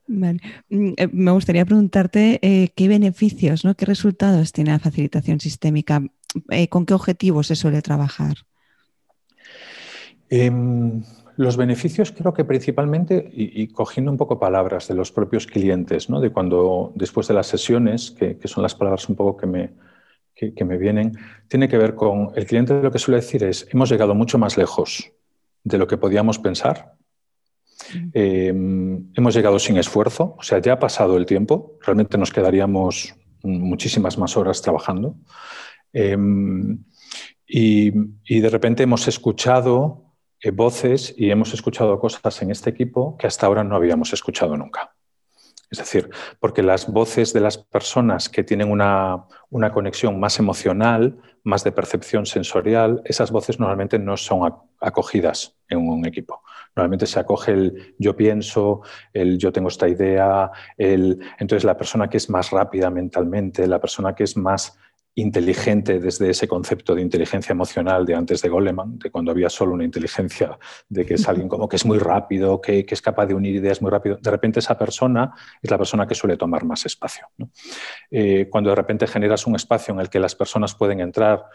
Vale. 0.07 0.41
Mm, 0.71 0.93
eh, 0.97 1.09
me 1.13 1.33
gustaría 1.33 1.65
preguntarte 1.65 2.39
eh, 2.43 2.73
qué 2.77 2.87
beneficios, 2.87 3.65
¿no? 3.65 3.75
qué 3.75 3.87
resultados 3.87 4.53
tiene 4.53 4.71
la 4.71 4.79
facilitación 4.79 5.41
sistémica, 5.41 6.03
eh, 6.51 6.69
con 6.69 6.87
qué 6.87 6.95
objetivos 6.95 7.49
se 7.49 7.57
suele 7.57 7.83
trabajar. 7.83 8.37
Em, 10.31 11.03
los 11.37 11.57
beneficios 11.57 12.13
creo 12.13 12.33
que 12.33 12.45
principalmente, 12.45 13.29
y, 13.33 13.69
cogiendo 13.69 14.11
un 14.11 14.17
poco 14.17 14.39
palabras 14.39 14.89
de 14.89 14.95
los 14.95 15.13
propios 15.13 15.47
clientes, 15.47 16.09
¿no? 16.09 16.21
de 16.21 16.31
cuando 16.31 16.93
después 16.95 17.29
de 17.29 17.35
las 17.35 17.47
sesiones, 17.47 18.11
que, 18.11 18.39
son 18.45 18.63
las 18.63 18.75
palabras 18.75 19.09
un 19.09 19.17
poco 19.17 19.37
que 19.37 19.47
me, 19.47 19.71
que, 20.35 20.65
me 20.65 20.79
vienen, 20.79 21.13
tiene 21.49 21.69
que 21.69 21.77
ver 21.77 21.95
con 21.95 22.33
el 22.35 22.47
cliente 22.47 22.81
lo 22.81 22.91
que 22.91 22.99
suele 22.99 23.21
decir 23.21 23.45
es, 23.45 23.69
hemos 23.71 23.91
llegado 23.91 24.15
mucho 24.15 24.39
más 24.39 24.57
lejos 24.57 25.13
de 25.63 25.79
lo 25.79 25.87
que 25.87 25.99
podíamos 25.99 26.39
pensar, 26.39 26.95
em, 28.15 29.13
hemos 29.15 29.35
llegado 29.35 29.59
sin 29.59 29.77
esfuerzo, 29.77 30.37
o 30.39 30.43
sea, 30.43 30.59
ya 30.59 30.75
ha 30.75 30.79
pasado 30.79 31.19
el 31.19 31.27
tiempo, 31.27 31.77
realmente 31.83 32.17
nos 32.17 32.33
quedaríamos 32.33 33.15
muchísimas 33.43 34.17
más 34.17 34.37
horas 34.37 34.63
trabajando. 34.63 35.17
Em, 35.93 36.79
y, 37.47 37.93
y, 38.25 38.41
de 38.41 38.51
repente 38.51 38.83
hemos 38.83 39.07
escuchado 39.07 40.06
voces 40.53 41.15
y 41.17 41.31
hemos 41.31 41.53
escuchado 41.55 41.99
cosas 41.99 42.43
en 42.43 42.51
este 42.51 42.71
equipo 42.71 43.17
que 43.19 43.27
hasta 43.27 43.47
ahora 43.47 43.65
no 43.65 43.77
habíamos 43.77 44.13
escuchado 44.13 44.57
nunca. 44.57 44.93
Es 45.69 45.79
decir, 45.79 46.11
porque 46.39 46.63
las 46.63 46.91
voces 46.91 47.33
de 47.33 47.41
las 47.41 47.59
personas 47.59 48.29
que 48.29 48.45
tienen 48.45 48.71
una, 48.71 49.27
conexión 49.73 50.21
más 50.21 50.39
emocional, 50.39 51.21
más 51.43 51.65
de 51.65 51.73
percepción 51.73 52.25
sensorial, 52.25 53.03
esas 53.05 53.33
voces 53.33 53.59
normalmente 53.59 53.99
no 53.99 54.17
son 54.17 54.53
acogidas 54.81 55.57
en 55.69 55.89
un 55.89 56.07
equipo. 56.07 56.43
Normalmente 56.77 57.07
se 57.07 57.19
acoge 57.19 57.53
el 57.53 57.95
yo 57.99 58.15
pienso, 58.15 58.83
el 59.13 59.39
yo 59.39 59.51
tengo 59.51 59.69
esta 59.69 59.89
idea, 59.89 60.51
el... 60.77 61.19
entonces 61.39 61.65
la 61.65 61.77
persona 61.77 62.09
que 62.09 62.19
es 62.19 62.31
más 62.31 62.51
rápida 62.51 62.91
mentalmente, 62.91 63.67
la 63.67 63.81
persona 63.81 64.15
que 64.15 64.25
es 64.25 64.37
más 64.37 64.79
inteligente 65.19 65.99
desde 65.99 66.29
ese 66.29 66.47
concepto 66.47 66.95
de 66.95 67.01
inteligencia 67.01 67.53
emocional 67.53 68.05
de 68.05 68.15
antes 68.15 68.43
de 68.43 68.51
Goleman, 68.51 68.99
de 68.99 69.11
cuando 69.11 69.31
había 69.31 69.49
solo 69.49 69.73
una 69.73 69.85
inteligencia, 69.85 70.59
de 70.91 71.07
que 71.07 71.15
es 71.15 71.27
alguien 71.27 71.49
como 71.49 71.69
que 71.69 71.77
es 71.77 71.87
muy 71.87 71.99
rápido, 71.99 72.61
que, 72.61 72.87
es 72.87 73.03
capaz 73.03 73.27
de 73.27 73.35
unir 73.35 73.55
ideas 73.55 73.81
muy 73.81 73.91
rápido. 73.91 74.19
De 74.21 74.31
repente 74.31 74.61
esa 74.61 74.77
persona 74.77 75.33
es 75.63 75.71
la 75.71 75.79
persona 75.79 76.07
que 76.07 76.15
suele 76.15 76.37
tomar 76.37 76.65
más 76.65 76.85
espacio. 76.85 77.29
Eh, 78.11 78.49
cuando 78.51 78.71
de 78.71 78.77
repente 78.77 79.07
generas 79.07 79.47
un 79.47 79.57
espacio 79.57 79.95
en 79.95 80.01
el 80.01 80.11
que 80.11 80.21
las 80.21 80.35
personas 80.35 80.75
pueden 80.75 81.01
entrar, 81.01 81.47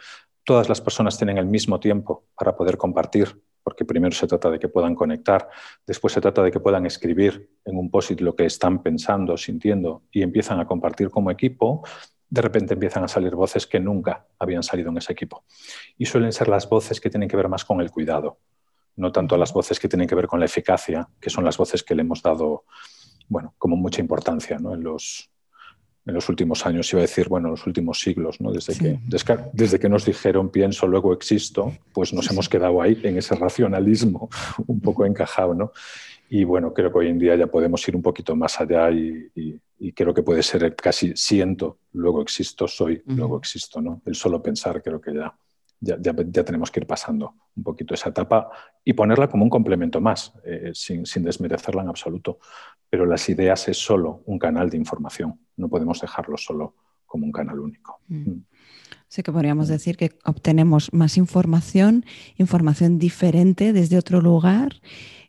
todas 0.43 0.67
las 0.67 0.81
personas 0.81 1.17
tienen 1.17 1.37
el 1.37 1.45
mismo 1.45 1.79
tiempo 1.79 2.25
para 2.35 2.55
poder 2.55 2.77
compartir, 2.77 3.39
porque 3.63 3.85
primero 3.85 4.15
se 4.15 4.25
trata 4.25 4.49
de 4.49 4.57
que 4.57 4.69
puedan 4.69 4.95
conectar, 4.95 5.47
después 5.85 6.13
se 6.13 6.21
trata 6.21 6.41
de 6.41 6.49
que 6.49 6.59
puedan 6.59 6.87
escribir 6.87 7.47
en 7.63 7.77
un 7.77 7.91
post-it 7.91 8.21
lo 8.21 8.35
que 8.35 8.45
están 8.45 8.81
pensando, 8.81 9.37
sintiendo 9.37 10.01
y 10.11 10.23
empiezan 10.23 10.59
a 10.59 10.65
compartir 10.65 11.11
como 11.11 11.29
equipo, 11.29 11.83
de 12.31 12.41
repente 12.41 12.73
empiezan 12.75 13.03
a 13.03 13.09
salir 13.09 13.35
voces 13.35 13.67
que 13.67 13.79
nunca 13.79 14.25
habían 14.39 14.63
salido 14.63 14.89
en 14.89 14.97
ese 14.97 15.11
equipo. 15.11 15.43
Y 15.97 16.05
suelen 16.05 16.31
ser 16.31 16.47
las 16.47 16.67
voces 16.67 17.01
que 17.01 17.09
tienen 17.09 17.27
que 17.27 17.35
ver 17.35 17.49
más 17.49 17.65
con 17.65 17.81
el 17.81 17.91
cuidado, 17.91 18.37
no 18.95 19.11
tanto 19.11 19.35
las 19.35 19.51
voces 19.51 19.79
que 19.79 19.89
tienen 19.89 20.07
que 20.07 20.15
ver 20.15 20.27
con 20.27 20.39
la 20.39 20.45
eficacia, 20.45 21.07
que 21.19 21.29
son 21.29 21.43
las 21.43 21.57
voces 21.57 21.83
que 21.83 21.93
le 21.93 22.01
hemos 22.01 22.23
dado, 22.23 22.63
bueno, 23.27 23.53
como 23.57 23.75
mucha 23.75 23.99
importancia 23.99 24.55
en, 24.55 24.81
los, 24.81 25.29
en 26.05 26.13
los 26.13 26.29
últimos 26.29 26.65
años, 26.65 26.91
iba 26.93 27.01
a 27.01 27.03
decir, 27.03 27.27
bueno, 27.27 27.49
en 27.49 27.51
los 27.51 27.67
últimos 27.67 27.99
siglos, 27.99 28.39
¿no? 28.39 28.53
desde, 28.53 28.77
que, 28.77 28.97
desde 29.51 29.77
que 29.77 29.89
nos 29.89 30.05
dijeron 30.05 30.49
pienso, 30.49 30.87
luego 30.87 31.11
existo, 31.11 31.73
pues 31.91 32.13
nos 32.13 32.31
hemos 32.31 32.47
quedado 32.47 32.81
ahí 32.81 32.97
en 33.03 33.17
ese 33.17 33.35
racionalismo 33.35 34.29
un 34.67 34.79
poco 34.79 35.05
encajado. 35.05 35.53
¿no? 35.53 35.73
Y 36.29 36.45
bueno, 36.45 36.73
creo 36.73 36.93
que 36.93 36.99
hoy 36.99 37.07
en 37.09 37.19
día 37.19 37.35
ya 37.35 37.47
podemos 37.47 37.85
ir 37.89 37.95
un 37.97 38.01
poquito 38.01 38.37
más 38.37 38.61
allá 38.61 38.89
y, 38.89 39.59
creo 39.93 40.13
que 40.13 40.21
puede 40.21 40.43
ser 40.43 40.75
casi 40.75 41.13
siento, 41.15 41.79
luego 41.93 42.21
existo, 42.21 42.67
soy, 42.67 43.01
luego 43.05 43.37
existo. 43.37 43.81
¿no? 43.81 44.01
El 44.05 44.15
solo 44.15 44.41
pensar 44.41 44.81
creo 44.83 45.01
que 45.01 45.13
ya, 45.13 45.35
ya, 45.79 45.97
ya, 45.99 46.43
tenemos 46.43 46.69
que 46.69 46.81
ir 46.81 46.85
pasando 46.85 47.33
un 47.55 47.63
poquito 47.63 47.95
esa 47.95 48.09
etapa 48.09 48.51
y 48.83 48.93
ponerla 48.93 49.27
como 49.27 49.43
un 49.43 49.49
complemento 49.49 49.99
más, 49.99 50.33
eh, 50.45 50.71
sin, 50.73 51.05
sin, 51.05 51.23
desmerecerla 51.23 51.81
en 51.81 51.89
absoluto. 51.89 52.39
Pero 52.89 53.05
las 53.05 53.27
ideas 53.29 53.67
es 53.67 53.77
solo 53.77 54.21
un 54.25 54.37
canal 54.37 54.69
de 54.69 54.77
información, 54.77 55.39
no 55.57 55.67
podemos 55.67 55.99
dejarlo 55.99 56.37
solo 56.37 56.75
como 57.07 57.25
un 57.25 57.31
canal 57.31 57.59
único. 57.59 57.99
Mm. 58.07 58.43
Sí 59.07 59.23
que 59.23 59.31
podríamos 59.31 59.67
decir 59.67 59.97
que 59.97 60.11
obtenemos 60.23 60.93
más 60.93 61.17
información, 61.17 62.05
información 62.37 62.99
diferente 62.99 63.73
desde 63.73 63.97
otro 63.97 64.21
lugar 64.21 64.79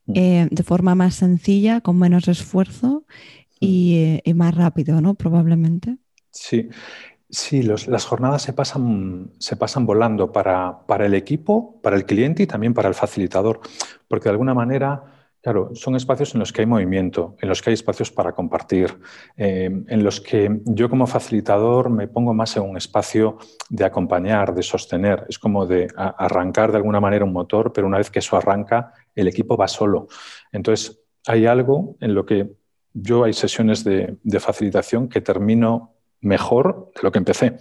Mm. 0.06 0.12
Eh, 0.16 0.48
de 0.50 0.62
forma 0.62 0.94
más 0.94 1.14
sencilla, 1.14 1.80
con 1.80 1.98
menos 1.98 2.26
esfuerzo 2.26 3.04
y, 3.62 4.20
eh, 4.24 4.34
más 4.34 4.54
rápido, 4.54 5.00
¿no? 5.00 5.14
Probablemente. 5.14 5.98
Sí, 6.30 6.68
sí 7.28 7.62
las 7.62 8.04
jornadas 8.04 8.42
se 8.42 8.52
pasan, 8.52 9.30
se 9.38 9.56
pasan 9.56 9.86
volando 9.86 10.32
para, 10.32 10.86
para 10.86 11.06
el 11.06 11.14
equipo, 11.14 11.80
para 11.82 11.96
el 11.96 12.04
cliente 12.04 12.42
y 12.42 12.46
también 12.46 12.74
para 12.74 12.88
el 12.88 12.94
facilitador, 12.94 13.60
porque 14.08 14.24
de 14.24 14.30
alguna 14.30 14.54
manera 14.54 15.12
Claro, 15.42 15.70
son 15.74 15.96
espacios 15.96 16.34
en 16.34 16.38
los 16.38 16.52
que 16.52 16.60
hay 16.60 16.66
movimiento, 16.66 17.34
en 17.40 17.48
los 17.48 17.60
que 17.60 17.70
hay 17.70 17.74
espacios 17.74 18.12
para 18.12 18.30
compartir, 18.30 18.96
eh, 19.36 19.68
en 19.88 20.04
los 20.04 20.20
que 20.20 20.60
yo 20.66 20.88
como 20.88 21.08
facilitador 21.08 21.90
me 21.90 22.06
pongo 22.06 22.32
más 22.32 22.56
en 22.56 22.62
un 22.62 22.76
espacio 22.76 23.38
de 23.68 23.84
acompañar, 23.84 24.54
de 24.54 24.62
sostener. 24.62 25.26
Es 25.28 25.40
como 25.40 25.66
de 25.66 25.88
arrancar 25.96 26.70
de 26.70 26.76
alguna 26.76 27.00
manera 27.00 27.24
un 27.24 27.32
motor, 27.32 27.72
pero 27.72 27.88
una 27.88 27.98
vez 27.98 28.08
que 28.08 28.20
eso 28.20 28.36
arranca, 28.36 28.92
el 29.16 29.26
equipo 29.26 29.56
va 29.56 29.66
solo. 29.66 30.06
Entonces, 30.52 31.02
hay 31.26 31.46
algo 31.46 31.96
en 31.98 32.14
lo 32.14 32.24
que 32.24 32.48
yo 32.94 33.24
hay 33.24 33.32
sesiones 33.32 33.84
de, 33.84 34.18
facilitación 34.40 35.08
que 35.08 35.20
termino 35.20 35.94
mejor 36.20 36.92
de 36.94 37.02
lo 37.02 37.12
que 37.12 37.18
empecé. 37.18 37.58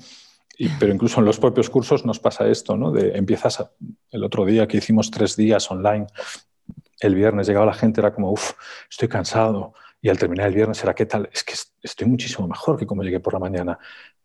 pero 0.80 0.94
incluso 0.94 1.20
en 1.20 1.26
los 1.26 1.40
propios 1.40 1.70
cursos 1.70 2.06
nos 2.06 2.20
pasa 2.20 2.48
esto, 2.48 2.78
¿no? 2.78 2.92
De 2.92 3.18
empiezas 3.18 3.64
el 4.12 4.24
otro 4.24 4.46
día 4.46 4.68
que 4.68 4.78
hicimos 4.78 5.10
tres 5.10 5.36
días 5.36 5.72
online 5.72 6.08
el 7.02 7.16
viernes 7.16 7.48
llegaba 7.48 7.66
la 7.66 7.74
gente, 7.74 8.00
era 8.00 8.14
como, 8.14 8.32
uff, 8.32 8.52
estoy 8.90 9.08
cansado. 9.08 9.74
Y 10.02 10.10
al 10.10 10.18
terminar 10.18 10.48
el 10.48 10.56
viernes 10.56 10.82
era, 10.84 10.96
¿qué 10.96 11.06
tal? 11.06 11.30
Es 11.32 11.44
que 11.44 11.54
estoy 11.84 12.08
muchísimo 12.08 12.48
mejor 12.48 12.78
que 12.78 12.88
como 12.88 13.04
llegué 13.04 13.20
por 13.20 13.34
la 13.34 13.40
mañana. 13.40 13.78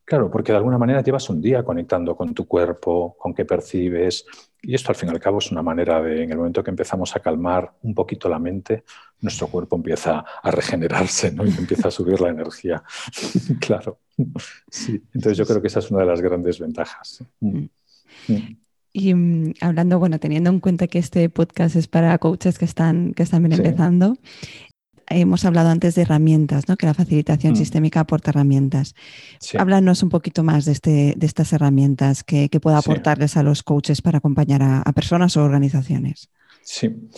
Claro, 0.07 0.31
porque 0.31 0.53
de 0.53 0.59
alguna 0.59 0.79
manera 0.79 1.03
llevas 1.03 1.29
un 1.31 1.42
día 1.42 1.64
conectando 1.64 2.16
con 2.16 2.33
tu 2.33 2.47
cuerpo, 2.47 3.16
con 3.19 3.35
qué 3.35 3.45
percibes. 3.45 4.25
Y 4.62 4.73
esto 4.73 4.90
al 4.90 4.95
fin 4.95 5.09
y 5.09 5.12
al 5.12 5.19
cabo 5.19 5.38
es 5.38 5.51
una 5.51 5.62
manera 5.62 6.01
de, 6.01 6.23
en 6.23 6.31
el 6.31 6.38
momento 6.38 6.62
que 6.62 6.71
empezamos 6.71 7.16
a 7.16 7.21
calmar 7.21 7.73
un 7.83 7.92
poquito 7.92 8.29
la 8.29 8.38
mente, 8.38 8.85
nuestro 9.21 9.49
cuerpo 9.49 9.75
empieza 9.75 10.25
a 10.40 10.51
regenerarse 10.53 11.33
¿no? 11.33 11.45
y 11.45 11.49
empieza 11.49 11.88
a 11.88 11.90
subir 11.90 12.21
la 12.21 12.29
energía. 12.29 12.85
claro. 13.61 13.99
Sí. 14.71 15.03
Entonces 15.12 15.38
yo 15.38 15.45
creo 15.45 15.61
que 15.61 15.66
esa 15.66 15.81
es 15.81 15.90
una 15.90 16.03
de 16.03 16.07
las 16.07 16.21
grandes 16.21 16.61
ventajas. 16.61 17.25
Mm. 17.40 17.64
Mm. 18.29 18.57
Y 18.92 19.12
mm, 19.12 19.55
hablando, 19.61 19.99
bueno, 19.99 20.21
teniendo 20.21 20.51
en 20.51 20.61
cuenta 20.61 20.87
que 20.87 21.01
este 21.01 21.29
podcast 21.31 21.75
es 21.75 21.88
para 21.88 22.16
coaches 22.19 22.59
que 22.59 22.64
están, 22.64 23.12
que 23.12 23.25
están 23.25 23.42
bien 23.42 23.53
empezando, 23.55 24.16
hemos 25.09 25.45
hablado 25.45 25.71
antes 25.71 25.95
de 25.95 26.03
herramientas, 26.03 26.69
¿no? 26.69 26.77
que 26.77 26.87
la 26.87 26.95
facilitación 26.95 27.53
mm. 27.53 27.57
sistémica 27.57 28.01
aporta 28.01 28.31
herramientas. 28.31 28.95
Háblanos 29.59 30.03
un 30.03 30.09
poquito 30.09 30.42
más 30.42 30.64
de, 30.64 30.73
este, 30.73 31.14
de 31.16 31.27
estas 31.27 31.53
herramientas 31.53 32.25
que, 32.25 32.49
que 32.49 32.61
pueda 32.61 32.79
aportarles 32.79 33.37
a 33.37 33.42
los 33.42 33.62
coaches 33.62 34.03
para 34.03 34.19
acompañar 34.19 34.62
a, 34.62 34.83
personas 34.92 35.37
o 35.37 35.45
organizaciones. 35.45 36.31
Sí. 36.62 37.11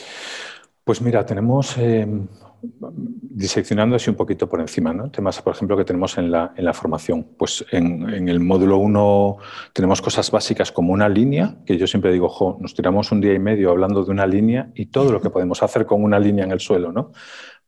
Pues 0.85 1.01
mira, 1.01 1.24
tenemos 1.24 1.77
em, 1.79 2.27
diseccionando 2.61 3.96
así 3.96 4.11
un 4.11 4.16
poquito 4.16 4.48
por 4.48 4.61
encima, 4.61 4.92
¿no? 4.92 5.11
temas, 5.11 5.40
por 5.42 5.55
ejemplo, 5.55 5.77
que 5.77 5.85
tenemos 5.85 6.18
en 6.18 6.31
la, 6.31 6.53
en 6.57 6.64
la 6.64 6.72
formación. 6.72 7.24
Pues 7.37 7.64
en, 7.70 8.29
el 8.29 8.40
módulo 8.40 8.79
1 8.79 9.37
tenemos 9.72 10.03
cosas 10.03 10.31
básicas 10.31 10.72
como 10.72 10.92
una 10.92 11.09
línea, 11.09 11.57
que 11.64 11.77
yo 11.77 11.87
siempre 11.87 12.12
digo, 12.12 12.29
jo, 12.29 12.59
nos 12.61 12.74
tiramos 12.74 13.12
un 13.12 13.20
día 13.20 13.35
y 13.35 13.38
medio 13.38 13.70
hablando 13.70 14.05
de 14.05 14.11
una 14.11 14.27
línea 14.27 14.70
y 14.74 14.87
todo 14.87 15.12
lo 15.12 15.20
que 15.20 15.31
podemos 15.31 15.62
hacer 15.62 15.87
con 15.87 16.03
una 16.03 16.18
línea 16.18 16.44
en 16.44 16.51
el 16.51 16.61
suelo. 16.61 16.90
¿no? 16.90 17.12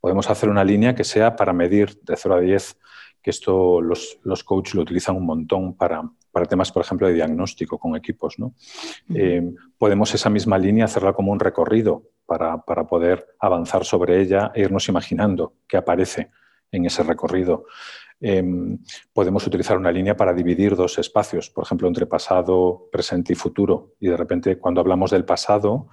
Podemos 0.01 0.31
hacer 0.31 0.49
una 0.49 0.65
línea 0.65 0.95
que 0.95 1.05
sea 1.05 1.37
para 1.37 1.53
medir 1.53 2.01
de 2.03 2.17
0 2.17 2.35
a 2.35 2.41
10, 2.41 2.77
que 3.23 3.31
esto 3.31 3.81
los, 3.81 4.19
los 4.23 4.45
coaches 4.45 4.75
lo 4.75 4.83
utilizan 4.83 5.17
un 5.17 5.27
montón 5.27 5.77
para, 5.77 6.03
para 6.33 6.47
temas, 6.47 6.73
por 6.73 6.83
ejemplo, 6.83 7.07
de 7.07 7.15
diagnóstico 7.15 7.79
con 7.79 7.97
equipos. 7.97 8.39
¿no? 8.39 8.55
Eh, 9.15 9.53
podemos 9.79 10.15
esa 10.15 10.31
misma 10.31 10.59
línea 10.59 10.87
hacerla 10.87 11.13
como 11.13 11.33
un 11.33 11.41
recorrido 11.41 12.05
para, 12.27 12.59
para, 12.63 12.87
poder 12.87 13.27
avanzar 13.39 13.85
sobre 13.85 14.21
ella 14.21 14.53
e 14.55 14.63
irnos 14.63 14.89
imaginando 14.89 15.55
qué 15.69 15.77
aparece 15.77 16.31
en 16.71 16.87
ese 16.87 17.03
recorrido. 17.03 17.67
Em, 18.21 18.79
podemos 19.13 19.47
utilizar 19.47 19.79
una 19.79 19.91
línea 19.91 20.17
para 20.17 20.35
dividir 20.35 20.77
dos 20.77 20.99
espacios, 20.99 21.51
por 21.51 21.65
ejemplo, 21.65 21.89
entre 21.89 22.07
pasado, 22.07 22.89
presente 22.93 23.33
y 23.33 23.37
futuro. 23.37 23.95
Y 23.99 24.09
de 24.09 24.17
repente, 24.17 24.59
cuando 24.59 24.81
hablamos 24.81 25.11
del 25.11 25.25
pasado, 25.25 25.89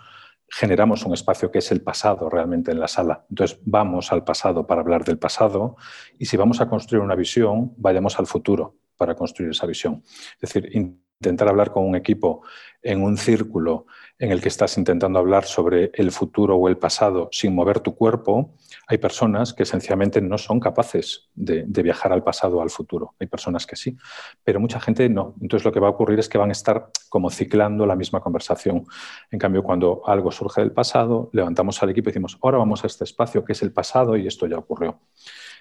generamos 0.50 1.06
un 1.06 1.14
espacio 1.14 1.52
que 1.52 1.60
es 1.60 1.72
el 1.72 1.82
pasado 1.82 2.30
realmente 2.30 2.72
en 2.72 2.80
la 2.80 2.88
sala. 2.88 3.26
Entonces, 3.30 3.60
vamos 3.66 4.12
al 4.12 4.24
pasado 4.24 4.66
para 4.66 4.82
hablar 4.82 5.04
del 5.04 5.18
pasado 5.18 5.76
y 6.18 6.26
si 6.26 6.38
vamos 6.38 6.62
a 6.62 6.70
construir 6.70 7.04
una 7.04 7.16
visión, 7.16 7.74
vayamos 7.78 8.18
al 8.20 8.28
futuro 8.28 8.76
para 8.96 9.16
construir 9.16 9.52
esa 9.52 9.68
visión. 9.68 10.04
Es 10.42 10.54
decir, 10.54 10.70
intentar 10.74 11.48
hablar 11.48 11.72
con 11.72 11.86
un 11.86 11.96
equipo 11.96 12.42
en 12.82 13.04
un 13.04 13.18
círculo 13.18 13.86
en 14.20 14.32
el 14.32 14.42
que 14.42 14.48
estás 14.48 14.78
intentando 14.78 15.20
hablar 15.20 15.46
sobre 15.46 15.92
el 15.94 16.12
futuro 16.12 16.56
o 16.56 16.68
el 16.68 16.78
pasado 16.78 17.30
sin 17.32 17.54
mover 17.54 17.80
tu 17.80 17.96
cuerpo, 17.96 18.56
hay 18.89 18.97
personas 18.97 19.54
que 19.54 19.65
sencillamente 19.65 20.21
no 20.21 20.38
son 20.38 20.60
capaces 20.60 21.30
de, 21.36 21.63
viajar 21.63 22.13
al 22.13 22.23
pasado 22.23 22.58
o 22.58 22.62
al 22.62 22.69
futuro. 22.69 23.15
Hay 23.19 23.28
personas 23.28 23.67
que 23.67 23.76
sí, 23.76 23.97
pero 24.43 24.60
mucha 24.60 24.80
gente 24.80 25.10
no. 25.10 25.36
Entonces 25.41 25.65
lo 25.65 25.73
que 25.73 25.80
va 25.80 25.88
a 25.88 25.91
ocurrir 25.91 26.19
es 26.19 26.30
que 26.30 26.38
van 26.38 26.50
a 26.50 26.54
estar 26.54 26.89
como 27.10 27.30
ciclando 27.30 27.86
la 27.86 27.95
misma 27.95 28.21
conversación. 28.21 28.86
En 29.30 29.39
cambio, 29.39 29.62
cuando 29.62 30.02
algo 30.06 30.32
surge 30.32 30.62
del 30.62 30.71
pasado, 30.71 31.30
levantamos 31.34 31.84
al 31.84 31.89
equipo 31.89 32.10
y 32.10 32.12
decimos, 32.12 32.38
ahora 32.41 32.58
vamos 32.58 32.84
a 32.84 32.88
este 32.88 33.04
espacio 33.04 33.43
que 33.43 33.52
es 33.52 33.62
el 33.62 33.73
pasado 33.73 34.15
y 34.15 34.26
esto 34.26 34.47
ya 34.47 34.58
ocurrió. 34.58 35.02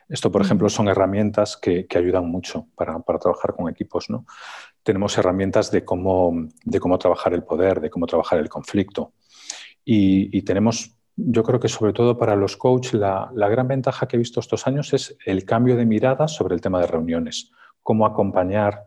Esto, 0.09 0.31
por 0.31 0.41
ejemplo, 0.43 0.69
son 0.69 0.89
herramientas 0.89 1.57
que, 1.57 1.87
ayudan 1.97 2.31
mucho 2.31 2.69
para, 2.77 3.01
trabajar 3.19 3.55
con 3.55 3.69
equipos. 3.69 4.09
¿no? 4.09 4.25
Tenemos 4.83 5.19
herramientas 5.19 5.71
de 5.73 5.85
cómo, 5.85 6.33
de 6.65 6.79
cómo 6.79 6.97
trabajar 6.99 7.35
el 7.35 7.43
poder, 7.43 7.81
de 7.81 7.91
cómo 7.91 8.07
trabajar 8.07 8.39
el 8.39 8.49
conflicto. 8.49 9.13
Y, 9.89 10.43
tenemos, 10.43 10.96
yo 11.17 11.43
creo 11.43 11.59
que 11.59 11.69
sobre 11.69 11.93
todo 11.93 12.19
para 12.19 12.37
los 12.37 12.57
coaches, 12.57 12.95
la, 12.95 13.31
la, 13.35 13.49
gran 13.49 13.69
ventaja 13.69 14.07
que 14.07 14.17
he 14.17 14.19
visto 14.19 14.41
estos 14.41 14.67
años 14.67 14.93
es 14.93 15.17
el 15.25 15.45
cambio 15.45 15.77
de 15.77 15.87
mirada 15.87 16.29
sobre 16.29 16.55
el 16.55 16.61
tema 16.61 16.81
de 16.81 16.87
reuniones, 16.87 17.53
cómo 17.83 18.07
acompañar 18.07 18.87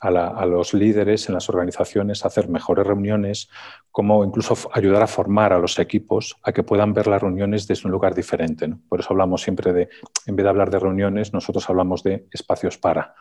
a, 0.00 0.46
los 0.46 0.74
líderes 0.74 1.28
en 1.28 1.34
las 1.34 1.48
organizaciones 1.48 2.24
a 2.24 2.28
hacer 2.28 2.48
mejores 2.48 2.86
reuniones, 2.86 3.48
cómo 3.90 4.24
incluso 4.24 4.56
ayudar 4.72 5.02
a 5.02 5.06
formar 5.06 5.52
a 5.52 5.58
los 5.58 5.78
equipos 5.78 6.36
a 6.42 6.52
que 6.52 6.62
puedan 6.62 6.92
ver 6.92 7.08
las 7.08 7.20
reuniones 7.20 7.66
desde 7.66 7.86
un 7.86 7.92
lugar 7.92 8.14
diferente. 8.14 8.72
Por 8.88 9.00
eso 9.00 9.08
hablamos 9.10 9.42
siempre 9.42 9.72
de, 9.72 9.88
en 10.26 10.36
vez 10.36 10.44
de 10.44 10.50
hablar 10.50 10.70
de 10.70 10.78
reuniones, 10.78 11.32
nosotros 11.32 11.68
hablamos 11.68 12.02
de 12.02 12.28
espacios 12.30 12.78
para. 12.78 13.14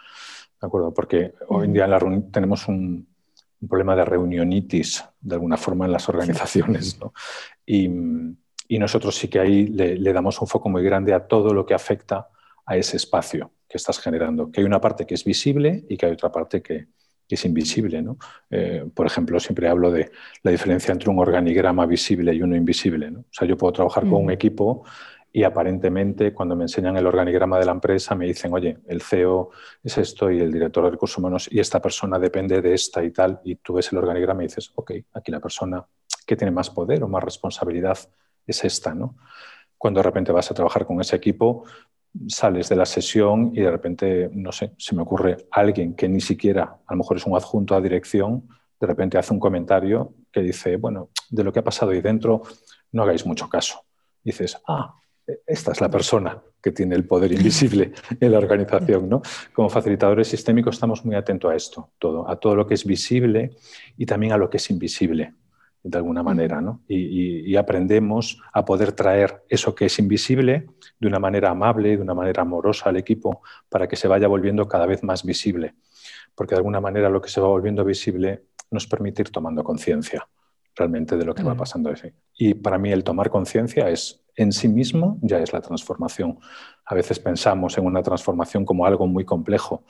¿De 0.60 0.68
acuerdo? 0.68 0.94
Porque 0.94 1.34
hoy 1.48 1.66
en 1.66 1.74
día 1.74 1.88
tenemos 2.32 2.68
un, 2.68 3.08
problema 3.68 3.96
de 3.96 4.06
reunionitis, 4.06 5.04
de 5.20 5.34
alguna 5.34 5.58
forma, 5.58 5.86
en 5.86 5.92
las 5.92 6.08
organizaciones. 6.10 7.00
Y, 7.66 7.90
nosotros 8.70 9.16
sí 9.16 9.28
que 9.28 9.40
ahí 9.40 9.68
le 9.68 10.14
damos 10.14 10.42
un 10.42 10.48
foco 10.48 10.70
muy 10.70 10.84
grande 10.84 11.14
a 11.14 11.28
todo 11.28 11.54
lo 11.54 11.66
que 11.66 11.74
afecta 11.74 12.28
a 12.66 12.76
ese 12.78 12.98
espacio 12.98 13.52
que 13.68 13.78
estás 13.78 14.00
generando, 14.00 14.52
que 14.52 14.62
hay 14.62 14.66
una 14.66 14.80
parte 14.80 15.06
que 15.06 15.16
es 15.16 15.24
visible 15.24 15.86
y 15.90 15.98
que 15.98 16.06
hay 16.06 16.12
otra 16.14 16.32
parte 16.32 16.62
que, 16.62 16.88
es 17.30 17.44
invisible. 17.44 18.02
¿no? 18.02 18.18
Eh, 18.50 18.86
por 18.94 19.06
ejemplo, 19.06 19.38
siempre 19.42 19.68
hablo 19.68 19.92
de 19.92 20.12
la 20.44 20.52
diferencia 20.52 20.94
entre 20.94 21.10
un 21.10 21.20
organigrama 21.20 21.86
visible 21.86 22.34
y 22.34 22.42
uno 22.42 22.56
invisible. 22.56 23.12
¿no? 23.12 23.20
O 23.20 23.32
sea, 23.32 23.46
yo 23.46 23.58
puedo 23.58 23.74
trabajar 23.74 24.04
con 24.04 24.24
un 24.24 24.32
equipo 24.32 24.86
y 25.34 25.44
aparentemente 25.44 26.34
cuando 26.34 26.56
me 26.56 26.64
enseñan 26.64 26.96
el 26.96 27.06
organigrama 27.06 27.60
de 27.60 27.66
la 27.66 27.74
empresa 27.74 28.16
me 28.16 28.26
dicen, 28.26 28.54
oye, 28.54 28.78
el 28.88 29.02
CEO 29.02 29.50
es 29.84 29.98
esto 29.98 30.32
y 30.32 30.40
el 30.40 30.54
director 30.54 30.86
de 30.86 30.92
recursos 30.92 31.18
humanos 31.18 31.50
y 31.52 31.60
esta 31.60 31.82
persona 31.82 32.18
depende 32.18 32.62
de 32.62 32.74
esta 32.74 33.04
y 33.04 33.12
tal, 33.12 33.42
y 33.44 33.56
tú 33.56 33.74
ves 33.74 33.92
el 33.92 33.98
organigrama 33.98 34.44
y 34.44 34.48
dices, 34.48 34.72
ok, 34.74 34.94
aquí 35.14 35.30
la 35.30 35.42
persona 35.42 35.86
que 36.26 36.38
tiene 36.38 36.52
más 36.52 36.70
poder 36.70 37.04
o 37.04 37.10
más 37.10 37.26
responsabilidad 37.26 37.98
es 38.48 38.64
esta, 38.64 38.94
¿no? 38.94 39.18
Cuando 39.78 40.00
de 40.00 40.04
repente 40.04 40.32
vas 40.32 40.50
a 40.50 40.54
trabajar 40.54 40.86
con 40.86 41.00
ese 41.02 41.16
equipo, 41.16 41.66
sales 42.28 42.70
de 42.70 42.76
la 42.76 42.86
sesión 42.86 43.52
y 43.54 43.62
de 43.62 43.70
repente, 43.70 44.30
no 44.34 44.52
sé, 44.52 44.74
se 44.78 44.96
me 44.96 45.04
ocurre 45.04 45.38
alguien 45.52 45.96
que 45.96 46.10
ni 46.10 46.22
siquiera, 46.22 46.80
a 46.86 46.94
lo 46.94 46.98
mejor 46.98 47.18
es 47.18 47.26
un 47.26 47.36
adjunto 47.36 47.76
a 47.76 47.82
dirección, 47.82 48.48
de 48.80 48.88
repente 48.88 49.18
hace 49.18 49.34
un 49.34 49.40
comentario 49.40 50.14
que 50.32 50.42
dice, 50.42 50.78
bueno, 50.78 51.10
de 51.30 51.44
lo 51.44 51.52
que 51.52 51.60
ha 51.60 51.64
pasado 51.64 51.92
ahí 51.92 52.02
dentro, 52.02 52.42
no 52.92 53.04
hagáis 53.04 53.26
mucho 53.26 53.50
caso. 53.50 53.86
dices, 54.24 54.58
ah, 54.68 54.96
esta 55.46 55.72
es 55.72 55.82
la 55.82 55.90
persona 55.90 56.42
que 56.62 56.72
tiene 56.72 56.96
el 56.96 57.06
poder 57.06 57.32
invisible 57.32 57.92
en 58.20 58.32
la 58.32 58.38
organización. 58.38 59.10
¿no? 59.10 59.22
Como 59.54 59.70
facilitadores 59.70 60.28
sistémicos 60.28 60.76
estamos 60.76 61.06
muy 61.06 61.16
atentos 61.16 61.52
a 61.52 61.56
esto, 61.56 61.92
todo, 62.00 62.30
a 62.30 62.40
todo 62.40 62.56
lo 62.56 62.68
que 62.68 62.76
es 62.76 62.86
visible 62.86 63.52
y 63.98 64.06
también 64.06 64.34
a 64.34 64.38
lo 64.38 64.50
que 64.50 64.58
es 64.58 64.70
invisible, 64.70 65.34
de 65.90 65.98
alguna 65.98 66.24
manera. 66.24 66.62
¿no? 66.62 66.82
Y, 66.88 67.56
aprendemos 67.56 68.40
a 68.54 68.64
poder 68.66 68.92
traer 68.92 69.44
eso 69.50 69.74
que 69.74 69.86
es 69.86 69.98
invisible 70.00 70.68
de 71.00 71.08
una 71.08 71.20
manera 71.20 71.50
amable, 71.50 71.98
de 71.98 72.02
una 72.02 72.14
manera 72.14 72.44
amorosa 72.44 72.90
al 72.90 72.98
equipo, 72.98 73.42
para 73.70 73.88
que 73.88 73.96
se 73.96 74.08
vaya 74.08 74.28
volviendo 74.28 74.68
cada 74.68 74.86
vez 74.86 75.04
más 75.04 75.24
visible. 75.24 75.76
Porque 76.36 76.54
de 76.54 76.60
alguna 76.60 76.80
manera 76.80 77.10
lo 77.10 77.22
que 77.22 77.30
se 77.30 77.42
va 77.42 77.48
volviendo 77.48 77.84
visible 77.84 78.44
nos 78.70 78.86
permite 78.86 79.24
ir 79.24 79.30
tomando 79.32 79.64
conciencia 79.64 80.28
realmente 80.76 81.18
de 81.18 81.26
lo 81.26 81.34
que 81.34 81.44
va 81.44 81.56
pasando. 81.56 81.92
Y 82.38 82.54
para 82.54 82.78
mí 82.78 82.92
el 82.92 83.04
tomar 83.04 83.30
conciencia 83.30 83.90
es 83.90 84.24
en 84.36 84.52
sí 84.52 84.68
mismo 84.68 85.18
ya 85.22 85.40
es 85.40 85.52
la 85.52 85.62
transformación. 85.62 86.38
A 86.86 86.94
veces 86.94 87.20
pensamos 87.20 87.78
en 87.78 87.86
una 87.86 88.04
transformación 88.04 88.64
como 88.64 88.86
algo 88.86 89.08
muy 89.08 89.26
complejo. 89.26 89.84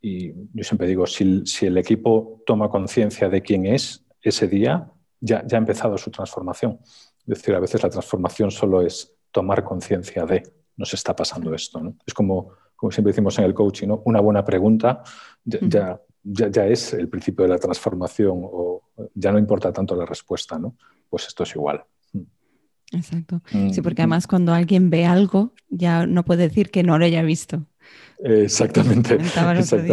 Y 0.00 0.32
yo 0.52 0.64
siempre 0.64 0.86
digo, 0.86 1.06
si, 1.06 1.44
el 1.62 1.78
equipo 1.78 2.42
toma 2.46 2.68
conciencia 2.68 3.28
de 3.28 3.42
quién 3.42 3.66
es 3.66 4.04
ese 4.22 4.48
día, 4.48 4.90
ya, 5.24 5.42
ya 5.46 5.56
ha 5.56 5.58
empezado 5.58 5.96
su 5.96 6.10
transformación. 6.10 6.78
Es 6.82 7.38
decir, 7.38 7.54
a 7.54 7.60
veces 7.60 7.82
la 7.82 7.88
transformación 7.88 8.50
solo 8.50 8.82
es 8.82 9.14
tomar 9.30 9.64
conciencia 9.64 10.26
de, 10.26 10.42
nos 10.76 10.92
está 10.92 11.16
pasando 11.16 11.54
esto. 11.54 11.80
Es 12.06 12.12
como, 12.12 12.50
como 12.76 12.92
siempre 12.92 13.12
decimos 13.12 13.38
en 13.38 13.44
el 13.44 13.54
coaching, 13.54 13.88
¿no? 13.88 14.02
una 14.04 14.20
buena 14.20 14.44
pregunta 14.44 15.02
ya, 15.44 16.00
ya, 16.22 16.48
ya, 16.48 16.66
es 16.66 16.92
el 16.92 17.08
principio 17.08 17.44
de 17.44 17.48
la 17.48 17.58
transformación 17.58 18.42
o 18.42 18.82
ya 19.14 19.32
no 19.32 19.38
importa 19.38 19.72
tanto 19.72 19.96
la 19.96 20.04
respuesta. 20.04 20.58
¿no? 20.58 20.76
Pues 21.08 21.26
esto 21.26 21.44
es 21.44 21.54
igual. 21.54 21.82
Exacto. 22.92 23.40
Sí, 23.72 23.80
porque 23.80 24.02
mm. 24.02 24.04
además 24.04 24.26
cuando 24.26 24.52
alguien 24.52 24.90
ve 24.90 25.06
algo, 25.06 25.52
ya 25.68 26.06
no 26.06 26.24
puede 26.24 26.48
decir 26.48 26.70
que 26.70 26.82
no 26.82 26.98
lo 26.98 27.06
haya 27.06 27.22
visto. 27.22 27.66
Exactamente. 28.18 29.18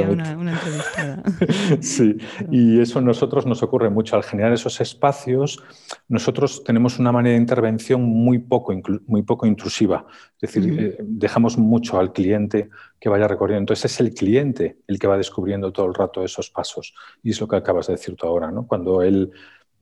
Una, 0.09 0.37
una 0.37 0.61
sí, 1.81 2.17
y 2.51 2.79
eso 2.79 2.99
a 2.99 3.01
nosotros 3.01 3.45
nos 3.45 3.63
ocurre 3.63 3.89
mucho. 3.89 4.15
Al 4.15 4.23
generar 4.23 4.53
esos 4.53 4.79
espacios, 4.79 5.61
nosotros 6.07 6.63
tenemos 6.63 6.99
una 6.99 7.11
manera 7.11 7.33
de 7.33 7.41
intervención 7.41 8.01
muy 8.03 8.39
poco, 8.39 8.73
muy 9.07 9.23
poco 9.23 9.47
intrusiva. 9.47 10.05
Es 10.39 10.53
decir, 10.53 10.79
eh, 10.79 10.97
dejamos 10.99 11.57
mucho 11.57 11.99
al 11.99 12.13
cliente 12.13 12.69
que 12.99 13.09
vaya 13.09 13.27
recorriendo. 13.27 13.61
Entonces 13.63 13.91
es 13.91 13.99
el 13.99 14.13
cliente 14.13 14.77
el 14.87 14.99
que 14.99 15.07
va 15.07 15.17
descubriendo 15.17 15.73
todo 15.73 15.87
el 15.87 15.93
rato 15.93 16.23
esos 16.23 16.49
pasos. 16.49 16.93
Y 17.23 17.31
es 17.31 17.41
lo 17.41 17.47
que 17.47 17.55
acabas 17.55 17.87
de 17.87 17.93
decir 17.93 18.15
tú 18.15 18.27
ahora, 18.27 18.51
¿no? 18.51 18.67
Cuando 18.67 19.01
él 19.01 19.31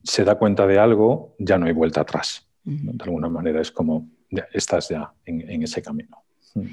se 0.04 0.24
da 0.24 0.36
cuenta 0.36 0.66
de 0.66 0.80
algo, 0.80 1.36
ya 1.40 1.58
no 1.58 1.66
hay 1.66 1.74
vuelta 1.74 2.02
atrás. 2.02 2.46
De 2.64 3.04
alguna 3.04 3.30
manera 3.30 3.62
es 3.62 3.72
como, 3.72 4.10
ya, 4.30 4.48
estás 4.54 4.90
ya 4.90 5.12
en, 5.26 5.64
ese 5.64 5.82
camino. 5.82 6.24
Mm. 6.56 6.66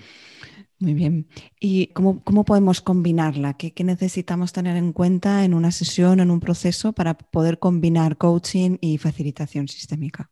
Muy 0.79 0.93
bien. 0.93 1.27
¿Y 1.59 1.87
cómo, 1.89 2.45
podemos 2.45 2.83
combinarla? 2.83 3.55
¿Qué, 3.55 3.73
necesitamos 3.83 4.53
tener 4.53 4.77
en 4.77 4.93
cuenta 4.93 5.45
en 5.45 5.55
una 5.55 5.71
sesión, 5.71 6.21
en 6.21 6.31
un 6.31 6.39
proceso, 6.39 6.93
para 6.93 7.15
poder 7.15 7.59
combinar 7.59 8.19
coaching 8.19 8.77
y 8.81 8.99
facilitación 8.99 9.69
sistémica? 9.69 10.29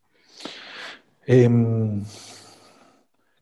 Em, 1.27 2.03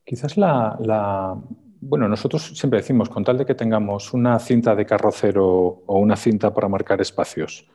quizás 0.04 0.36
la, 0.36 1.36
Bueno, 1.80 2.08
nosotros 2.08 2.52
siempre 2.54 2.78
decimos, 2.78 3.08
con 3.08 3.24
tal 3.24 3.38
de 3.38 3.46
que 3.46 3.56
tengamos 3.56 4.12
una 4.12 4.38
cinta 4.38 4.76
de 4.76 4.86
carrocero 4.86 5.82
o 5.84 5.98
una 5.98 6.14
cinta 6.14 6.54
para 6.54 6.68
marcar 6.68 7.00
espacios 7.00 7.66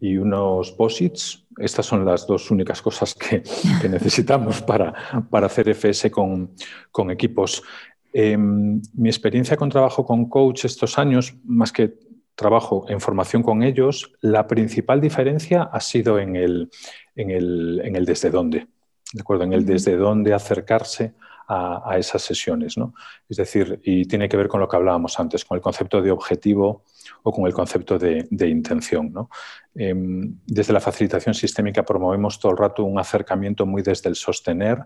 y 0.00 0.16
unos 0.16 0.72
posits. 0.72 1.44
Estas 1.58 1.84
son 1.84 2.04
las 2.04 2.26
dos 2.26 2.50
únicas 2.50 2.80
cosas 2.80 3.14
que, 3.14 3.42
necesitamos 3.88 4.62
para, 4.66 4.94
para, 5.30 5.46
hacer 5.46 5.68
FS 5.68 6.10
con, 6.10 6.50
con 6.90 7.10
equipos. 7.10 7.62
Em, 8.12 8.80
mi 8.94 9.08
experiencia 9.08 9.56
con 9.56 9.70
trabajo 9.70 10.04
con 10.04 10.28
coach 10.28 10.64
estos 10.64 10.98
años, 10.98 11.34
más 11.44 11.72
que 11.72 11.94
trabajo 12.34 12.84
en 12.88 13.00
formación 13.00 13.42
con 13.42 13.62
ellos, 13.62 14.12
la 14.20 14.46
principal 14.46 15.00
diferencia 15.00 15.62
ha 15.62 15.80
sido 15.80 16.18
en 16.18 16.36
el, 16.36 16.70
en 17.14 17.30
el, 17.30 17.80
en 17.84 17.96
el 17.96 18.04
desde 18.04 18.30
dónde. 18.30 18.66
¿De 19.12 19.20
acuerdo? 19.20 19.44
En 19.44 19.52
el 19.52 19.64
desde 19.64 19.96
dónde 19.96 20.32
acercarse 20.32 21.14
a, 21.48 21.98
esas 21.98 22.22
sesiones. 22.22 22.78
¿no? 22.78 22.94
Es 23.28 23.36
decir, 23.36 23.80
y 23.84 24.06
tiene 24.06 24.28
que 24.28 24.36
ver 24.36 24.48
con 24.48 24.60
lo 24.60 24.68
que 24.68 24.76
hablábamos 24.76 25.18
antes, 25.18 25.44
con 25.44 25.56
el 25.56 25.62
concepto 25.62 26.00
de 26.00 26.10
objetivo 26.10 26.84
o 27.22 27.32
con 27.32 27.46
el 27.46 27.52
concepto 27.52 27.98
de, 27.98 28.26
intención. 28.48 29.12
¿no? 29.12 29.28
Em, 29.74 30.38
desde 30.46 30.72
la 30.72 30.80
facilitación 30.80 31.34
sistémica 31.34 31.84
promovemos 31.84 32.38
todo 32.38 32.52
el 32.52 32.58
rato 32.58 32.84
un 32.84 32.98
acercamiento 32.98 33.66
muy 33.66 33.82
desde 33.82 34.08
el 34.08 34.16
sostener 34.16 34.78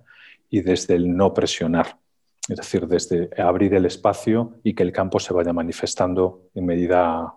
y 0.50 0.60
desde 0.60 0.94
el 0.94 1.16
no 1.16 1.32
presionar. 1.32 1.98
Es 2.48 2.56
decir, 2.58 2.86
desde 2.86 3.30
abrir 3.40 3.74
el 3.74 3.86
espacio 3.86 4.54
y 4.62 4.74
que 4.74 4.82
el 4.82 4.92
campo 4.92 5.18
se 5.18 5.34
vaya 5.34 5.52
manifestando 5.52 6.42
en 6.54 6.66
medida 6.66 7.34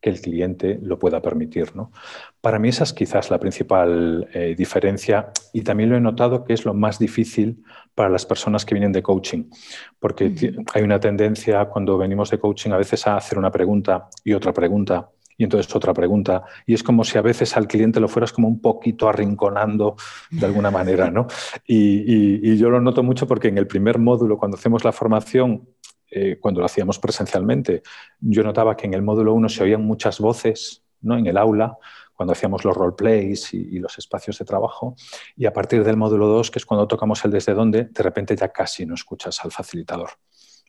que 0.00 0.10
el 0.10 0.20
cliente 0.20 0.78
lo 0.82 0.98
pueda 0.98 1.20
permitir. 1.20 1.74
¿no? 1.76 1.92
Para 2.40 2.58
mí 2.58 2.68
esa 2.68 2.84
es 2.84 2.92
quizás 2.92 3.30
la 3.30 3.38
principal 3.38 4.28
eh, 4.32 4.54
diferencia 4.56 5.30
y 5.52 5.62
también 5.62 5.90
lo 5.90 5.96
he 5.96 6.00
notado 6.00 6.44
que 6.44 6.54
es 6.54 6.64
lo 6.64 6.74
más 6.74 6.98
difícil 6.98 7.62
para 7.94 8.08
las 8.08 8.24
personas 8.24 8.64
que 8.64 8.74
vienen 8.74 8.92
de 8.92 9.02
coaching, 9.02 9.50
porque 9.98 10.32
hay 10.72 10.82
una 10.82 11.00
tendencia 11.00 11.66
cuando 11.66 11.98
venimos 11.98 12.30
de 12.30 12.38
coaching 12.38 12.70
a 12.70 12.78
veces 12.78 13.06
a 13.06 13.16
hacer 13.16 13.38
una 13.38 13.50
pregunta 13.50 14.08
y 14.24 14.32
otra 14.32 14.52
pregunta 14.52 15.10
y 15.40 15.44
entonces 15.44 15.74
otra 15.74 15.94
pregunta. 15.94 16.44
Y 16.66 16.74
es 16.74 16.82
como 16.82 17.02
si 17.02 17.16
a 17.16 17.22
veces 17.22 17.56
al 17.56 17.66
cliente 17.66 17.98
lo 17.98 18.08
fueras 18.08 18.30
como 18.30 18.46
un 18.46 18.60
poquito 18.60 19.08
arrinconando 19.08 19.96
de 20.30 20.44
alguna 20.44 20.70
manera, 20.70 21.10
¿no? 21.10 21.28
Y, 21.66 22.58
yo 22.58 22.68
lo 22.68 22.78
noto 22.78 23.02
mucho 23.02 23.26
porque 23.26 23.48
en 23.48 23.56
el 23.56 23.66
primer 23.66 23.98
módulo, 23.98 24.36
cuando 24.36 24.58
hacemos 24.58 24.84
la 24.84 24.92
formación, 24.92 25.66
eh, 26.10 26.36
cuando 26.38 26.60
lo 26.60 26.66
hacíamos 26.66 26.98
presencialmente, 26.98 27.82
yo 28.20 28.42
notaba 28.42 28.76
que 28.76 28.84
en 28.84 28.92
el 28.92 29.00
módulo 29.00 29.32
1 29.32 29.48
se 29.48 29.62
oían 29.62 29.82
muchas 29.82 30.20
voces 30.20 30.84
¿no? 31.00 31.16
en 31.16 31.26
el 31.26 31.38
aula, 31.38 31.78
cuando 32.12 32.32
hacíamos 32.32 32.62
los 32.66 32.76
roleplays 32.76 33.54
y, 33.54 33.76
y 33.76 33.78
los 33.78 33.96
espacios 33.96 34.38
de 34.38 34.44
trabajo, 34.44 34.94
y 35.36 35.46
a 35.46 35.54
partir 35.54 35.82
del 35.84 35.96
módulo 35.96 36.26
2, 36.26 36.50
que 36.50 36.58
es 36.58 36.66
cuando 36.66 36.86
tocamos 36.86 37.24
el 37.24 37.30
desde 37.30 37.54
dónde, 37.54 37.84
de 37.84 38.02
repente 38.02 38.36
ya 38.36 38.48
casi 38.48 38.84
no 38.84 38.94
escuchas 38.94 39.42
al 39.42 39.52
facilitador. 39.52 40.10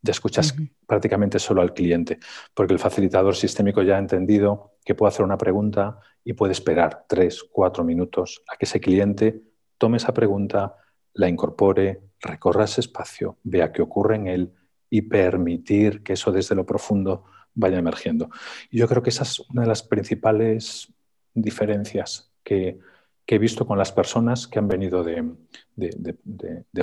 Ya 0.01 0.11
escuchas 0.11 0.55
prácticamente 0.87 1.37
solo 1.37 1.61
al 1.61 1.73
cliente, 1.73 2.19
porque 2.53 2.73
el 2.73 2.79
facilitador 2.79 3.35
sistémico 3.35 3.83
ya 3.83 3.97
ha 3.97 3.99
entendido 3.99 4.73
que 4.83 4.95
puede 4.95 5.09
hacer 5.09 5.23
una 5.23 5.37
pregunta 5.37 5.99
y 6.23 6.33
puede 6.33 6.53
esperar 6.53 7.05
tres, 7.07 7.43
cuatro 7.43 7.83
minutos 7.83 8.43
a 8.51 8.57
que 8.57 8.65
ese 8.65 8.79
cliente 8.79 9.41
tome 9.77 9.97
esa 9.97 10.13
pregunta, 10.13 10.75
la 11.13 11.29
incorpore, 11.29 12.01
recorra 12.19 12.65
ese 12.65 12.81
espacio, 12.81 13.37
vea 13.43 13.71
qué 13.71 13.81
ocurre 13.81 14.15
en 14.15 14.27
él, 14.27 14.53
y 14.89 15.03
permitir 15.03 16.03
que 16.03 16.13
eso 16.13 16.31
desde 16.31 16.53
lo 16.53 16.65
profundo 16.65 17.23
vaya 17.53 17.79
emergiendo. 17.79 18.29
Y 18.69 18.77
yo 18.77 18.87
creo 18.87 19.01
que 19.01 19.09
esa 19.09 19.23
es 19.23 19.39
una 19.39 19.61
de 19.61 19.67
las 19.67 19.83
principales 19.83 20.93
diferencias 21.33 22.31
que, 22.43 22.79
he 23.33 23.39
visto 23.39 23.65
con 23.65 23.77
las 23.77 23.93
personas 23.93 24.45
que 24.45 24.59
han 24.59 24.67
venido 24.67 25.03
de, 25.05 25.23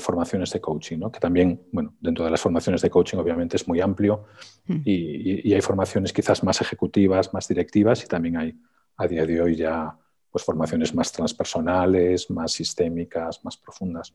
formaciones 0.01 0.51
de 0.51 0.61
coaching, 0.63 0.99
¿no? 0.99 1.13
que 1.13 1.21
también, 1.21 1.61
bueno, 1.73 1.95
dentro 2.01 2.25
de 2.25 2.31
las 2.31 2.41
formaciones 2.41 2.81
de 2.81 2.89
coaching 2.89 3.19
obviamente 3.19 3.57
es 3.57 3.69
muy 3.69 3.83
amplio 3.83 4.25
hmm. 4.67 4.81
y, 4.83 5.53
hay 5.53 5.61
formaciones 5.61 6.13
quizás 6.13 6.43
más 6.43 6.61
ejecutivas, 6.63 7.35
más 7.35 7.47
directivas 7.49 8.03
y 8.03 8.07
también 8.07 8.39
hay 8.39 8.59
a 8.97 9.07
día 9.07 9.27
de 9.27 9.43
hoy 9.43 9.57
ya 9.57 9.95
pues, 10.31 10.43
formaciones 10.43 10.95
más 10.95 11.13
transpersonales, 11.13 12.31
más 12.31 12.53
sistémicas, 12.53 13.45
más 13.45 13.59
profundas. 13.59 14.11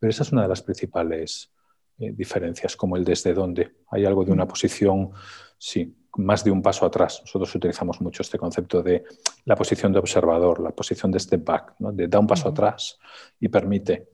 Pero 0.00 0.10
esa 0.10 0.24
es 0.24 0.32
una 0.32 0.42
de 0.42 0.48
las 0.48 0.62
principales 0.62 1.52
eh, 2.00 2.12
diferencias, 2.12 2.74
como 2.74 2.96
el 2.96 3.04
desde 3.04 3.34
dónde. 3.34 3.76
Hay 3.90 4.04
algo 4.04 4.24
de 4.24 4.32
una 4.32 4.46
mm. 4.46 4.48
posición, 4.48 5.10
sí, 5.56 5.96
más 6.16 6.44
de 6.44 6.50
un 6.50 6.62
paso 6.62 6.86
atrás. 6.86 7.20
Nosotros 7.22 7.54
utilizamos 7.54 8.00
mucho 8.00 8.22
este 8.22 8.38
concepto 8.38 8.82
de 8.82 9.04
la 9.44 9.54
posición 9.54 9.92
de 9.92 9.98
observador, 9.98 10.60
la 10.60 10.70
posición 10.70 11.12
de 11.12 11.20
step 11.20 11.44
back, 11.44 11.74
¿no? 11.78 11.92
de 11.92 12.08
da 12.08 12.18
un 12.18 12.26
paso 12.26 12.48
atrás 12.48 12.98
y 13.38 13.48
permite 13.48 14.08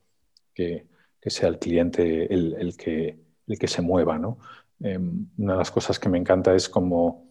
que, 0.53 0.87
sea 1.27 1.49
el 1.49 1.59
cliente 1.59 2.33
el, 2.33 2.77
que, 2.77 3.19
el 3.47 3.59
que 3.59 3.67
se 3.69 3.81
mueva. 3.81 4.19
¿no? 4.19 4.39
Em, 4.81 5.29
una 5.39 5.53
de 5.53 5.59
las 5.59 5.71
cosas 5.71 5.99
que 5.99 6.09
me 6.09 6.19
encanta 6.19 6.55
es 6.55 6.69
como 6.69 7.25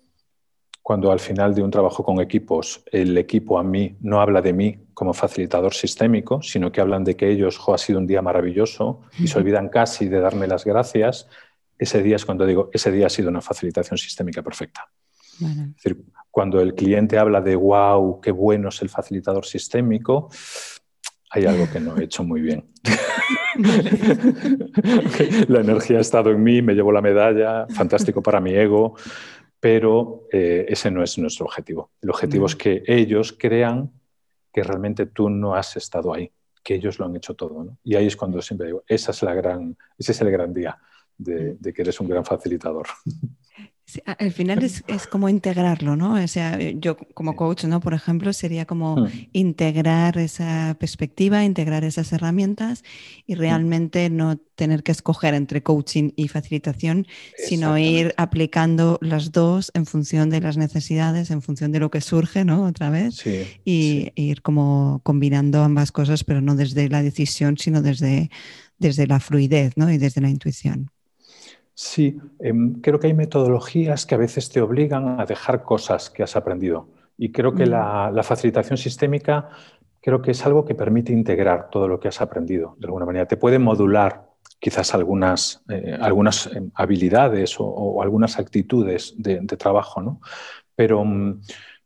cuando 0.83 1.11
al 1.11 1.19
final 1.19 1.55
de 1.55 1.63
un 1.63 1.71
trabajo 1.71 2.03
con 2.03 2.19
equipos 2.19 2.83
el 2.91 3.17
equipo 3.17 3.57
a 3.57 3.63
mí 3.63 3.95
no 4.01 4.19
habla 4.19 4.41
de 4.41 4.51
mí 4.51 4.79
como 4.93 5.13
facilitador 5.13 5.73
sistémico, 5.73 6.41
sino 6.41 6.71
que 6.73 6.81
hablan 6.81 7.05
de 7.05 7.15
que 7.15 7.29
ellos, 7.29 7.57
jo, 7.57 7.73
ha 7.73 7.77
sido 7.77 7.99
un 7.99 8.05
día 8.05 8.21
maravilloso 8.21 9.01
y 9.17 9.27
se 9.27 9.39
olvidan 9.39 9.69
casi 9.69 10.09
de 10.09 10.19
darme 10.19 10.45
las 10.45 10.65
gracias, 10.65 11.29
ese 11.77 12.01
día 12.01 12.15
es 12.15 12.25
cuando 12.25 12.45
digo, 12.45 12.69
ese 12.73 12.91
día 12.91 13.07
ha 13.07 13.09
sido 13.09 13.29
una 13.29 13.41
facilitación 13.41 13.97
sistémica 13.97 14.41
perfecta. 14.41 14.89
Es 15.41 15.75
decir, 15.75 16.05
cuando 16.29 16.61
el 16.61 16.75
cliente 16.75 17.17
habla 17.17 17.41
de, 17.41 17.55
wow, 17.55 18.21
qué 18.21 18.31
bueno 18.31 18.69
es 18.69 18.81
el 18.81 18.89
facilitador 18.89 19.45
sistémico, 19.45 20.29
hay 21.31 21.45
algo 21.45 21.67
que 21.71 21.79
no 21.79 21.97
he 21.97 22.03
hecho 22.03 22.23
muy 22.23 22.41
bien. 22.41 22.69
La 25.47 25.61
energía 25.61 25.97
ha 25.97 26.01
estado 26.01 26.29
en 26.29 26.43
mí, 26.43 26.61
me 26.61 26.73
llevo 26.73 26.91
la 26.91 27.01
medalla, 27.01 27.67
fantástico 27.67 28.21
para 28.21 28.39
mi 28.39 28.53
ego, 28.53 28.95
pero 29.59 30.27
eh, 30.31 30.65
ese 30.67 30.91
no 30.91 31.03
es 31.03 31.17
nuestro 31.17 31.45
objetivo. 31.45 31.91
El 32.01 32.11
objetivo 32.11 32.45
es 32.45 32.55
que 32.55 32.83
ellos 32.85 33.35
crean 33.37 33.91
que 34.51 34.63
realmente 34.63 35.07
tú 35.07 35.29
no 35.29 35.55
has 35.55 35.75
estado 35.77 36.13
ahí, 36.13 36.31
que 36.63 36.75
ellos 36.75 36.99
lo 36.99 37.05
han 37.05 37.15
hecho 37.15 37.33
todo. 37.33 37.77
Y 37.83 37.95
ahí 37.95 38.07
es 38.07 38.15
cuando 38.15 38.41
siempre 38.41 38.67
digo, 38.67 38.83
esa 38.87 39.11
es 39.11 39.23
la 39.23 39.33
gran, 39.33 39.75
ese 39.97 40.11
es 40.11 40.21
el 40.21 40.29
gran 40.29 40.53
día 40.53 40.77
de, 41.17 41.55
de 41.59 41.73
que 41.73 41.81
eres 41.81 41.99
un 41.99 42.09
gran 42.09 42.25
facilitador. 42.25 42.87
al 44.05 44.31
final 44.31 44.63
es, 44.63 45.07
como 45.07 45.29
integrarlo, 45.29 45.95
¿no? 45.95 46.13
O 46.15 46.27
sea, 46.27 46.57
yo 46.59 46.97
como 47.13 47.35
coach, 47.35 47.65
¿no? 47.65 47.79
Por 47.79 47.93
ejemplo, 47.93 48.33
sería 48.33 48.65
como 48.65 48.95
hmm. 48.95 49.09
integrar 49.33 50.17
esa 50.17 50.75
perspectiva, 50.79 51.43
integrar 51.43 51.83
esas 51.83 52.11
herramientas 52.13 52.83
y 53.25 53.35
hmm. 53.35 53.37
realmente 53.37 54.09
no 54.09 54.37
tener 54.55 54.83
que 54.83 54.91
escoger 54.91 55.33
entre 55.33 55.63
coaching 55.63 56.11
y 56.15 56.27
facilitación, 56.27 57.07
sino 57.37 57.77
ir 57.77 58.13
aplicando 58.17 58.99
las 59.01 59.31
dos 59.31 59.71
en 59.73 59.85
función 59.85 60.29
de 60.29 60.41
las 60.41 60.57
necesidades, 60.57 61.31
en 61.31 61.41
función 61.41 61.71
de 61.71 61.79
lo 61.79 61.89
que 61.89 62.01
surge, 62.01 62.45
¿no? 62.45 62.65
Otra 62.65 62.89
vez. 62.89 63.23
y 63.65 64.11
ir 64.15 64.41
como 64.41 65.01
combinando 65.03 65.63
ambas 65.63 65.91
cosas, 65.91 66.23
pero 66.23 66.41
no 66.41 66.55
desde 66.55 66.87
la 66.89 67.01
decisión, 67.01 67.57
sino 67.57 67.81
desde, 67.81 68.29
desde 68.77 69.07
la 69.07 69.19
fluidez, 69.19 69.73
¿no? 69.75 69.91
Y 69.91 69.97
desde 69.97 70.21
la 70.21 70.29
intuición. 70.29 70.92
Sí, 71.75 72.19
em, 72.39 72.81
creo 72.81 72.99
que 72.99 73.07
hay 73.07 73.13
metodologías 73.13 74.05
que 74.05 74.15
a 74.15 74.17
veces 74.17 74.49
te 74.49 74.61
obligan 74.61 75.19
a 75.19 75.25
dejar 75.25 75.63
cosas 75.63 76.09
que 76.09 76.23
has 76.23 76.35
aprendido. 76.35 76.87
Y 77.17 77.31
creo 77.31 77.53
que 77.53 77.65
la, 77.65 78.11
facilitación 78.23 78.77
sistémica 78.77 79.49
creo 80.01 80.21
que 80.21 80.31
es 80.31 80.45
algo 80.45 80.65
que 80.65 80.75
permite 80.75 81.13
integrar 81.13 81.69
todo 81.69 81.87
lo 81.87 81.99
que 81.99 82.07
has 82.07 82.21
aprendido 82.21 82.75
de 82.79 82.87
alguna 82.87 83.05
manera. 83.05 83.27
Te 83.27 83.37
puede 83.37 83.59
modular 83.59 84.29
quizás 84.59 84.93
algunas, 84.93 85.63
eh, 85.69 85.97
algunas 85.99 86.47
em, 86.47 86.69
habilidades 86.75 87.55
o, 87.59 88.01
algunas 88.01 88.37
actitudes 88.39 89.15
de, 89.17 89.41
trabajo, 89.57 90.01
¿no? 90.01 90.21
Pero, 90.75 91.03
mm, 91.03 91.41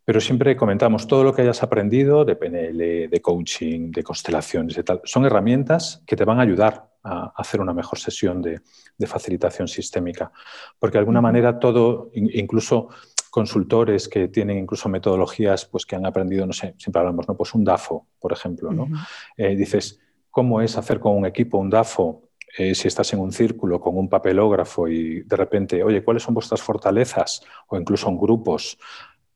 pero 0.08 0.22
siempre 0.22 0.56
comentamos, 0.56 1.06
todo 1.06 1.22
lo 1.26 1.34
que 1.34 1.41
hayas 1.41 1.62
aprendido 1.63 2.24
de 2.24 2.38
PNL, 2.38 3.10
de 3.10 3.22
coaching, 3.22 3.91
de 3.91 4.04
constelaciones, 4.04 4.74
de 4.74 4.84
tal, 4.84 5.02
son 5.04 5.26
herramientas 5.26 6.02
que 6.08 6.15
te 6.15 6.24
van 6.24 6.39
a 6.39 6.43
ayudar 6.43 6.91
a 7.04 7.34
hacer 7.36 7.60
una 7.60 7.74
mejor 7.74 8.00
sesión 8.00 8.41
de, 8.41 8.62
facilitación 9.06 9.67
sistémica. 9.67 10.32
Porque 10.80 10.93
de 10.93 11.00
alguna 11.00 11.20
manera 11.20 11.60
todo, 11.60 12.10
incluso 12.13 12.88
consultores 13.30 14.08
que 14.08 14.30
tienen 14.30 14.60
incluso 14.60 14.88
metodologías 14.88 15.65
pues, 15.65 15.86
que 15.86 15.98
han 15.98 16.06
aprendido, 16.06 16.46
no 16.46 16.54
sé, 16.54 16.74
siempre 16.78 17.02
hablamos, 17.02 17.28
¿no? 17.28 17.36
Pues 17.36 17.54
un 17.54 17.65
DAFO, 17.65 18.08
por 18.17 18.32
ejemplo, 18.32 18.72
¿no? 18.72 18.88
Eh, 19.36 19.58
dices, 19.58 20.00
¿cómo 20.32 20.62
es 20.62 20.78
hacer 20.78 21.02
con 21.02 21.17
un 21.17 21.26
equipo 21.26 21.58
un 21.58 21.70
DAFO 21.70 22.30
eh, 22.58 22.74
si 22.74 22.88
estás 22.88 23.12
en 23.12 23.20
un 23.20 23.34
círculo 23.34 23.82
con 23.82 23.98
un 23.98 24.08
papelógrafo 24.08 24.88
y 24.88 25.24
de 25.24 25.36
repente, 25.36 25.84
oye, 25.84 26.02
¿cuáles 26.02 26.24
son 26.24 26.34
vuestras 26.34 26.62
fortalezas? 26.62 27.41
O 27.67 27.78
incluso 27.78 28.08
en 28.08 28.17
grupos. 28.17 28.78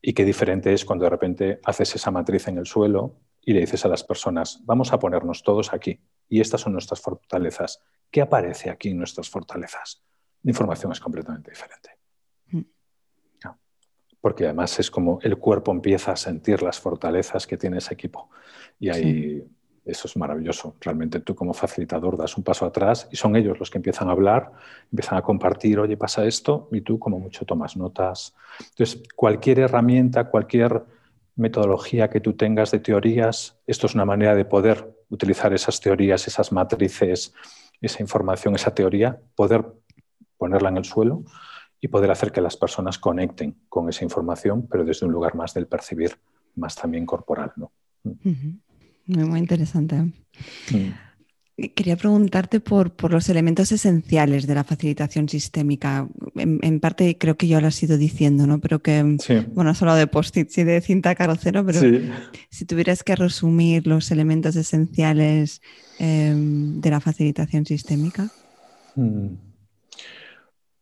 Y 0.04 0.12
qué 0.14 0.24
diferente 0.24 0.72
es 0.72 0.84
cuando 0.84 1.04
de 1.04 1.10
repente 1.10 1.60
haces 1.64 1.94
esa 1.94 2.10
matriz 2.10 2.48
en 2.48 2.58
el 2.58 2.66
suelo 2.66 3.20
y 3.40 3.52
le 3.52 3.60
dices 3.60 3.84
a 3.84 3.88
las 3.88 4.02
personas, 4.02 4.60
vamos 4.64 4.92
a 4.92 4.98
ponernos 4.98 5.44
todos 5.44 5.72
aquí 5.72 6.00
y 6.28 6.40
estas 6.40 6.60
son 6.60 6.72
nuestras 6.72 7.00
fortalezas. 7.00 7.80
¿Qué 8.10 8.20
aparece 8.20 8.68
aquí 8.68 8.90
en 8.90 8.98
nuestras 8.98 9.30
fortalezas? 9.30 10.02
La 10.42 10.50
información 10.50 10.90
es 10.90 10.98
completamente 10.98 11.52
diferente. 11.52 11.90
Mm. 12.46 12.62
Porque 14.20 14.44
además 14.44 14.78
es 14.80 14.90
como 14.90 15.20
el 15.22 15.38
cuerpo 15.38 15.70
empieza 15.70 16.12
a 16.12 16.16
sentir 16.16 16.62
las 16.62 16.80
fortalezas 16.80 17.46
que 17.46 17.56
tiene 17.56 17.78
ese 17.78 17.94
equipo. 17.94 18.28
Y 18.78 18.88
ahí 18.88 19.44
eso 19.84 20.06
es 20.06 20.16
maravilloso. 20.16 20.76
Realmente 20.80 21.20
tú 21.20 21.34
como 21.34 21.52
facilitador 21.52 22.16
das 22.16 22.36
un 22.36 22.44
paso 22.44 22.64
atrás 22.64 23.08
y 23.10 23.16
son 23.16 23.34
ellos 23.34 23.58
los 23.58 23.70
que 23.70 23.78
empiezan 23.78 24.08
a 24.08 24.12
hablar, 24.12 24.52
empiezan 24.90 25.18
a 25.18 25.22
compartir, 25.22 25.78
oye, 25.80 25.96
pasa 25.96 26.24
esto, 26.24 26.68
y 26.70 26.82
tú 26.82 26.98
como 26.98 27.18
mucho 27.18 27.44
tomas 27.44 27.76
notas. 27.76 28.34
Entonces, 28.60 29.02
cualquier 29.16 29.60
herramienta, 29.60 30.24
cualquier 30.24 30.84
metodología 31.34 32.10
que 32.10 32.20
tú 32.20 32.34
tengas 32.34 32.70
de 32.70 32.78
teorías, 32.78 33.58
esto 33.66 33.86
es 33.86 33.94
una 33.94 34.04
manera 34.04 34.34
de 34.34 34.44
poder 34.44 34.96
utilizar 35.08 35.52
esas 35.52 35.80
teorías, 35.80 36.26
esas 36.28 36.52
matrices, 36.52 37.34
esa 37.80 38.02
información, 38.02 38.54
esa 38.54 38.74
teoría, 38.74 39.18
poder 39.34 39.64
ponerla 40.36 40.68
en 40.68 40.76
el 40.76 40.84
suelo 40.84 41.24
y 41.80 41.88
poder 41.88 42.10
hacer 42.12 42.30
que 42.30 42.40
las 42.40 42.56
personas 42.56 42.98
conecten 42.98 43.56
con 43.68 43.88
esa 43.88 44.04
información, 44.04 44.68
pero 44.70 44.84
desde 44.84 45.06
un 45.06 45.12
lugar 45.12 45.34
más 45.34 45.52
del 45.54 45.66
percibir, 45.66 46.16
más 46.54 46.76
también 46.76 47.04
corporal. 47.04 47.52
¿no? 47.56 47.72
Muy, 49.06 49.38
interesante. 49.38 49.96
Mm. 49.96 50.92
Quería 51.74 51.96
preguntarte 51.96 52.60
por, 52.60 52.92
los 53.10 53.28
elementos 53.28 53.70
esenciales 53.72 54.46
de 54.46 54.54
la 54.54 54.64
facilitación 54.64 55.28
sistémica. 55.28 56.08
En, 56.34 56.80
parte 56.80 57.18
creo 57.18 57.36
que 57.36 57.46
yo 57.46 57.60
lo 57.60 57.66
has 57.66 57.82
ido 57.82 57.98
diciendo, 57.98 58.46
¿no? 58.46 58.58
Pero 58.58 58.80
que, 58.80 59.18
bueno, 59.52 59.74
solo 59.74 59.94
de 59.94 60.06
post-its 60.06 60.58
y 60.58 60.64
de 60.64 60.80
cinta 60.80 61.14
carrocero, 61.14 61.64
pero 61.64 61.80
si 62.50 62.64
tuvieras 62.64 63.04
que 63.04 63.14
resumir 63.14 63.86
los 63.86 64.10
elementos 64.10 64.56
esenciales 64.56 65.60
em, 65.98 66.80
de 66.80 66.90
la 66.90 67.00
facilitación 67.00 67.66
sistémica. 67.66 68.30
Mm. 68.96 69.34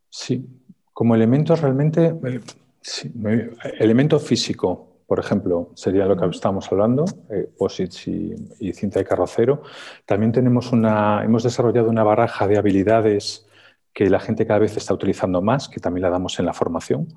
Sí, 0.09 0.45
como 0.93 1.15
elementos 1.15 1.61
realmente, 1.61 2.13
eh, 2.23 3.51
elemento 3.79 4.19
físico, 4.19 4.90
por 5.11 5.19
ejemplo, 5.19 5.71
sería 5.75 6.05
lo 6.05 6.15
que 6.15 6.25
estamos 6.27 6.71
hablando, 6.71 7.03
eh, 7.29 7.49
POSITS 7.57 8.07
y, 8.07 8.71
cinta 8.71 8.99
de 8.99 9.03
carrocero. 9.03 9.61
También 10.05 10.31
tenemos 10.31 10.71
una, 10.71 11.21
hemos 11.25 11.43
desarrollado 11.43 11.89
una 11.89 12.05
baraja 12.05 12.47
de 12.47 12.57
habilidades 12.57 13.45
que 13.93 14.09
la 14.09 14.21
gente 14.21 14.47
cada 14.47 14.59
vez 14.59 14.77
está 14.77 14.93
utilizando 14.93 15.41
más, 15.41 15.67
que 15.67 15.81
también 15.81 16.03
la 16.03 16.11
damos 16.11 16.39
en 16.39 16.45
la 16.45 16.53
formación. 16.53 17.09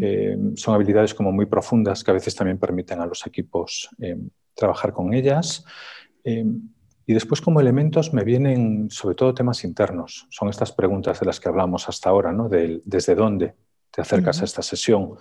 Eh, 0.00 0.36
son 0.56 0.74
habilidades 0.74 1.14
como 1.14 1.30
muy 1.30 1.46
profundas 1.46 2.02
que 2.02 2.10
a 2.10 2.14
veces 2.14 2.34
también 2.34 2.58
permiten 2.58 3.00
a 3.00 3.06
los 3.06 3.24
equipos 3.24 3.88
eh, 4.00 4.18
trabajar 4.52 4.92
con 4.92 5.14
ellas. 5.14 5.64
y 6.24 7.14
después 7.14 7.40
como 7.40 7.60
elementos 7.60 8.12
me 8.12 8.24
vienen 8.24 8.90
sobre 8.90 9.14
todo 9.14 9.32
temas 9.32 9.62
internos. 9.62 10.26
Son 10.28 10.48
estas 10.48 10.72
preguntas 10.72 11.20
de 11.20 11.26
las 11.26 11.38
que 11.38 11.48
hablamos 11.48 11.88
hasta 11.88 12.10
ahora, 12.10 12.32
¿no? 12.32 12.48
desde 12.48 13.14
dónde 13.14 13.54
te 13.92 14.00
acercas 14.00 14.40
a 14.40 14.44
esta 14.44 14.62
sesión 14.62 15.16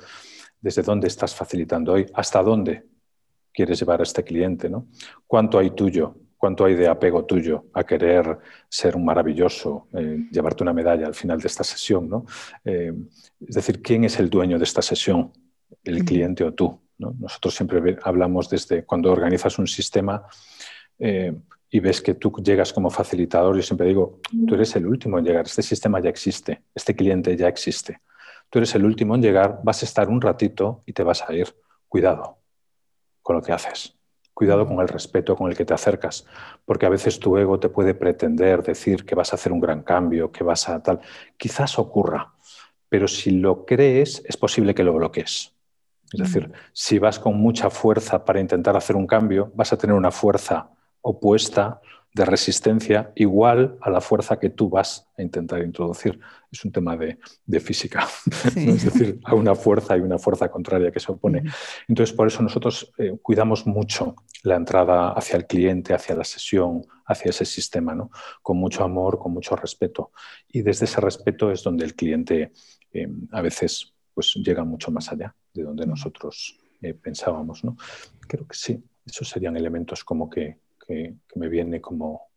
desde 0.62 0.82
dónde 0.82 1.08
estás 1.08 1.36
facilitando 1.36 1.94
hoy, 1.94 2.06
hasta 2.14 2.42
dónde 2.42 2.86
quieres 3.54 3.80
llevar 3.80 4.00
a 4.00 4.04
este 4.04 4.24
cliente, 4.24 4.70
¿no? 4.70 4.88
¿Cuánto 5.26 5.58
hay 5.58 5.72
tuyo? 5.72 6.16
¿Cuánto 6.38 6.66
hay 6.66 6.76
de 6.76 6.88
apego 6.88 7.26
tuyo 7.26 7.66
a 7.74 7.84
querer 7.84 8.38
ser 8.70 8.96
un 8.96 9.04
maravilloso, 9.04 9.88
eh, 9.94 10.28
llevarte 10.32 10.62
una 10.62 10.74
medalla 10.74 11.08
al 11.08 11.16
final 11.16 11.40
de 11.40 11.48
esta 11.48 11.64
sesión? 11.64 12.08
¿no? 12.08 12.26
Eh, 12.64 12.94
es 13.48 13.56
decir, 13.56 13.82
¿quién 13.82 14.04
es 14.04 14.20
el 14.20 14.30
dueño 14.30 14.60
de 14.60 14.64
esta 14.64 14.84
sesión? 14.84 15.32
¿El 15.84 16.06
cliente 16.06 16.44
o 16.44 16.54
tú? 16.54 16.80
Nosotros 17.00 17.56
siempre 17.56 17.98
hablamos 18.04 18.50
desde 18.50 18.84
cuando 18.84 19.12
organizas 19.12 19.58
un 19.58 19.68
sistema 19.68 20.24
eh, 21.00 21.36
y 21.70 21.80
ves 21.80 22.02
que 22.02 22.14
tú 22.14 22.32
llegas 22.44 22.72
como 22.72 22.90
facilitador, 22.90 23.56
yo 23.56 23.62
siempre 23.62 23.88
digo, 23.88 24.20
tú 24.48 24.56
eres 24.56 24.76
el 24.76 24.86
último 24.88 25.20
en 25.20 25.26
llegar, 25.26 25.46
este 25.46 25.62
sistema 25.62 26.00
ya 26.00 26.10
existe, 26.10 26.62
este 26.74 26.96
cliente 26.96 27.36
ya 27.36 27.48
existe. 27.48 28.02
Tú 28.50 28.60
eres 28.60 28.74
el 28.76 28.86
último 28.86 29.16
en 29.16 29.22
llegar, 29.22 29.60
vas 29.64 29.82
a 29.82 29.86
estar 29.86 30.10
un 30.10 30.22
ratito 30.22 30.84
y 30.86 30.94
te 30.94 31.04
vas 31.04 31.24
a 31.28 31.34
ir. 31.34 31.56
Cuidado 31.88 32.38
con 33.22 33.36
lo 33.36 33.42
que 33.42 33.52
haces. 33.52 33.96
Cuidado 34.34 34.68
con 34.68 34.80
el 34.80 34.88
respeto 34.88 35.36
con 35.36 35.50
el 35.50 35.58
que 35.58 35.66
te 35.66 35.74
acercas, 35.74 36.26
porque 36.64 36.86
a 36.86 36.90
veces 36.90 37.20
tu 37.20 37.38
ego 37.38 37.60
te 37.60 37.70
puede 37.70 37.96
pretender 37.96 38.62
decir 38.62 39.04
que 39.04 39.16
vas 39.16 39.34
a 39.34 39.36
hacer 39.36 39.52
un 39.52 39.60
gran 39.60 39.82
cambio, 39.82 40.32
que 40.32 40.44
vas 40.44 40.70
a 40.70 40.82
tal. 40.82 41.02
Quizás 41.38 41.80
ocurra, 41.80 42.34
pero 42.88 43.08
si 43.08 43.32
lo 43.32 43.66
crees, 43.66 44.24
es 44.26 44.38
posible 44.38 44.76
que 44.76 44.84
lo 44.84 44.94
bloques. 44.94 45.54
Es 46.14 46.20
decir, 46.20 46.52
si 46.72 47.00
vas 47.00 47.20
con 47.20 47.36
mucha 47.38 47.70
fuerza 47.70 48.24
para 48.24 48.40
intentar 48.40 48.78
hacer 48.78 48.96
un 48.96 49.08
cambio, 49.08 49.52
vas 49.56 49.74
a 49.74 49.78
tener 49.78 49.96
una 49.96 50.12
fuerza 50.12 50.70
opuesta 51.02 51.82
de 52.14 52.26
resistencia 52.26 53.12
igual 53.16 53.78
a 53.82 53.90
la 53.90 54.02
fuerza 54.02 54.40
que 54.40 54.50
tú 54.50 54.70
vas 54.70 55.08
a 55.18 55.22
intentar 55.22 55.62
introducir. 55.62 56.20
Es 56.50 56.64
un 56.64 56.72
tema 56.72 56.96
de, 56.96 57.18
física, 57.60 58.08
es 58.56 58.86
decir, 58.86 59.20
a 59.26 59.36
una 59.36 59.54
fuerza 59.54 59.98
y 59.98 60.02
una 60.02 60.18
fuerza 60.18 60.50
contraria 60.50 60.92
que 60.92 61.00
se 61.00 61.12
opone. 61.12 61.44
Entonces, 61.88 62.16
por 62.16 62.28
eso 62.28 62.42
nosotros 62.42 62.92
eh, 62.98 63.18
cuidamos 63.22 63.68
mucho 63.68 64.16
la 64.44 64.56
entrada 64.56 65.12
hacia 65.12 65.36
el 65.36 65.46
cliente, 65.46 65.94
hacia 65.94 66.16
la 66.16 66.24
sesión, 66.24 66.86
hacia 67.06 67.32
ese 67.32 67.46
sistema, 67.46 67.94
¿no? 67.94 68.12
con 68.42 68.58
mucho 68.58 68.84
amor, 68.84 69.20
con 69.20 69.34
mucho 69.34 69.56
respeto. 69.56 70.12
Y 70.48 70.62
desde 70.62 70.86
ese 70.86 71.02
respeto 71.02 71.52
es 71.52 71.64
donde 71.64 71.86
el 71.86 71.96
cliente 71.96 72.52
eh, 72.94 73.08
a 73.32 73.42
veces 73.42 73.94
pues 74.14 74.34
llega 74.36 74.64
mucho 74.64 74.90
más 74.90 75.12
allá 75.12 75.36
de 75.54 75.64
donde 75.64 75.86
nosotros 75.86 76.58
eh, 76.82 76.94
pensábamos. 76.94 77.64
¿no? 77.64 77.78
Creo 78.28 78.48
que 78.48 78.56
sí, 78.56 78.84
esos 79.06 79.30
serían 79.30 79.58
elementos 79.58 80.04
como 80.04 80.30
que, 80.30 80.60
me 81.36 81.50
viene 81.50 81.82
como, 81.82 82.30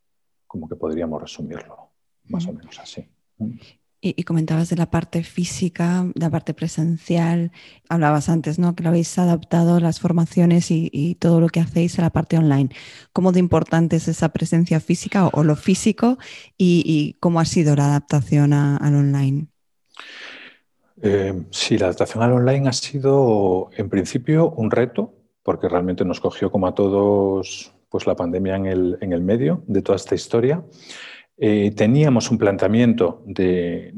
como 0.46 0.68
que 0.68 0.74
podríamos 0.74 1.22
resumirlo, 1.22 1.92
más 2.24 2.46
o 2.48 2.52
menos 2.52 2.78
así. 2.80 3.08
Y, 4.02 4.22
comentabas 4.24 4.70
de 4.70 4.76
la 4.76 4.90
parte 4.90 5.22
física, 5.22 6.06
de 6.14 6.20
la 6.20 6.30
parte 6.30 6.54
presencial. 6.54 7.52
Hablabas 7.90 8.30
antes, 8.30 8.58
¿no? 8.58 8.74
Que 8.74 8.82
lo 8.82 8.88
habéis 8.88 9.18
adaptado 9.18 9.78
las 9.78 10.00
formaciones 10.00 10.70
y, 10.70 11.16
todo 11.20 11.38
lo 11.40 11.48
que 11.48 11.60
hacéis 11.60 11.98
a 11.98 12.02
la 12.02 12.10
parte 12.10 12.38
online. 12.38 12.70
¿Cómo 13.12 13.30
de 13.32 13.40
importante 13.40 13.96
es 13.96 14.08
esa 14.08 14.30
presencia 14.30 14.80
física 14.80 15.26
o, 15.26 15.44
lo 15.44 15.54
físico 15.54 16.16
y, 16.56 17.16
cómo 17.20 17.40
ha 17.40 17.44
sido 17.44 17.76
la 17.76 17.86
adaptación 17.86 18.54
al 18.54 18.94
online? 18.94 19.48
Eh, 21.02 21.44
sí, 21.50 21.76
la 21.76 21.86
adaptación 21.86 22.22
al 22.22 22.32
online 22.32 22.68
ha 22.68 22.72
sido, 22.72 23.70
en 23.76 23.90
principio, 23.90 24.50
un 24.50 24.70
reto, 24.70 25.14
porque 25.42 25.68
realmente 25.68 26.04
nos 26.04 26.20
cogió 26.20 26.50
como 26.50 26.66
a 26.66 26.74
todos 26.74 27.72
pues, 27.90 28.06
la 28.06 28.16
pandemia 28.16 28.56
en 28.56 28.66
el, 28.66 28.98
en 29.00 29.12
el 29.12 29.20
medio 29.20 29.62
de 29.66 29.82
toda 29.82 29.96
esta 29.96 30.14
historia. 30.14 30.62
Eh, 31.42 31.72
teníamos 31.74 32.30
un 32.30 32.36
planteamiento 32.36 33.22
de, 33.24 33.94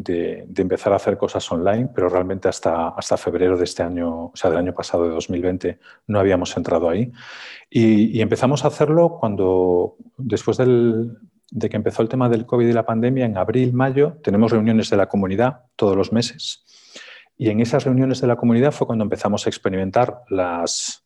empezar 0.56 0.92
a 0.92 0.96
hacer 0.96 1.18
cosas 1.18 1.50
online, 1.50 1.88
pero 1.92 2.08
realmente 2.08 2.48
hasta, 2.48 2.92
febrero 3.16 3.56
de 3.56 3.64
este 3.64 3.82
año, 3.82 4.26
o 4.26 4.32
sea, 4.32 4.48
del 4.48 4.60
año 4.60 4.72
pasado, 4.72 5.08
de 5.08 5.10
2020, 5.10 5.80
no 6.06 6.20
habíamos 6.20 6.56
entrado 6.56 6.88
ahí. 6.88 7.10
Y, 7.68 8.20
empezamos 8.20 8.64
a 8.64 8.68
hacerlo 8.68 9.16
cuando, 9.18 9.96
después 10.16 10.56
de 10.56 11.68
que 11.68 11.76
empezó 11.76 12.02
el 12.02 12.08
tema 12.08 12.28
del 12.28 12.46
COVID 12.46 12.68
y 12.68 12.72
la 12.72 12.86
pandemia, 12.86 13.24
en 13.26 13.36
abril, 13.36 13.72
mayo, 13.72 14.18
tenemos 14.22 14.52
reuniones 14.52 14.88
de 14.88 14.98
la 14.98 15.08
comunidad 15.08 15.62
todos 15.74 15.96
los 15.96 16.12
meses. 16.12 16.64
Y 17.36 17.50
en 17.50 17.58
esas 17.58 17.82
reuniones 17.82 18.20
de 18.20 18.28
la 18.28 18.36
comunidad 18.36 18.70
fue 18.70 18.86
cuando 18.86 19.02
empezamos 19.02 19.46
a 19.46 19.50
experimentar 19.50 20.22
las, 20.28 21.01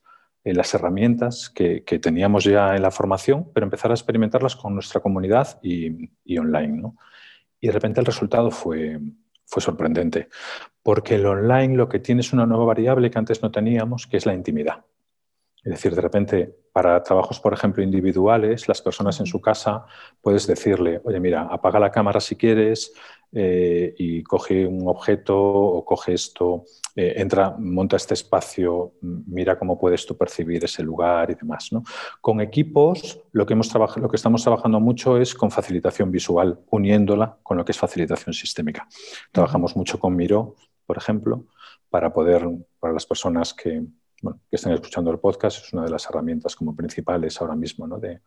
las 0.55 0.72
herramientas 0.74 1.51
que, 1.51 1.80
teníamos 1.80 2.44
ya 2.44 2.76
en 2.76 2.82
la 2.82 2.90
formación, 2.90 3.51
pero 3.53 3.64
empezar 3.64 3.90
a 3.90 3.94
experimentarlas 3.94 4.57
con 4.57 4.74
nuestra 4.74 5.01
comunidad 5.01 5.59
y, 5.62 6.09
online. 6.38 6.92
Y 7.61 7.66
de 7.66 7.72
repente 7.72 8.01
el 8.01 8.07
resultado 8.07 8.51
fue, 8.51 9.01
fue 9.44 9.62
sorprendente, 9.62 10.28
porque 10.82 11.16
el 11.16 11.26
online 11.26 11.76
lo 11.76 11.88
que 11.88 11.99
tiene 11.99 12.20
es 12.20 12.32
una 12.32 12.47
nueva 12.47 12.64
variable 12.64 13.11
que 13.11 13.18
antes 13.18 13.42
no 13.42 13.51
teníamos, 13.51 14.07
que 14.07 14.16
es 14.16 14.26
la 14.26 14.34
intimidad. 14.34 14.84
Es 15.66 15.72
decir, 15.72 15.97
de 15.97 16.01
repente, 16.01 16.55
para 16.72 17.03
trabajos, 17.03 17.40
por 17.40 17.53
ejemplo, 17.53 17.82
individuales, 17.82 18.68
las 18.68 18.80
personas 18.80 19.18
en 19.18 19.26
su 19.26 19.40
casa, 19.40 19.84
puedes 20.20 20.47
decirle, 20.47 21.01
oye, 21.03 21.18
mira, 21.18 21.49
apaga 21.51 21.80
la 21.80 21.90
cámara 21.90 22.20
si 22.20 22.36
quieres 22.36 22.92
eh, 23.32 23.92
y 23.99 24.22
coge 24.22 24.64
un 24.64 24.86
objeto 24.86 25.36
o 25.36 25.84
coge 25.84 26.12
esto, 26.12 26.62
eh, 26.97 27.14
entra, 27.16 27.55
monta 27.59 27.97
este 27.97 28.14
espacio, 28.14 28.94
mira 29.03 29.59
cómo 29.59 29.78
puedes 29.78 30.05
tú 30.07 30.16
percibir 30.16 30.64
ese 30.64 30.82
lugar 30.82 31.30
y 31.30 31.34
demás. 31.34 31.70
Con 32.20 32.40
equipos, 32.40 33.20
lo 33.32 33.47
que, 33.47 33.53
hemos 33.53 33.72
lo 33.74 34.09
que 34.09 34.16
estamos 34.16 34.42
trabajando 34.42 34.80
mucho 34.80 35.18
es 35.18 35.34
con 35.34 35.51
facilitación 35.51 36.11
visual, 36.11 36.59
uniéndola 36.70 37.38
con 37.42 37.57
lo 37.57 37.64
que 37.64 37.72
es 37.72 37.78
facilitación 37.78 38.32
sistémica. 38.32 38.88
Trabajamos 39.30 39.76
mucho 39.76 40.01
con 40.01 40.16
Miro, 40.16 40.57
por 40.86 40.97
ejemplo, 40.97 41.44
para 41.90 42.12
poder, 42.12 42.49
para 42.80 42.92
las 42.92 43.07
personas 43.07 43.55
que 43.55 43.84
que 44.20 44.57
estén 44.57 44.72
escuchando 44.72 45.11
el 45.11 45.18
podcast, 45.18 45.64
es 45.64 45.72
una 45.72 45.84
de 45.84 45.90
las 45.90 46.09
herramientas 46.09 46.57
como 46.57 46.74
principales 46.74 47.40
ahora 47.40 47.55
mismo 47.55 47.86
de, 47.99 48.20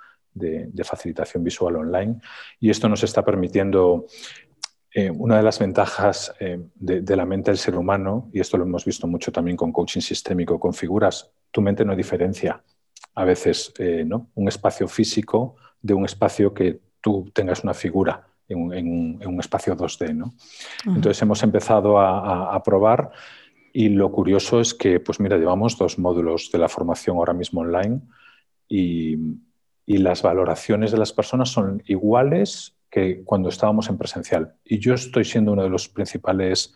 facilitación 0.84 1.44
visual 1.44 1.76
online. 1.78 2.20
Y 2.60 2.70
esto 2.70 2.88
nos 2.88 3.04
está 3.04 3.24
permitiendo, 3.24 4.06
eh, 5.00 5.12
una 5.12 5.38
de 5.38 5.44
las 5.44 5.60
ventajas 5.60 6.34
eh, 6.40 6.60
de, 6.76 7.16
la 7.16 7.26
mente 7.26 7.52
del 7.52 7.58
ser 7.58 7.76
humano, 7.76 8.30
y 8.34 8.40
esto 8.40 8.58
lo 8.58 8.66
hemos 8.66 8.86
visto 8.86 9.08
mucho 9.08 9.32
también 9.32 9.58
con 9.58 9.72
coaching 9.72 10.02
sistémico, 10.02 10.60
con 10.60 10.74
figuras, 10.74 11.32
tu 11.52 11.62
mente 11.62 11.86
no 11.86 11.96
diferencia 11.96 12.62
a 13.16 13.24
veces 13.26 13.74
eh, 13.80 14.04
¿no? 14.06 14.30
un 14.36 14.48
espacio 14.48 14.88
físico 14.88 15.56
de 15.82 15.94
un 15.94 16.06
espacio 16.06 16.54
que 16.54 16.80
tú 17.02 17.30
tengas 17.34 17.64
una 17.64 17.74
figura 17.74 18.28
en 18.48 19.22
un, 19.28 19.40
espacio 19.40 19.76
2D. 19.76 20.16
¿no? 20.16 20.34
Entonces 20.86 21.22
hemos 21.22 21.44
empezado 21.44 22.00
a 22.00 22.64
probar 22.64 23.12
y 23.74 23.90
lo 23.90 24.12
curioso 24.12 24.60
es 24.60 24.74
que, 24.74 25.00
pues 25.00 25.20
mira, 25.20 25.38
llevamos 25.38 25.78
dos 25.78 26.00
módulos 26.00 26.50
de 26.52 26.60
la 26.60 26.70
formación 26.70 27.18
ahora 27.18 27.34
mismo 27.34 27.62
online 27.62 28.02
y, 28.68 29.18
las 29.86 30.22
valoraciones 30.22 30.92
de 30.92 31.00
las 31.00 31.12
personas 31.14 31.50
son 31.50 31.82
iguales 31.88 32.76
que 32.90 33.24
cuando 33.24 33.50
estábamos 33.50 33.90
en 33.90 33.98
presencial. 33.98 34.56
Y 34.64 34.80
yo 34.80 34.94
estoy 34.94 35.26
siendo 35.26 35.52
uno 35.52 35.64
de 35.64 35.70
los 35.70 35.88
principales 35.90 36.74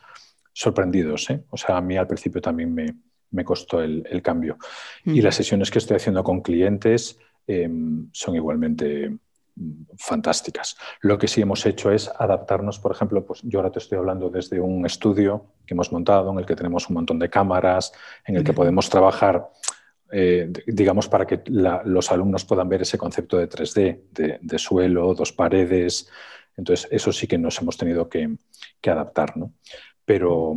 sorprendidos. 0.54 1.30
¿eh? 1.30 1.44
O 1.50 1.58
sea, 1.58 1.78
a 1.78 1.82
mí 1.82 1.98
al 1.98 2.08
principio 2.08 2.42
también 2.42 2.74
me, 2.74 3.44
costó 3.44 3.82
el, 3.82 4.22
cambio. 4.22 4.58
Y 5.06 5.22
las 5.22 5.36
sesiones 5.36 5.72
que 5.72 5.80
estoy 5.80 5.98
haciendo 5.98 6.24
con 6.24 6.42
clientes 6.42 7.18
em, 7.48 8.08
son 8.12 8.36
igualmente 8.36 9.12
fantásticas. 9.98 10.76
Lo 11.02 11.18
que 11.18 11.28
sí 11.28 11.42
hemos 11.42 11.66
hecho 11.66 11.92
es 11.92 12.12
adaptarnos, 12.18 12.80
por 12.80 12.92
ejemplo, 12.92 13.26
pues 13.26 13.42
yo 13.44 13.60
ahora 13.60 13.72
te 13.72 13.80
estoy 13.80 13.98
hablando 13.98 14.30
desde 14.30 14.60
un 14.60 14.86
estudio 14.86 15.46
que 15.66 15.74
hemos 15.74 15.92
montado, 15.92 16.32
en 16.32 16.40
el 16.40 16.46
que 16.46 16.56
tenemos 16.56 16.90
un 16.90 16.96
montón 16.96 17.20
de 17.20 17.30
cámaras, 17.30 17.94
en 18.26 18.36
el 18.36 18.44
que 18.44 18.54
podemos 18.54 18.90
trabajar, 18.90 19.50
eh, 20.14 20.52
digamos, 20.68 21.10
para 21.10 21.26
que 21.26 21.42
los 21.48 22.12
alumnos 22.12 22.46
puedan 22.46 22.70
ver 22.70 22.84
ese 22.84 22.98
concepto 22.98 23.38
de 23.38 23.50
3D, 23.50 24.40
de, 24.42 24.60
suelo, 24.60 25.14
dos 25.14 25.34
paredes. 25.34 26.10
Entonces, 26.56 26.88
eso 26.92 27.12
sí 27.12 27.28
que 27.28 27.38
nos 27.38 27.60
hemos 27.62 27.78
tenido 27.78 28.08
que, 28.08 28.38
adaptar, 28.86 29.36
¿no? 29.36 29.54
Pero, 30.06 30.56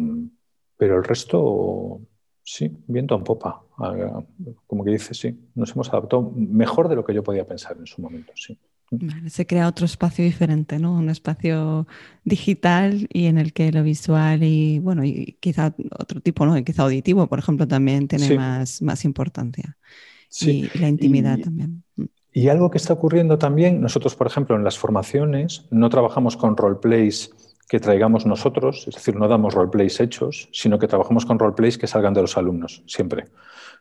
pero 0.76 0.98
el 0.98 1.04
resto, 1.04 2.00
sí, 2.42 2.70
viento 2.86 3.14
en 3.14 3.24
popa. 3.24 3.62
Ah, 3.78 4.22
como 4.66 4.84
que 4.84 4.90
dice, 4.90 5.14
sí, 5.14 5.38
nos 5.54 5.72
hemos 5.72 5.88
adaptado 5.88 6.30
mejor 6.34 6.88
de 6.88 6.96
lo 6.96 7.04
que 7.04 7.14
yo 7.14 7.22
podía 7.22 7.46
pensar 7.46 7.76
en 7.78 7.86
su 7.86 8.00
momento, 8.00 8.32
sí 8.36 8.58
se 9.28 9.46
crea 9.46 9.68
otro 9.68 9.86
espacio 9.86 10.24
diferente, 10.24 10.78
¿no? 10.78 10.94
Un 10.94 11.10
espacio 11.10 11.86
digital 12.24 13.08
y 13.12 13.26
en 13.26 13.38
el 13.38 13.52
que 13.52 13.72
lo 13.72 13.82
visual 13.82 14.42
y, 14.42 14.78
bueno, 14.78 15.04
y 15.04 15.36
quizá 15.40 15.74
otro 15.98 16.20
tipo, 16.20 16.46
¿no? 16.46 16.62
quizá 16.64 16.84
auditivo, 16.84 17.26
por 17.26 17.38
ejemplo, 17.38 17.66
también 17.66 18.06
tiene 18.08 18.36
más, 18.36 18.82
más 18.82 19.04
importancia. 19.04 19.76
Sí. 20.28 20.70
Y 20.72 20.78
la 20.78 20.88
intimidad 20.88 21.38
también. 21.38 21.82
Mm. 21.96 22.04
Y 22.32 22.48
algo 22.48 22.70
que 22.70 22.76
está 22.76 22.92
ocurriendo 22.92 23.38
también, 23.38 23.80
nosotros, 23.80 24.14
por 24.14 24.26
ejemplo, 24.26 24.56
en 24.56 24.62
las 24.62 24.78
formaciones 24.78 25.64
no 25.70 25.88
trabajamos 25.88 26.36
con 26.36 26.56
roleplays 26.56 27.30
que 27.68 27.80
traigamos 27.80 28.26
nosotros, 28.26 28.84
es 28.86 28.94
decir, 28.94 29.16
no 29.16 29.26
damos 29.26 29.54
roleplays 29.54 29.98
hechos, 30.00 30.48
sino 30.52 30.78
que 30.78 30.86
trabajamos 30.86 31.24
con 31.24 31.38
roleplays 31.38 31.78
que 31.78 31.86
salgan 31.86 32.14
de 32.14 32.20
los 32.20 32.36
alumnos, 32.36 32.82
siempre. 32.86 33.24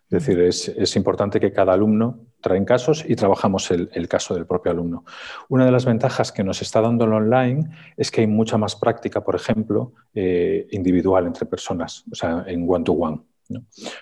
Es 0.09 0.25
decir, 0.25 0.39
es, 0.39 0.95
importante 0.95 1.39
que 1.39 1.51
cada 1.51 1.73
alumno 1.73 2.19
traen 2.39 2.63
casos 2.63 3.03
y 3.07 3.15
trabajamos 3.15 3.71
el, 3.71 4.07
caso 4.07 4.35
del 4.35 4.45
propio 4.45 4.71
alumno. 4.71 5.03
Una 5.49 5.65
de 5.65 5.71
las 5.71 5.85
ventajas 5.85 6.31
que 6.31 6.43
nos 6.43 6.61
está 6.61 6.79
dando 6.79 7.05
el 7.05 7.13
online 7.13 7.71
es 7.97 8.11
que 8.11 8.21
hay 8.21 8.27
mucha 8.27 8.57
más 8.57 8.75
práctica, 8.75 9.23
por 9.23 9.35
ejemplo, 9.35 9.93
eh, 10.13 10.67
individual 10.71 11.25
entre 11.25 11.47
personas, 11.47 12.05
o 12.11 12.15
sea, 12.15 12.43
en 12.47 12.69
one-to-one. 12.69 13.21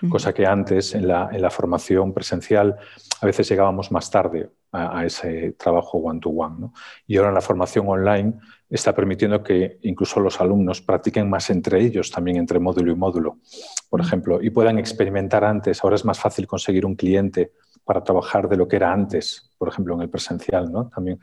Cosa 0.08 0.32
que 0.32 0.46
antes 0.46 0.94
en 0.94 1.06
la, 1.06 1.50
formación 1.50 2.14
presencial 2.14 2.76
a 3.20 3.26
veces 3.26 3.48
llegábamos 3.48 3.92
más 3.92 4.10
tarde 4.10 4.50
a, 4.72 5.04
ese 5.04 5.52
trabajo 5.52 5.98
one-to-one. 5.98 6.70
Y 7.06 7.16
ahora 7.16 7.28
en 7.28 7.34
la 7.34 7.40
formación 7.40 7.86
online 7.88 8.34
está 8.76 8.94
permitiendo 8.94 9.42
que 9.42 9.78
incluso 9.82 10.20
los 10.20 10.40
alumnos 10.40 10.80
practiquen 10.80 11.28
más 11.28 11.50
entre 11.50 11.80
ellos, 11.80 12.10
también 12.10 12.36
entre 12.38 12.58
módulo 12.58 12.92
y 12.92 12.96
módulo, 12.96 13.38
por 13.88 14.00
ejemplo, 14.00 14.42
y 14.42 14.50
puedan 14.50 14.78
experimentar 14.78 15.44
antes. 15.44 15.82
Ahora 15.82 15.96
es 15.96 16.04
más 16.04 16.18
fácil 16.18 16.46
conseguir 16.46 16.84
un 16.84 16.96
cliente 16.96 17.52
para 17.84 18.02
trabajar 18.02 18.48
de 18.48 18.56
lo 18.56 18.66
que 18.66 18.76
era 18.76 18.92
antes, 18.92 19.50
por 19.58 19.68
ejemplo, 19.68 19.94
en 19.94 20.00
el 20.00 20.08
presencial, 20.08 20.72
¿no? 20.72 20.88
También. 20.88 21.18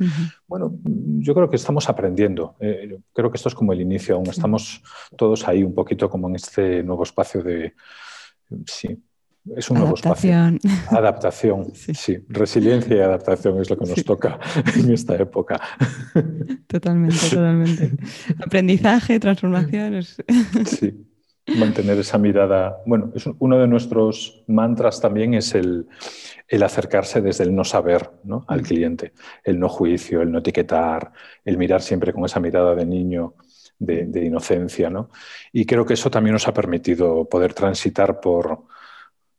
Bueno, 0.47 0.72
yo 0.84 1.34
creo 1.34 1.49
que 1.49 1.56
estamos 1.56 1.89
aprendiendo. 1.89 2.56
Eh, 2.60 2.99
creo 3.12 3.32
que 3.32 3.38
esto 3.38 3.49
es 3.49 3.56
como 3.56 3.74
el 3.74 3.82
inicio, 3.82 4.16
aún 4.16 4.28
estamos 4.28 4.82
todos 5.18 5.47
ahí 5.47 5.64
un 5.64 5.74
poquito 5.74 6.10
como 6.10 6.30
en 6.30 6.36
este 6.36 6.84
nuevo 6.84 7.04
espacio 7.04 7.41
de, 7.41 7.74
sí, 8.66 8.97
es 9.56 9.70
un 9.72 9.80
nuevo 9.80 9.96
espacio. 9.96 10.34
Adaptación, 10.89 11.72
sí. 11.74 12.20
Resiliencia 12.30 12.96
y 12.96 13.00
adaptación 13.00 13.60
es 13.60 13.70
lo 13.70 13.78
que 13.78 13.89
nos 13.89 14.04
toca 14.04 14.39
en 14.76 14.92
esta 14.92 15.16
época. 15.16 15.60
Totalmente, 16.68 17.30
totalmente. 17.30 17.92
Aprendizaje, 18.44 19.20
transformaciones. 19.20 20.18
Sí, 20.66 21.06
mantener 21.58 21.98
esa 21.98 22.18
mirada. 22.18 22.78
Bueno, 22.86 23.12
es 23.16 23.26
uno 23.39 23.60
de 23.60 23.68
nuestros 23.68 24.44
mantras 24.48 25.02
también 25.02 25.34
es 25.34 25.54
el, 25.56 25.88
acercarse 26.64 27.22
desde 27.22 27.44
el 27.44 27.54
no 27.56 27.64
saber 27.64 28.10
al 28.48 28.62
cliente, 28.62 29.14
el 29.44 29.60
no 29.60 29.68
juicio, 29.68 30.22
el 30.22 30.32
no 30.32 30.39
etiquetar, 30.39 31.12
el 31.44 31.58
mirar 31.58 31.82
siempre 31.82 32.14
con 32.14 32.26
esa 32.26 32.39
mirada 32.39 32.76
de 32.76 32.86
niño. 32.86 33.36
De, 33.84 34.06
de 34.06 34.26
inocencia, 34.26 34.92
¿no? 34.92 35.10
Y 35.52 35.66
creo 35.66 35.88
que 35.88 35.96
eso 35.96 36.12
también 36.12 36.34
nos 36.34 36.48
ha 36.48 36.54
permitido 36.54 37.28
poder 37.28 37.56
transitar 37.56 38.20
por, 38.22 38.68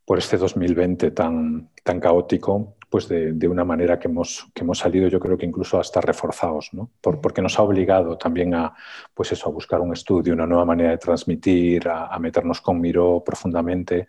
por 0.05 0.19
este 0.19 0.37
2020 0.37 1.11
tan, 1.13 1.71
tan 1.83 2.01
caótico 2.01 2.77
pues 2.93 3.09
de, 3.09 3.49
una 3.49 3.65
manera 3.65 3.99
que 3.99 4.07
hemos, 4.07 4.49
que 4.53 4.65
hemos 4.65 4.81
salido, 4.81 5.09
yo 5.09 5.19
creo 5.19 5.39
que 5.39 5.47
incluso 5.47 5.81
hasta 5.81 6.03
reforzados, 6.03 6.75
¿no? 6.75 6.91
porque 7.01 7.41
nos 7.41 7.59
ha 7.59 7.63
obligado 7.63 8.19
también 8.19 8.55
a, 8.55 8.75
pues 9.15 9.33
eso, 9.33 9.49
a 9.49 9.51
buscar 9.51 9.81
un 9.81 9.95
estudio, 9.95 10.35
una 10.35 10.47
nueva 10.47 10.67
manera 10.67 10.91
de 10.91 10.99
transmitir, 10.99 11.89
a, 11.89 12.19
meternos 12.19 12.61
con 12.61 12.79
Miro 12.79 13.25
profundamente. 13.25 14.09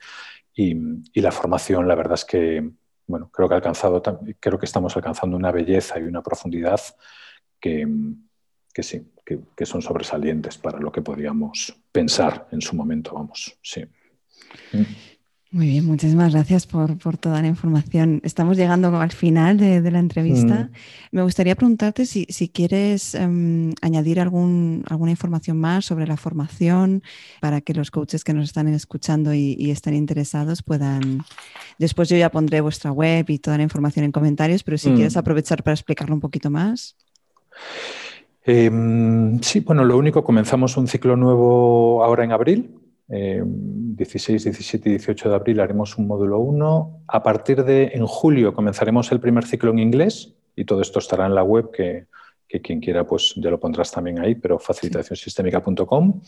Y, 0.54 0.76
la 1.22 1.32
formación, 1.32 1.88
la 1.88 1.96
verdad 1.96 2.16
es 2.16 2.26
que, 2.26 2.72
bueno, 3.08 3.30
creo 3.32 3.48
que, 3.48 3.56
alcanzado, 3.56 4.04
creo 4.38 4.60
que 4.60 4.66
estamos 4.66 4.94
alcanzando 4.98 5.38
una 5.38 5.54
belleza 5.54 5.98
y 5.98 6.04
una 6.04 6.22
profundidad 6.22 6.82
que, 7.62 7.88
que 8.74 8.84
sí, 8.84 9.14
que, 9.26 9.66
son 9.66 9.82
sobresalientes 9.82 10.58
para 10.58 10.78
lo 10.80 10.91
que 10.91 11.02
podíamos 11.02 11.74
pensar 11.89 12.50
en 12.52 12.60
su 12.60 12.76
momento, 12.76 13.14
vamos, 13.14 13.58
sí. 13.62 13.86
Muy 15.54 15.68
bien, 15.68 15.86
muchísimas 15.86 16.34
gracias 16.34 16.66
por, 16.66 16.97
toda 17.18 17.39
la 17.39 17.47
información. 17.47 18.22
Estamos 18.24 18.58
llegando 18.58 18.88
al 18.99 19.12
final 19.12 19.56
de, 19.58 19.91
la 19.91 19.99
entrevista. 19.99 20.72
Me 21.12 21.22
gustaría 21.22 21.54
preguntarte 21.54 22.08
si, 22.08 22.26
quieres 22.49 23.14
em, 23.14 23.72
añadir 23.84 24.20
algún, 24.20 24.84
alguna 24.89 25.12
información 25.12 25.60
más 25.60 25.86
sobre 25.86 26.08
la 26.08 26.18
formación 26.18 27.04
para 27.39 27.62
que 27.62 27.76
los 27.76 27.91
coaches 27.91 28.24
que 28.24 28.34
nos 28.34 28.45
están 28.45 28.68
escuchando 28.70 29.32
y, 29.32 29.70
están 29.70 29.93
interesados 29.93 30.64
puedan... 30.64 31.24
Después 31.78 32.10
yo 32.10 32.18
ya 32.18 32.32
pondré 32.32 32.60
vuestra 32.60 32.91
web 32.91 33.30
y 33.30 33.38
toda 33.38 33.58
la 33.58 33.64
información 33.64 34.06
en 34.06 34.12
comentarios, 34.12 34.64
pero 34.64 34.80
si 34.80 34.89
mm. 34.89 34.95
quieres 34.95 35.18
aprovechar 35.18 35.62
para 35.62 35.76
explicarlo 35.76 36.16
un 36.16 36.22
poquito 36.22 36.49
más. 36.49 36.95
Em, 38.43 39.39
sí, 39.41 39.60
bueno, 39.60 39.86
lo 39.86 39.99
único, 39.99 40.24
comenzamos 40.24 40.78
un 40.78 40.88
ciclo 40.88 41.16
nuevo 41.16 42.04
ahora 42.04 42.24
en 42.24 42.32
abril 42.32 42.83
16, 43.14 44.43
17 44.43 44.89
y 44.89 44.91
18 44.93 45.30
de 45.30 45.36
abril 45.36 45.59
haremos 45.59 45.97
un 45.97 46.07
módulo 46.07 46.39
1. 46.39 47.03
A 47.07 47.24
partir 47.24 47.64
de 47.64 47.91
en 47.93 48.05
julio 48.07 48.53
comenzaremos 48.53 49.11
el 49.11 49.20
primer 49.20 49.45
ciclo 49.45 49.72
en 49.72 49.80
inglés 49.80 50.36
y 50.55 50.66
todo 50.66 50.82
esto 50.82 50.99
estará 50.99 51.26
en 51.26 51.36
la 51.36 51.43
web 51.43 51.72
que, 51.72 52.07
quien 52.61 52.80
quiera 52.80 53.05
pues 53.05 53.34
ya 53.36 53.49
lo 53.49 53.59
pondrás 53.59 53.91
también 53.91 54.20
ahí, 54.20 54.36
pero 54.36 54.59
facilitacionsistémica.com. 54.59 56.22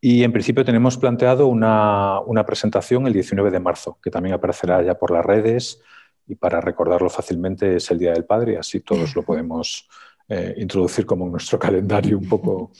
Y 0.00 0.22
en 0.22 0.32
principio 0.32 0.64
tenemos 0.64 0.98
planteado 0.98 1.46
una, 1.46 2.20
una, 2.20 2.44
presentación 2.44 3.06
el 3.06 3.14
19 3.14 3.50
de 3.50 3.60
marzo, 3.60 3.98
que 4.02 4.10
también 4.10 4.34
aparecerá 4.34 4.82
ya 4.82 4.94
por 4.94 5.10
las 5.10 5.24
redes 5.24 5.80
y 6.26 6.34
para 6.34 6.60
recordarlo 6.60 7.08
fácilmente 7.08 7.76
es 7.76 7.90
el 7.90 7.98
Día 7.98 8.12
del 8.12 8.24
Padre, 8.24 8.58
así 8.58 8.80
todos 8.80 9.14
lo 9.16 9.22
podemos 9.22 9.88
eh, 10.26 10.54
introducir 10.56 11.04
como 11.04 11.26
en 11.26 11.32
nuestro 11.32 11.58
calendario 11.66 12.18
un 12.18 12.28
poco, 12.28 12.72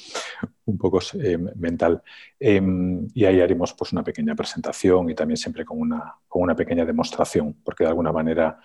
un 0.64 0.78
poco 0.78 1.00
eh, 1.20 1.36
mental. 1.36 2.02
Em, 2.40 3.06
y 3.12 3.24
ahí 3.26 3.40
haremos 3.40 3.74
pues, 3.74 3.92
una 3.92 4.02
pequeña 4.02 4.34
presentación 4.34 5.10
y 5.10 5.14
también 5.14 5.36
siempre 5.36 5.64
con 5.64 5.78
una, 5.78 6.16
con 6.26 6.42
una 6.42 6.56
pequeña 6.56 6.84
demostración, 6.86 7.56
porque 7.62 7.84
de 7.84 7.90
alguna 7.90 8.12
manera 8.12 8.58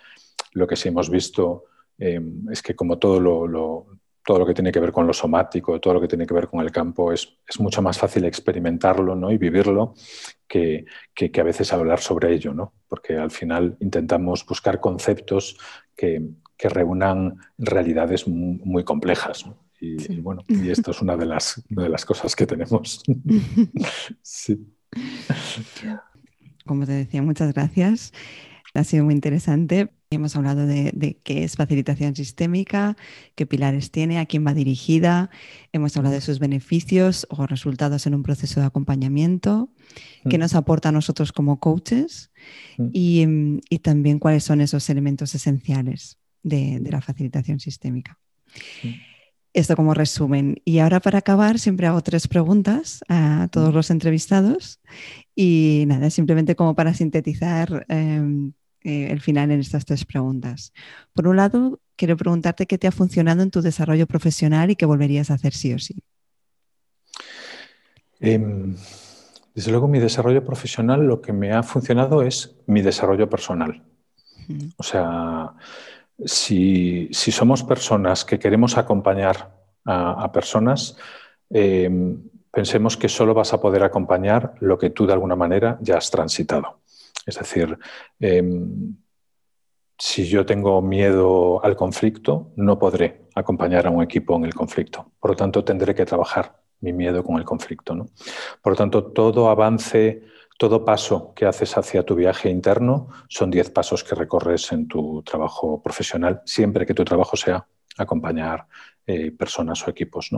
lo 0.53 0.65
que 0.65 0.77
sí 0.77 0.87
hemos 0.87 1.09
visto 1.09 1.65
em, 1.97 2.49
es 2.49 2.61
que 2.61 2.73
como 2.73 2.97
todo 2.97 3.19
lo, 3.19 3.87
todo 4.25 4.39
lo 4.39 4.45
que 4.45 4.53
tiene 4.53 4.71
que 4.71 4.79
ver 4.79 4.93
con 4.93 5.05
lo 5.05 5.13
somático, 5.13 5.79
todo 5.81 5.95
lo 5.95 6.01
que 6.01 6.07
tiene 6.07 6.25
que 6.25 6.33
ver 6.33 6.47
con 6.47 6.61
el 6.61 6.71
campo, 6.71 7.11
es, 7.11 7.37
es 7.47 7.59
mucho 7.59 7.81
más 7.81 7.97
fácil 7.97 8.23
experimentarlo 8.25 9.13
¿no? 9.13 9.29
y 9.29 9.37
vivirlo 9.37 9.93
que, 10.47 10.85
que, 11.13 11.31
que, 11.31 11.41
a 11.41 11.43
veces 11.43 11.73
hablar 11.73 11.99
sobre 11.99 12.33
ello, 12.33 12.53
¿no? 12.53 12.73
porque 12.87 13.17
al 13.17 13.31
final 13.31 13.75
intentamos 13.81 14.45
buscar 14.45 14.79
conceptos 14.79 15.57
que, 15.95 16.21
que 16.59 16.67
reúnan 16.67 17.37
realidades 17.57 18.27
muy, 18.27 18.83
complejas. 18.83 19.45
Y, 19.79 20.19
bueno, 20.19 20.43
y 20.49 20.69
esto 20.69 20.91
es 20.91 21.01
una 21.01 21.15
de 21.15 21.25
las, 21.25 21.63
de 21.69 21.87
las 21.87 22.03
cosas 22.03 22.35
que 22.35 22.45
tenemos. 22.45 23.01
sí. 24.21 24.67
Como 26.65 26.85
te 26.85 26.91
decía, 26.91 27.21
muchas 27.21 27.53
gracias. 27.53 28.11
Ha 28.73 28.83
sido 28.83 29.05
muy 29.05 29.13
interesante. 29.13 29.89
Hemos 30.09 30.35
hablado 30.35 30.67
de, 30.67 31.17
qué 31.23 31.45
es 31.45 31.55
facilitación 31.55 32.13
sistémica, 32.13 32.97
qué 33.35 33.45
pilares 33.45 33.89
tiene, 33.91 34.19
a 34.19 34.25
quién 34.25 34.45
va 34.45 34.53
dirigida. 34.53 35.29
Hemos 35.71 35.95
hablado 35.95 36.15
de 36.15 36.21
sus 36.21 36.39
beneficios 36.39 37.25
o 37.29 37.47
resultados 37.47 38.05
en 38.05 38.15
un 38.15 38.23
proceso 38.23 38.59
de 38.59 38.65
acompañamiento, 38.65 39.69
qué 40.29 40.37
mm. 40.37 40.41
nos 40.41 40.55
aporta 40.55 40.89
a 40.89 40.91
nosotros 40.91 41.31
como 41.31 41.61
coaches 41.61 42.31
mm. 42.77 42.89
y, 42.91 43.25
y 43.69 43.79
también 43.79 44.19
cuáles 44.19 44.43
son 44.43 44.59
esos 44.59 44.89
elementos 44.89 45.33
esenciales 45.35 46.19
de, 46.43 46.79
la 46.89 47.01
facilitación 47.01 47.59
sistémica. 47.59 48.17
Esto 49.53 49.75
como 49.75 49.93
resumen. 49.93 50.61
Y 50.63 50.79
ahora 50.79 50.99
para 50.99 51.19
acabar, 51.19 51.59
siempre 51.59 51.87
hago 51.87 52.01
tres 52.01 52.27
preguntas 52.27 53.01
a 53.09 53.47
todos 53.51 53.73
los 53.73 53.89
entrevistados 53.89 54.79
y 55.35 55.85
nada, 55.87 56.09
simplemente 56.09 56.55
como 56.55 56.75
para 56.75 56.93
sintetizar 56.93 57.85
em, 57.89 58.53
eh, 58.83 59.07
el 59.11 59.21
final 59.21 59.51
en 59.51 59.59
estas 59.59 59.85
tres 59.85 60.05
preguntas. 60.05 60.71
Por 61.13 61.27
un 61.27 61.37
lado, 61.37 61.79
quiero 61.95 62.15
preguntarte 62.15 62.67
qué 62.67 62.77
te 62.77 62.87
ha 62.87 62.91
funcionado 62.91 63.41
en 63.41 63.51
tu 63.51 63.61
desarrollo 63.61 64.07
profesional 64.07 64.71
y 64.71 64.75
qué 64.75 64.85
volverías 64.85 65.31
a 65.31 65.33
hacer 65.33 65.53
sí 65.53 65.73
o 65.73 65.79
sí. 65.79 66.01
Em, 68.19 68.75
desde 69.55 69.71
luego, 69.71 69.87
mi 69.87 69.99
desarrollo 69.99 70.45
profesional, 70.45 71.05
lo 71.05 71.21
que 71.21 71.33
me 71.33 71.51
ha 71.51 71.63
funcionado 71.63 72.21
es 72.21 72.55
mi 72.67 72.81
desarrollo 72.81 73.29
personal. 73.29 73.83
O 74.77 74.83
sea, 74.83 75.53
si, 76.25 77.09
somos 77.11 77.63
personas 77.63 78.25
que 78.25 78.39
queremos 78.39 78.77
acompañar 78.77 79.55
a, 79.85 80.31
personas, 80.31 80.97
em, 81.49 82.21
pensemos 82.51 82.97
que 82.97 83.09
solo 83.09 83.33
vas 83.33 83.53
a 83.53 83.61
poder 83.61 83.83
acompañar 83.83 84.53
lo 84.59 84.77
que 84.77 84.89
tú 84.89 85.07
de 85.07 85.13
alguna 85.13 85.35
manera 85.35 85.77
ya 85.81 85.97
has 85.97 86.11
transitado. 86.11 86.81
Es 87.25 87.37
decir, 87.37 87.77
em, 88.19 88.95
si 89.97 90.25
yo 90.25 90.45
tengo 90.45 90.81
miedo 90.81 91.63
al 91.63 91.75
conflicto, 91.75 92.51
no 92.55 92.79
podré 92.79 93.27
acompañar 93.35 93.87
a 93.87 93.89
un 93.89 94.01
equipo 94.01 94.35
en 94.35 94.45
el 94.45 94.53
conflicto. 94.53 95.11
Por 95.19 95.31
lo 95.31 95.35
tanto, 95.35 95.63
tendré 95.63 95.93
que 95.93 96.05
trabajar 96.05 96.61
mi 96.81 96.93
miedo 96.93 97.23
con 97.23 97.37
el 97.37 97.43
conflicto. 97.43 98.07
Por 98.61 98.73
lo 98.73 98.77
tanto, 98.77 99.11
todo 99.11 99.49
avance 99.49 100.23
todo 100.59 100.83
paso 100.83 101.33
que 101.33 101.45
haces 101.45 101.77
hacia 101.77 102.03
tu 102.03 102.15
viaje 102.15 102.49
interno 102.49 103.07
son 103.29 103.49
10 103.49 103.69
pasos 103.69 104.03
que 104.03 104.13
recorres 104.13 104.73
en 104.73 104.89
tu 104.89 105.23
trabajo 105.23 105.81
profesional, 105.81 106.41
siempre 106.43 106.85
que 106.85 106.93
tu 106.93 107.05
trabajo 107.05 107.37
sea 107.37 107.65
acompañar 107.97 108.67
eh, 109.07 109.31
personas 109.31 109.87
o 109.87 109.89
equipos. 109.89 110.29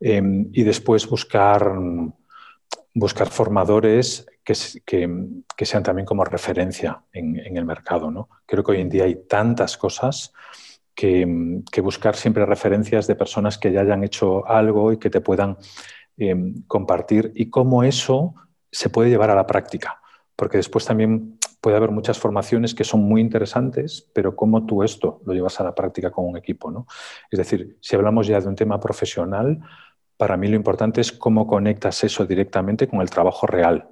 Em, 0.00 0.50
y 0.52 0.64
después 0.64 1.08
buscar, 1.08 1.72
buscar 2.92 3.28
formadores 3.28 4.26
que, 4.44 4.54
sean 4.54 5.82
también 5.82 6.04
como 6.04 6.26
referencia 6.26 7.02
en, 7.10 7.56
el 7.56 7.64
mercado. 7.64 8.10
¿no? 8.10 8.28
Creo 8.44 8.62
que 8.62 8.72
hoy 8.72 8.82
en 8.82 8.90
día 8.90 9.04
hay 9.04 9.24
tantas 9.26 9.78
cosas 9.78 10.34
que, 10.94 11.24
buscar 11.82 12.16
siempre 12.16 12.44
referencias 12.44 13.06
de 13.06 13.16
personas 13.16 13.56
que 13.56 13.72
ya 13.72 13.80
hayan 13.80 14.04
hecho 14.04 14.46
algo 14.46 14.92
y 14.92 14.98
que 14.98 15.08
te 15.08 15.22
puedan 15.22 15.56
em, 16.18 16.64
compartir 16.66 17.32
y 17.34 17.48
cómo 17.48 17.82
eso 17.82 18.34
se 18.74 18.90
puede 18.90 19.08
llevar 19.08 19.30
a 19.30 19.34
la 19.34 19.46
práctica, 19.46 20.00
porque 20.34 20.56
después 20.56 20.84
también 20.84 21.38
puede 21.60 21.76
haber 21.76 21.90
muchas 21.90 22.18
formaciones 22.18 22.74
que 22.74 22.84
son 22.84 23.02
muy 23.04 23.20
interesantes, 23.20 24.10
pero 24.12 24.34
cómo 24.34 24.66
tú 24.66 24.82
esto 24.82 25.22
lo 25.24 25.32
llevas 25.32 25.60
a 25.60 25.64
la 25.64 25.74
práctica 25.74 26.10
con 26.10 26.26
un 26.26 26.36
equipo. 26.36 26.70
¿no? 26.70 26.86
Es 27.30 27.38
decir, 27.38 27.78
si 27.80 27.96
hablamos 27.96 28.26
ya 28.26 28.40
de 28.40 28.48
un 28.48 28.56
tema 28.56 28.78
profesional, 28.80 29.60
para 30.16 30.36
mí 30.36 30.48
lo 30.48 30.56
importante 30.56 31.00
es 31.00 31.12
cómo 31.12 31.46
conectas 31.46 32.04
eso 32.04 32.26
directamente 32.26 32.88
con 32.88 33.00
el 33.00 33.10
trabajo 33.10 33.46
real 33.46 33.88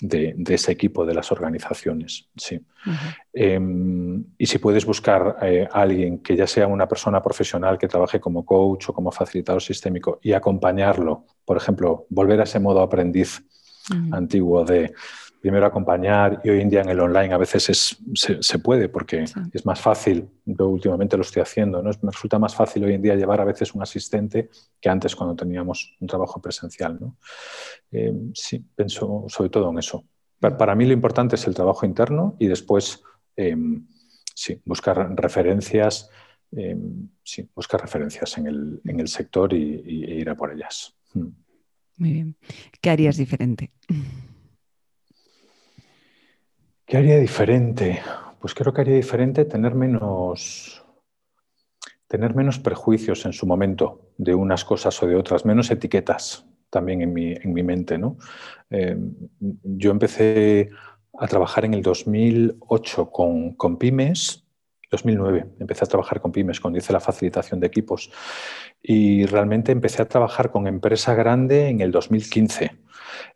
de, 0.00 0.34
ese 0.48 0.72
equipo, 0.72 1.04
de 1.04 1.14
las 1.14 1.30
organizaciones. 1.30 2.28
Sí. 2.36 2.60
Em, 3.32 4.24
y 4.38 4.46
si 4.46 4.58
puedes 4.58 4.86
buscar 4.86 5.36
eh, 5.42 5.68
a 5.70 5.82
alguien 5.82 6.18
que 6.20 6.36
ya 6.36 6.46
sea 6.46 6.66
una 6.66 6.88
persona 6.88 7.22
profesional 7.22 7.76
que 7.76 7.88
trabaje 7.88 8.20
como 8.20 8.44
coach 8.44 8.88
o 8.88 8.92
como 8.92 9.12
facilitador 9.12 9.62
sistémico 9.62 10.18
y 10.22 10.32
acompañarlo, 10.32 11.26
por 11.44 11.56
ejemplo, 11.56 12.06
volver 12.08 12.40
a 12.40 12.44
ese 12.44 12.58
modo 12.58 12.80
aprendiz 12.80 13.44
antiguo 14.12 14.64
de 14.64 14.92
primero 15.42 15.66
acompañar 15.66 16.40
y 16.44 16.50
hoy 16.50 16.60
en 16.60 16.70
día 16.70 16.82
en 16.82 16.88
el 16.88 17.00
online 17.00 17.34
a 17.34 17.36
veces 17.36 17.98
se, 18.14 18.58
puede 18.60 18.88
porque 18.88 19.24
es 19.52 19.66
más 19.66 19.80
fácil, 19.80 20.28
yo 20.44 20.68
últimamente 20.68 21.16
lo 21.16 21.24
estoy 21.24 21.42
haciendo, 21.42 21.82
¿no? 21.82 21.90
me 22.02 22.12
resulta 22.12 22.38
más 22.38 22.54
fácil 22.54 22.84
hoy 22.84 22.94
en 22.94 23.02
día 23.02 23.16
llevar 23.16 23.40
a 23.40 23.44
veces 23.44 23.74
un 23.74 23.82
asistente 23.82 24.50
que 24.80 24.88
antes 24.88 25.16
cuando 25.16 25.34
teníamos 25.34 25.96
un 26.00 26.06
trabajo 26.06 26.40
presencial. 26.40 26.96
¿no? 27.00 27.16
Eh, 27.90 28.14
sí, 28.34 28.64
pienso 28.74 29.24
sobre 29.26 29.50
todo 29.50 29.68
en 29.70 29.78
eso. 29.80 30.04
Para, 30.38 30.76
mí 30.76 30.86
lo 30.86 30.92
importante 30.92 31.34
es 31.34 31.44
el 31.48 31.54
trabajo 31.54 31.86
interno 31.86 32.36
y 32.38 32.46
después 32.46 33.02
em, 33.34 33.84
sí, 34.32 34.60
buscar 34.64 35.12
referencias, 35.16 36.08
em, 36.52 37.08
sí, 37.22 37.48
buscar 37.52 37.80
referencias 37.80 38.38
en 38.38 38.46
el, 38.46 39.08
sector 39.08 39.52
y, 39.52 40.04
e 40.04 40.14
ir 40.14 40.30
a 40.30 40.36
por 40.36 40.52
ellas. 40.52 40.94
Mm. 41.14 41.28
Muy 41.96 42.12
bien. 42.12 42.36
¿Qué 42.80 42.90
harías 42.90 43.16
diferente? 43.16 43.70
¿Qué 46.86 46.96
haría 46.96 47.18
diferente? 47.18 48.00
Pues 48.40 48.54
creo 48.54 48.72
que 48.72 48.80
haría 48.80 48.96
diferente 48.96 49.44
tener 49.44 49.74
menos, 49.74 50.84
tener 52.08 52.34
menos 52.34 52.58
prejuicios 52.58 53.24
en 53.24 53.32
su 53.32 53.46
momento 53.46 54.12
de 54.18 54.34
unas 54.34 54.64
cosas 54.64 55.02
o 55.02 55.06
de 55.06 55.16
otras, 55.16 55.44
menos 55.44 55.70
etiquetas 55.70 56.44
también 56.70 57.02
en 57.02 57.12
mi, 57.12 57.32
en 57.32 57.52
mi 57.52 57.62
mente. 57.62 57.98
¿no? 57.98 58.16
Eh, 58.70 58.96
yo 59.38 59.90
empecé 59.90 60.70
a 61.18 61.26
trabajar 61.28 61.64
en 61.64 61.74
el 61.74 61.82
2008 61.82 63.10
con, 63.10 63.54
con 63.54 63.76
pymes 63.76 64.41
2009 64.92 65.46
empecé 65.58 65.84
a 65.84 65.88
trabajar 65.88 66.20
con 66.20 66.30
pymes 66.30 66.60
cuando 66.60 66.78
hice 66.78 66.92
la 66.92 67.00
facilitación 67.00 67.58
de 67.58 67.66
equipos 67.66 68.10
y 68.82 69.24
realmente 69.26 69.72
empecé 69.72 70.02
a 70.02 70.08
trabajar 70.08 70.50
con 70.50 70.66
empresa 70.66 71.14
grande 71.14 71.68
en 71.68 71.80
el 71.80 71.90
2015. 71.90 72.70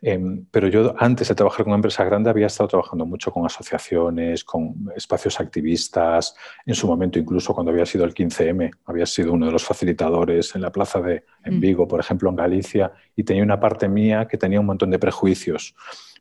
Em, 0.03 0.47
pero 0.51 0.69
yo 0.69 0.95
antes 0.99 1.29
de 1.29 1.35
trabajar 1.35 1.65
con 1.65 1.75
empresa 1.75 2.05
grande 2.05 2.31
había 2.31 2.47
estado 2.47 2.69
trabajando 2.69 3.07
mucho 3.07 3.31
con 3.31 3.47
asociaciones, 3.47 4.45
con 4.45 4.91
espacios 4.95 5.41
activistas, 5.41 6.35
en 6.65 6.75
su 6.75 6.87
momento 6.87 7.19
incluso 7.19 7.55
cuando 7.55 7.73
había 7.73 7.87
sido 7.87 8.05
el 8.05 8.15
15M, 8.15 8.71
había 8.85 9.07
sido 9.07 9.33
uno 9.33 9.47
de 9.47 9.53
los 9.53 9.65
facilitadores 9.65 10.55
en 10.55 10.63
la 10.63 10.71
plaza 10.71 11.01
de 11.01 11.25
en 11.45 11.57
mm. 11.57 11.61
Vigo, 11.61 11.89
por 11.89 12.01
ejemplo, 12.01 12.29
en 12.29 12.37
Galicia, 12.37 12.93
y 13.15 13.25
tenía 13.25 13.43
una 13.43 13.59
parte 13.59 13.89
mía 13.89 14.29
que 14.29 14.37
tenía 14.37 14.61
un 14.61 14.67
montón 14.67 14.91
de 14.91 14.99
prejuicios 14.99 15.75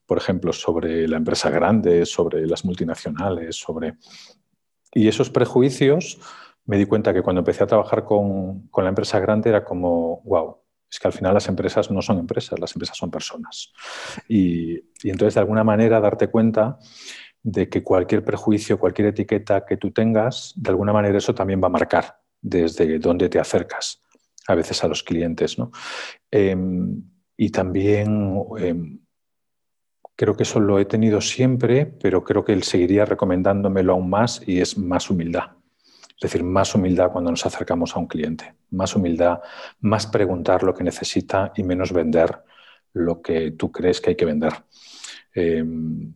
por 0.05 0.19
ejemplo, 0.19 0.53
sobre 0.53 1.07
la 1.07 1.17
empresa 1.17 1.49
grande, 1.49 2.05
sobre 2.05 2.45
las 2.45 2.63
multinacionales, 2.63 3.55
sobre 3.55 3.95
y 4.95 5.09
esos 5.09 5.29
prejuicios, 5.29 6.19
me 6.65 6.77
di 6.77 6.85
cuenta 6.85 7.13
que 7.13 7.21
cuando 7.21 7.41
empecé 7.41 7.63
a 7.63 7.67
trabajar 7.67 8.05
con, 8.05 8.69
la 8.75 8.89
empresa 8.89 9.19
grande 9.19 9.49
era 9.49 9.63
como, 9.63 10.21
wow, 10.23 10.57
es 10.89 10.99
que 10.99 11.07
al 11.07 11.13
final 11.13 11.33
las 11.33 11.49
empresas 11.49 11.91
no 11.91 12.01
son 12.01 12.17
empresas, 12.17 12.57
las 12.59 12.73
empresas 12.73 12.97
son 12.97 13.11
personas. 13.11 13.73
Y, 14.29 14.79
entonces, 15.03 15.33
de 15.33 15.41
alguna 15.41 15.65
manera, 15.65 15.99
darte 15.99 16.29
cuenta 16.29 16.79
de 17.43 17.67
que 17.67 17.83
cualquier 17.83 18.23
prejuicio, 18.23 18.79
cualquier 18.79 19.09
etiqueta 19.09 19.65
que 19.65 19.75
tú 19.75 19.91
tengas, 19.91 20.53
de 20.55 20.69
alguna 20.69 20.93
manera 20.93 21.17
eso 21.17 21.35
también 21.35 21.61
va 21.61 21.67
a 21.67 21.71
marcar 21.71 22.21
desde 22.41 22.97
dónde 22.97 23.27
te 23.27 23.37
acercas 23.37 24.01
a 24.47 24.55
veces 24.55 24.81
a 24.83 24.87
los 24.87 25.03
clientes. 25.03 25.59
¿no? 25.59 25.71
Em, 26.31 27.03
y 27.35 27.49
también 27.49 28.41
em, 28.59 28.99
Creo 30.15 30.35
que 30.35 30.43
eso 30.43 30.59
lo 30.59 30.79
he 30.79 30.85
tenido 30.85 31.19
siempre, 31.19 31.85
pero 31.85 32.23
creo 32.23 32.45
que 32.45 32.53
él 32.53 32.63
seguiría 32.63 33.05
recomendándomelo 33.05 33.93
aún 33.93 34.09
más 34.09 34.41
y 34.45 34.61
es 34.61 34.77
más 34.77 35.09
humildad. 35.09 35.51
Es 36.15 36.21
decir, 36.21 36.43
más 36.43 36.73
humildad 36.73 37.11
cuando 37.11 37.31
nos 37.31 37.45
acercamos 37.45 37.95
a 37.95 37.99
un 37.99 38.07
cliente, 38.07 38.55
más 38.71 38.95
humildad, 38.95 39.41
más 39.81 40.07
preguntar 40.07 40.63
lo 40.63 40.73
que 40.73 40.85
necesita 40.85 41.51
y 41.55 41.63
menos 41.63 41.91
vender 41.91 42.43
lo 42.93 43.21
que 43.21 43.51
tú 43.51 43.71
crees 43.71 43.99
que 43.99 44.11
hay 44.11 44.15
que 44.15 44.25
vender. 44.25 44.53
Em, 45.33 46.13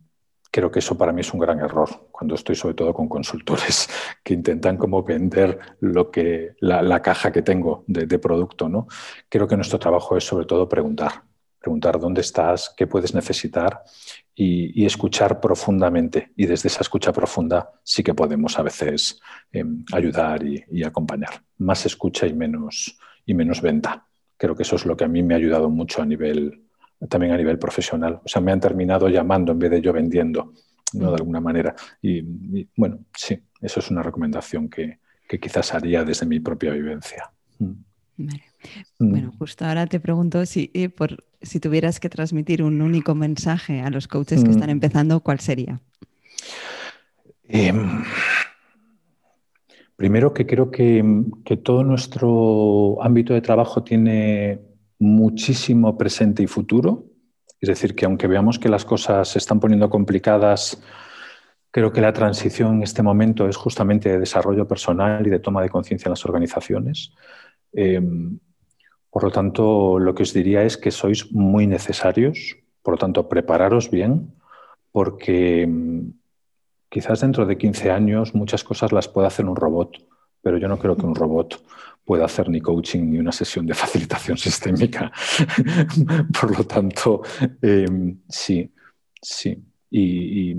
creo 0.50 0.70
que 0.70 0.78
eso 0.78 0.96
para 0.96 1.12
mí 1.12 1.20
es 1.20 1.32
un 1.34 1.40
gran 1.40 1.60
error 1.60 2.08
cuando 2.10 2.34
estoy 2.34 2.56
sobre 2.56 2.74
todo 2.74 2.94
con 2.94 3.08
consultores 3.08 3.88
que 4.24 4.32
intentan 4.32 4.78
como 4.78 5.02
vender 5.02 5.58
lo 5.80 6.10
que 6.10 6.54
la, 6.60 7.02
caja 7.02 7.30
que 7.30 7.42
tengo 7.42 7.84
de, 7.86 8.06
de, 8.06 8.18
producto. 8.18 8.70
¿no? 8.70 8.86
Creo 9.28 9.46
que 9.46 9.56
nuestro 9.56 9.78
trabajo 9.78 10.16
es 10.16 10.24
sobre 10.24 10.46
todo 10.46 10.66
preguntar, 10.66 11.24
preguntar 11.60 12.00
dónde 12.00 12.22
estás, 12.22 12.72
qué 12.76 12.86
puedes 12.86 13.14
necesitar 13.14 13.82
y, 14.34 14.84
escuchar 14.84 15.40
profundamente. 15.40 16.32
Y 16.36 16.46
desde 16.46 16.68
esa 16.68 16.80
escucha 16.80 17.12
profunda 17.12 17.70
sí 17.84 18.02
que 18.02 18.14
podemos 18.14 18.58
a 18.58 18.62
veces 18.62 19.20
em, 19.52 19.84
ayudar 19.92 20.42
y, 20.42 20.82
acompañar. 20.82 21.42
Más 21.58 21.84
escucha 21.84 22.26
y 22.26 22.32
menos, 22.32 22.98
y 23.26 23.34
menos 23.34 23.60
venta. 23.60 24.06
Creo 24.36 24.56
que 24.56 24.62
eso 24.62 24.76
es 24.76 24.86
lo 24.86 24.96
que 24.96 25.04
a 25.04 25.08
mí 25.08 25.22
me 25.22 25.34
ha 25.34 25.36
ayudado 25.36 25.68
mucho 25.68 26.00
a 26.00 26.06
nivel, 26.06 26.62
también 27.08 27.32
a 27.32 27.36
nivel 27.36 27.58
profesional. 27.58 28.20
O 28.24 28.28
sea, 28.28 28.40
me 28.40 28.52
han 28.52 28.60
terminado 28.60 29.08
llamando 29.08 29.52
en 29.52 29.58
vez 29.58 29.70
de 29.70 29.82
yo 29.82 29.92
vendiendo, 29.92 30.54
¿no? 30.94 31.06
de 31.06 31.12
mm. 31.12 31.20
alguna 31.20 31.40
manera. 31.40 31.74
Y, 32.00 32.22
bueno, 32.74 33.00
sí, 33.14 33.38
eso 33.60 33.80
es 33.80 33.90
una 33.90 34.02
recomendación 34.02 34.70
que, 34.70 34.98
quizás 35.38 35.74
haría 35.74 36.02
desde 36.02 36.26
mi 36.26 36.40
propia 36.40 36.72
vivencia. 36.72 37.30
Mm. 37.58 37.74
Mm. 38.16 39.10
Bueno, 39.10 39.32
justo 39.38 39.64
ahora 39.64 39.86
te 39.86 40.00
pregunto 40.00 40.44
si, 40.44 40.70
eh, 40.74 40.88
por, 40.88 41.24
si 41.42 41.60
tuvieras 41.60 42.00
que 42.00 42.08
transmitir 42.08 42.62
un 42.62 42.82
único 42.82 43.14
mensaje 43.14 43.80
a 43.80 43.90
los 43.90 44.08
coaches 44.08 44.44
que 44.44 44.50
están 44.50 44.68
mm. 44.68 44.72
empezando, 44.72 45.20
¿cuál 45.20 45.40
sería? 45.40 45.80
Em, 47.48 48.04
primero 49.96 50.32
que 50.32 50.46
creo 50.46 50.70
que, 50.70 51.02
todo 51.62 51.82
nuestro 51.82 53.02
ámbito 53.02 53.34
de 53.34 53.40
trabajo 53.40 53.82
tiene 53.82 54.60
muchísimo 54.98 55.96
presente 55.96 56.42
y 56.42 56.46
futuro. 56.46 57.06
Es 57.60 57.68
decir, 57.68 57.94
que 57.94 58.04
aunque 58.04 58.26
veamos 58.26 58.58
que 58.58 58.68
las 58.68 58.84
cosas 58.84 59.28
se 59.28 59.38
están 59.38 59.60
poniendo 59.60 59.90
complicadas, 59.90 60.82
creo 61.70 61.92
que 61.92 62.00
la 62.00 62.12
transición 62.12 62.76
en 62.76 62.82
este 62.82 63.02
momento 63.02 63.48
es 63.48 63.56
justamente 63.56 64.08
de 64.08 64.20
desarrollo 64.20 64.66
personal 64.66 65.26
y 65.26 65.30
de 65.30 65.40
toma 65.40 65.62
de 65.62 65.68
conciencia 65.68 66.08
en 66.08 66.12
las 66.12 66.24
organizaciones. 66.24 67.12
Em, 67.72 68.38
por 69.10 69.24
lo 69.24 69.30
tanto, 69.30 69.98
lo 69.98 70.14
que 70.14 70.22
os 70.22 70.32
diría 70.32 70.62
es 70.62 70.76
que 70.76 70.90
sois 70.90 71.32
muy 71.32 71.66
necesarios, 71.66 72.56
por 72.82 72.94
lo 72.94 72.98
tanto, 72.98 73.28
prepararos 73.28 73.90
bien, 73.90 74.32
porque 74.92 75.62
em, 75.62 76.12
quizás 76.88 77.20
dentro 77.20 77.44
de 77.44 77.58
15 77.58 77.90
años 77.90 78.34
muchas 78.34 78.62
cosas 78.62 78.92
las 78.92 79.08
puede 79.08 79.26
hacer 79.26 79.46
un 79.46 79.56
robot, 79.56 79.96
pero 80.42 80.58
yo 80.58 80.68
no 80.68 80.78
creo 80.78 80.96
que 80.96 81.06
un 81.06 81.14
robot 81.14 81.60
pueda 82.04 82.24
hacer 82.24 82.48
ni 82.48 82.60
coaching 82.60 83.10
ni 83.10 83.18
una 83.18 83.32
sesión 83.32 83.66
de 83.66 83.74
facilitación 83.82 84.38
sistémica. 84.38 85.12
por 86.40 86.56
lo 86.56 86.64
tanto, 86.64 87.22
em, 87.60 88.20
sí, 88.28 88.72
sí. 89.20 89.64
Y, 89.92 90.54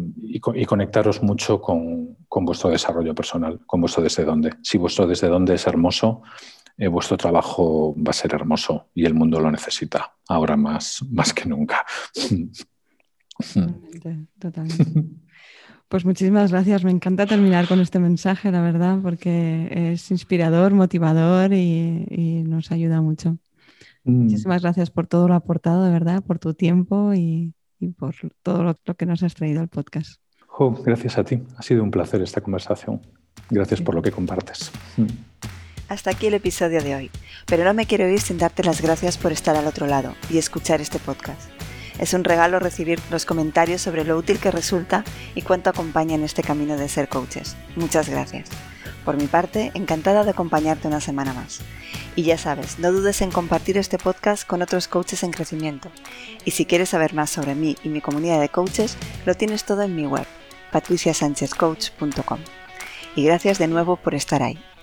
conectaros 0.65 1.23
mucho 1.23 1.61
con, 1.61 2.17
con, 2.27 2.43
vuestro 2.43 2.69
desarrollo 2.69 3.15
personal, 3.15 3.61
con 3.65 3.79
vuestro 3.79 4.03
desde 4.03 4.25
dónde. 4.25 4.51
Si 4.61 4.77
vuestro 4.77 5.07
desde 5.07 5.29
dónde 5.29 5.53
es 5.53 5.65
hermoso, 5.67 6.21
eh, 6.77 6.87
vuestro 6.87 7.17
trabajo 7.17 7.95
va 7.95 8.11
a 8.11 8.13
ser 8.13 8.33
hermoso 8.33 8.89
y 8.93 9.05
el 9.05 9.13
mundo 9.13 9.39
lo 9.39 9.51
necesita 9.51 10.15
ahora 10.27 10.57
más, 10.57 11.03
más 11.09 11.33
que 11.33 11.47
nunca. 11.47 11.85
Totalmente, 13.37 14.27
totalmente. 14.39 15.21
Pues 15.91 16.05
muchísimas 16.05 16.51
gracias. 16.51 16.85
Me 16.85 16.91
encanta 16.91 17.25
terminar 17.25 17.67
con 17.67 17.81
este 17.81 17.99
mensaje, 17.99 18.49
la 18.49 18.61
verdad, 18.61 18.99
porque 19.01 19.91
es 19.91 20.09
inspirador, 20.09 20.73
motivador 20.73 21.51
y, 21.51 22.43
nos 22.47 22.71
ayuda 22.71 23.01
mucho. 23.01 23.31
Mm. 24.05 24.23
Muchísimas 24.23 24.61
gracias 24.61 24.89
por 24.89 25.07
todo 25.07 25.27
lo 25.27 25.33
aportado, 25.33 25.83
de 25.83 25.91
verdad, 25.91 26.23
por 26.23 26.39
tu 26.39 26.53
tiempo 26.53 27.13
y, 27.13 27.53
por 27.97 28.15
todo 28.41 28.63
lo, 28.63 28.95
que 28.95 29.05
nos 29.05 29.21
has 29.23 29.35
traído 29.35 29.59
al 29.59 29.67
podcast. 29.67 30.21
gracias 30.85 31.17
a 31.17 31.25
ti. 31.25 31.43
Ha 31.57 31.61
sido 31.61 31.83
un 31.83 31.91
placer 31.91 32.21
esta 32.21 32.39
conversación. 32.39 33.01
Gracias 33.49 33.81
por 33.81 33.93
lo 33.93 34.01
que 34.01 34.11
compartes. 34.11 34.71
Mm. 34.95 35.30
Hasta 35.91 36.11
aquí 36.11 36.27
el 36.27 36.35
episodio 36.35 36.81
de 36.81 36.95
hoy, 36.95 37.11
pero 37.47 37.65
no 37.65 37.73
me 37.73 37.85
quiero 37.85 38.07
ir 38.07 38.21
sin 38.21 38.37
darte 38.37 38.63
las 38.63 38.79
gracias 38.79 39.17
por 39.17 39.33
estar 39.33 39.57
al 39.57 39.67
otro 39.67 39.87
lado 39.87 40.15
y 40.29 40.37
escuchar 40.37 40.79
este 40.79 40.99
podcast. 40.99 41.41
Es 41.99 42.13
un 42.13 42.23
regalo 42.23 42.59
recibir 42.59 42.97
los 43.09 43.25
comentarios 43.25 43.81
sobre 43.81 44.05
lo 44.05 44.15
útil 44.15 44.39
que 44.39 44.51
resulta 44.51 45.03
y 45.35 45.41
cuánto 45.41 45.69
acompaña 45.69 46.15
en 46.15 46.23
este 46.23 46.43
camino 46.43 46.77
de 46.77 46.87
ser 46.87 47.09
coaches. 47.09 47.57
Muchas 47.75 48.07
gracias. 48.07 48.47
Por 49.03 49.17
mi 49.17 49.27
parte, 49.27 49.71
encantada 49.73 50.23
de 50.23 50.29
acompañarte 50.29 50.87
una 50.87 51.01
semana 51.01 51.33
más. 51.33 51.59
Y 52.15 52.23
ya 52.23 52.37
sabes, 52.37 52.79
no 52.79 52.93
dudes 52.93 53.21
en 53.21 53.29
compartir 53.29 53.77
este 53.77 53.97
podcast 53.97 54.47
con 54.47 54.61
otros 54.61 54.87
coaches 54.87 55.23
en 55.23 55.31
crecimiento. 55.31 55.91
Y 56.45 56.51
si 56.51 56.65
quieres 56.65 56.87
saber 56.87 57.13
más 57.13 57.31
sobre 57.31 57.53
mí 57.53 57.75
y 57.83 57.89
mi 57.89 57.99
comunidad 57.99 58.39
de 58.39 58.47
coaches, 58.47 58.95
lo 59.25 59.35
tienes 59.35 59.65
todo 59.65 59.81
en 59.81 59.93
mi 59.93 60.05
web, 60.05 60.25
patriciasanchezcoach.com. 60.71 62.39
Y 63.17 63.25
gracias 63.25 63.59
de 63.59 63.67
nuevo 63.67 63.97
por 63.97 64.15
estar 64.15 64.41
ahí. 64.41 64.57